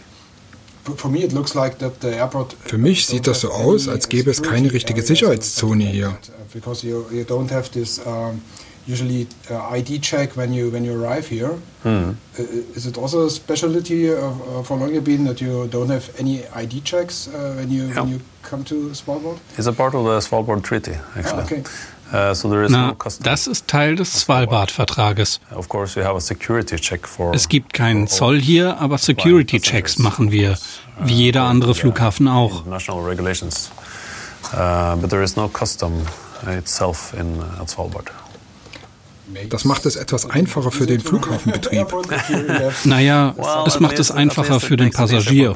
Für 2.65 2.77
mich 2.79 3.05
sieht 3.05 3.27
das 3.27 3.41
so 3.41 3.51
aus, 3.51 3.87
als 3.87 4.09
gäbe 4.09 4.31
es 4.31 4.41
keine 4.41 4.73
richtige 4.73 5.03
Sicherheitszone 5.03 5.83
hier. 5.83 6.17
Because 8.85 9.01
you, 9.01 9.07
you 9.07 9.25
don't 9.25 9.27
have 9.27 9.45
this 9.45 9.47
usually 9.49 9.49
uh, 9.49 9.69
ID 9.69 9.99
check 9.99 10.37
when 10.37 10.53
you 10.53 10.69
when 10.71 10.83
you 10.83 11.03
arrive 11.03 11.27
here. 11.27 11.57
Hmm. 11.83 11.89
Uh, 11.89 12.43
is 12.75 12.85
it 12.85 12.97
also 12.97 13.25
a 13.25 13.29
specialty 13.29 14.09
of, 14.09 14.41
uh, 14.41 14.63
for 14.63 14.77
Longyearbyen 14.77 15.25
that 15.27 15.41
you 15.41 15.67
don't 15.67 15.89
have 15.89 16.09
any 16.19 16.45
ID 16.55 16.81
checks 16.81 17.27
uh, 17.27 17.55
when 17.57 17.69
you 17.69 17.87
yeah. 17.87 18.01
when 18.01 18.09
you 18.09 18.19
come 18.43 18.63
to 18.63 18.93
Svalbard? 18.93 19.37
It's 19.57 19.67
a 19.67 19.73
part 19.73 19.95
of 19.95 20.03
the 20.05 20.19
Svalbard 20.19 20.63
Treaty, 20.63 20.95
actually. 21.15 21.41
Ah, 21.41 21.45
okay. 21.45 21.63
Uh, 22.13 22.33
so 22.33 22.49
there 22.49 22.63
is 22.63 22.71
Na, 22.71 22.87
no 22.87 22.95
custom. 22.95 23.23
das 23.23 23.47
ist 23.47 23.67
Teil 23.67 23.95
des 23.95 24.03
Svalbard-Vertrages. 24.03 25.39
Of 25.51 25.69
course, 25.69 25.95
we 25.95 26.03
have 26.03 26.17
a 26.17 26.21
security 26.21 26.75
check 26.75 27.07
for. 27.07 27.33
Es 27.33 27.47
gibt 27.47 27.73
keinen 27.73 28.07
Zoll 28.07 28.41
hier, 28.41 28.79
aber 28.81 28.97
Security-Checks 28.97 29.99
machen 29.99 30.31
wir, 30.31 30.57
wie 30.99 31.13
jeder 31.13 31.43
andere 31.43 31.73
Flughafen 31.73 32.27
auch. 32.27 32.65
National 32.65 33.03
regulations, 33.05 33.71
uh, 34.53 34.97
but 34.97 35.09
there 35.09 35.23
is 35.23 35.37
no 35.37 35.47
custom 35.47 36.05
itself 36.45 37.13
in 37.13 37.39
uh, 37.39 37.61
at 37.61 37.69
Svalbard. 37.69 38.11
Das 39.49 39.65
macht 39.65 39.85
es 39.85 39.95
etwas 39.95 40.29
einfacher 40.29 40.71
für 40.71 40.85
den 40.85 40.99
Flughafenbetrieb. 41.01 41.87
Naja, 42.85 43.35
es 43.65 43.79
macht 43.79 43.99
es 43.99 44.11
einfacher 44.11 44.59
für 44.59 44.77
den 44.77 44.91
Passagier. 44.91 45.53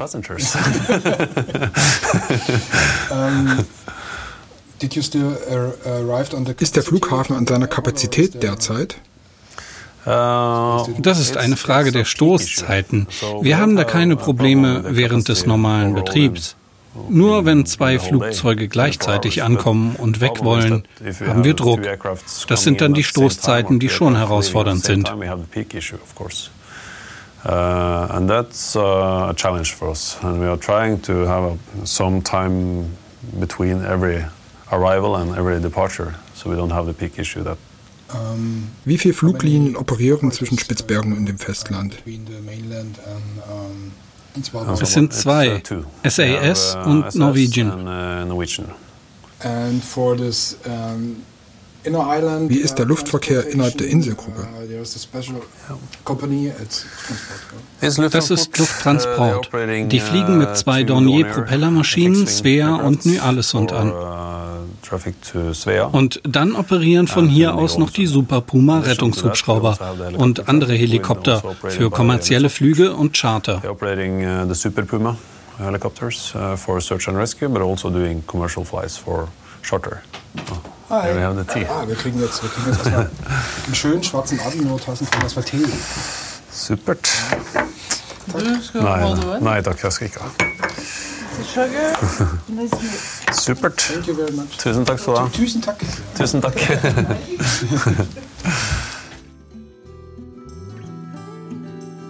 Ist 6.58 6.76
der 6.76 6.82
Flughafen 6.82 7.36
an 7.36 7.46
seiner 7.46 7.66
Kapazität 7.66 8.42
derzeit? 8.42 8.96
Das 10.04 11.18
ist 11.18 11.36
eine 11.36 11.56
Frage 11.56 11.90
der 11.90 12.04
Stoßzeiten. 12.04 13.08
Wir 13.40 13.58
haben 13.58 13.74
da 13.74 13.82
keine 13.84 14.14
Probleme 14.16 14.84
während 14.88 15.28
des 15.28 15.46
normalen 15.46 15.94
Betriebs. 15.94 16.54
Nur 17.08 17.44
wenn 17.44 17.66
zwei 17.66 17.98
Flugzeuge 17.98 18.68
gleichzeitig 18.68 19.42
ankommen 19.42 19.96
und 19.96 20.20
weg 20.20 20.42
wollen, 20.42 20.84
haben 21.26 21.44
wir 21.44 21.54
Druck. 21.54 21.80
Das 22.48 22.62
sind 22.62 22.80
dann 22.80 22.94
die 22.94 23.04
Stoßzeiten, 23.04 23.78
die 23.78 23.88
schon 23.88 24.16
herausfordernd 24.16 24.84
sind. 24.84 25.10
Uh, 27.44 28.08
and 28.10 28.28
that's 28.28 28.74
uh, 28.74 29.28
a 29.28 29.32
challenge 29.32 29.72
for 29.72 29.90
us. 29.90 30.18
And 30.22 30.40
we 30.40 30.48
are 30.48 30.58
trying 30.58 31.00
to 31.02 31.28
have 31.28 31.44
a, 31.44 31.86
some 31.86 32.20
time 32.20 32.96
between 33.38 33.84
every 33.84 34.24
arrival 34.72 35.14
and 35.14 35.36
every 35.36 35.60
departure, 35.60 36.16
so 36.34 36.50
we 36.50 36.56
don't 36.56 36.72
have 36.72 36.86
the 36.86 36.92
peak 36.92 37.20
issue 37.20 37.44
that 37.44 37.56
Wie 38.84 38.98
viele 38.98 39.14
Fluglinien 39.14 39.76
operieren 39.76 40.30
zwischen 40.30 40.58
Spitzbergen 40.58 41.16
und 41.16 41.26
dem 41.26 41.38
Festland? 41.38 41.96
Es 44.80 44.92
sind 44.92 45.12
zwei, 45.12 45.62
SAS 46.04 46.76
und 46.84 47.14
Norwegian. 47.14 47.86
Wie 52.48 52.58
ist 52.58 52.74
der 52.78 52.86
Luftverkehr 52.86 53.46
innerhalb 53.46 53.78
der 53.78 53.86
Inselgruppe? 53.88 54.48
Das 58.10 58.30
ist 58.30 58.58
Lufttransport. 58.58 59.50
Die 59.92 60.00
fliegen 60.00 60.38
mit 60.38 60.56
zwei 60.56 60.82
Dornier-Propellermaschinen, 60.82 62.26
Svea 62.26 62.74
und 62.74 63.06
Ny-Alesund 63.06 63.72
an. 63.72 63.92
Und 65.92 66.20
dann 66.24 66.54
operieren 66.54 67.08
von 67.08 67.28
hier 67.28 67.54
aus 67.54 67.78
noch 67.78 67.90
die 67.90 68.06
Super 68.06 68.40
Puma 68.40 68.80
Rettungshubschrauber 68.80 69.78
und 70.16 70.48
andere 70.48 70.74
Helikopter 70.74 71.42
für 71.68 71.90
kommerzielle 71.90 72.50
Flüge 72.50 72.94
und 72.94 73.16
Charter. 73.16 73.62
helicopters 75.58 76.34
uh, 76.34 76.56
for 76.56 76.80
search 76.80 77.08
and 77.08 77.16
rescue, 77.16 77.48
but 77.48 77.62
also 77.62 77.90
doing 77.90 78.22
commercial 78.26 78.64
flights 78.64 78.96
for 78.96 79.28
charter. 79.62 80.02
Oh, 80.50 80.62
ah, 80.90 81.02
there 81.02 81.14
we 81.14 81.20
have 81.20 81.36
the 81.36 81.44
tea. 81.44 81.66
Ah, 81.66 81.86
wir 81.86 81.96
kriegen 81.96 82.20
jetzt, 82.20 82.42
wir 82.42 82.50
kriegen 82.50 82.68
jetzt 82.68 82.86
erstmal 82.86 83.10
einen 83.66 83.74
schönen 83.74 84.02
schwarzen 84.02 84.40
Abendnotassen 84.40 85.06
von 85.06 85.22
erstmal 85.22 85.44
Tee. 85.44 85.64
Supert. 86.50 87.06
Skal 88.62 88.82
Nei, 88.82 89.38
nei 89.40 89.62
takk, 89.62 89.82
jeg 89.82 89.92
skal 89.92 90.08
ikke 90.08 90.20
ha. 90.20 90.30
Sugar. 91.56 91.96
Supert. 93.32 93.80
Thank 93.80 94.06
you 94.06 94.14
very 94.14 94.32
much. 94.32 94.58
Tusen 94.58 94.84
takk 94.84 94.98
skal 95.00 95.14
du 95.14 95.20
ha. 95.20 95.28
Tusen 95.28 95.62
takk. 95.62 95.78
Tusen 96.18 96.42
takk. 96.42 96.54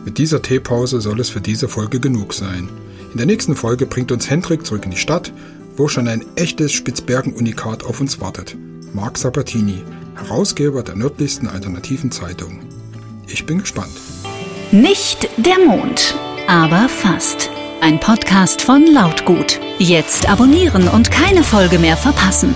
Mit 0.05 0.19
dieser 0.19 0.43
Teepause 0.43 1.01
soll 1.01 1.21
es 1.21 1.31
für 1.31 1.41
diese 1.41 1.69
Folge 1.69 2.01
genug 2.01 2.35
sein. 2.35 2.69
In 3.13 3.19
der 3.19 3.27
nächsten 3.27 3.55
Folge 3.55 3.87
bringt 3.87 4.11
uns 4.11 4.29
Hendrik 4.29 4.67
zurück 4.67 4.85
in 4.85 4.91
die 4.91 4.97
Stadt, 4.97 5.33
wo 5.77 5.87
schon 5.87 6.09
ein 6.09 6.25
echtes 6.35 6.73
Spitzbergen-Unikat 6.73 7.85
auf 7.85 8.01
uns 8.01 8.21
wartet. 8.21 8.57
Marc 8.95 9.17
Sabatini, 9.17 9.85
Herausgeber 10.17 10.83
der 10.83 10.97
nördlichsten 10.97 11.47
alternativen 11.49 12.11
Zeitung. 12.11 12.59
Ich 13.29 13.47
bin 13.47 13.61
gespannt. 13.61 13.93
Nicht 14.73 15.29
der 15.37 15.61
Mond, 15.65 16.17
aber 16.49 16.89
fast. 16.89 17.51
Ein 17.87 18.01
Podcast 18.01 18.63
von 18.63 18.85
Lautgut. 18.85 19.61
Jetzt 19.79 20.29
abonnieren 20.29 20.89
und 20.89 21.13
keine 21.13 21.45
Folge 21.45 21.79
mehr 21.79 21.97
verpassen. 21.97 22.53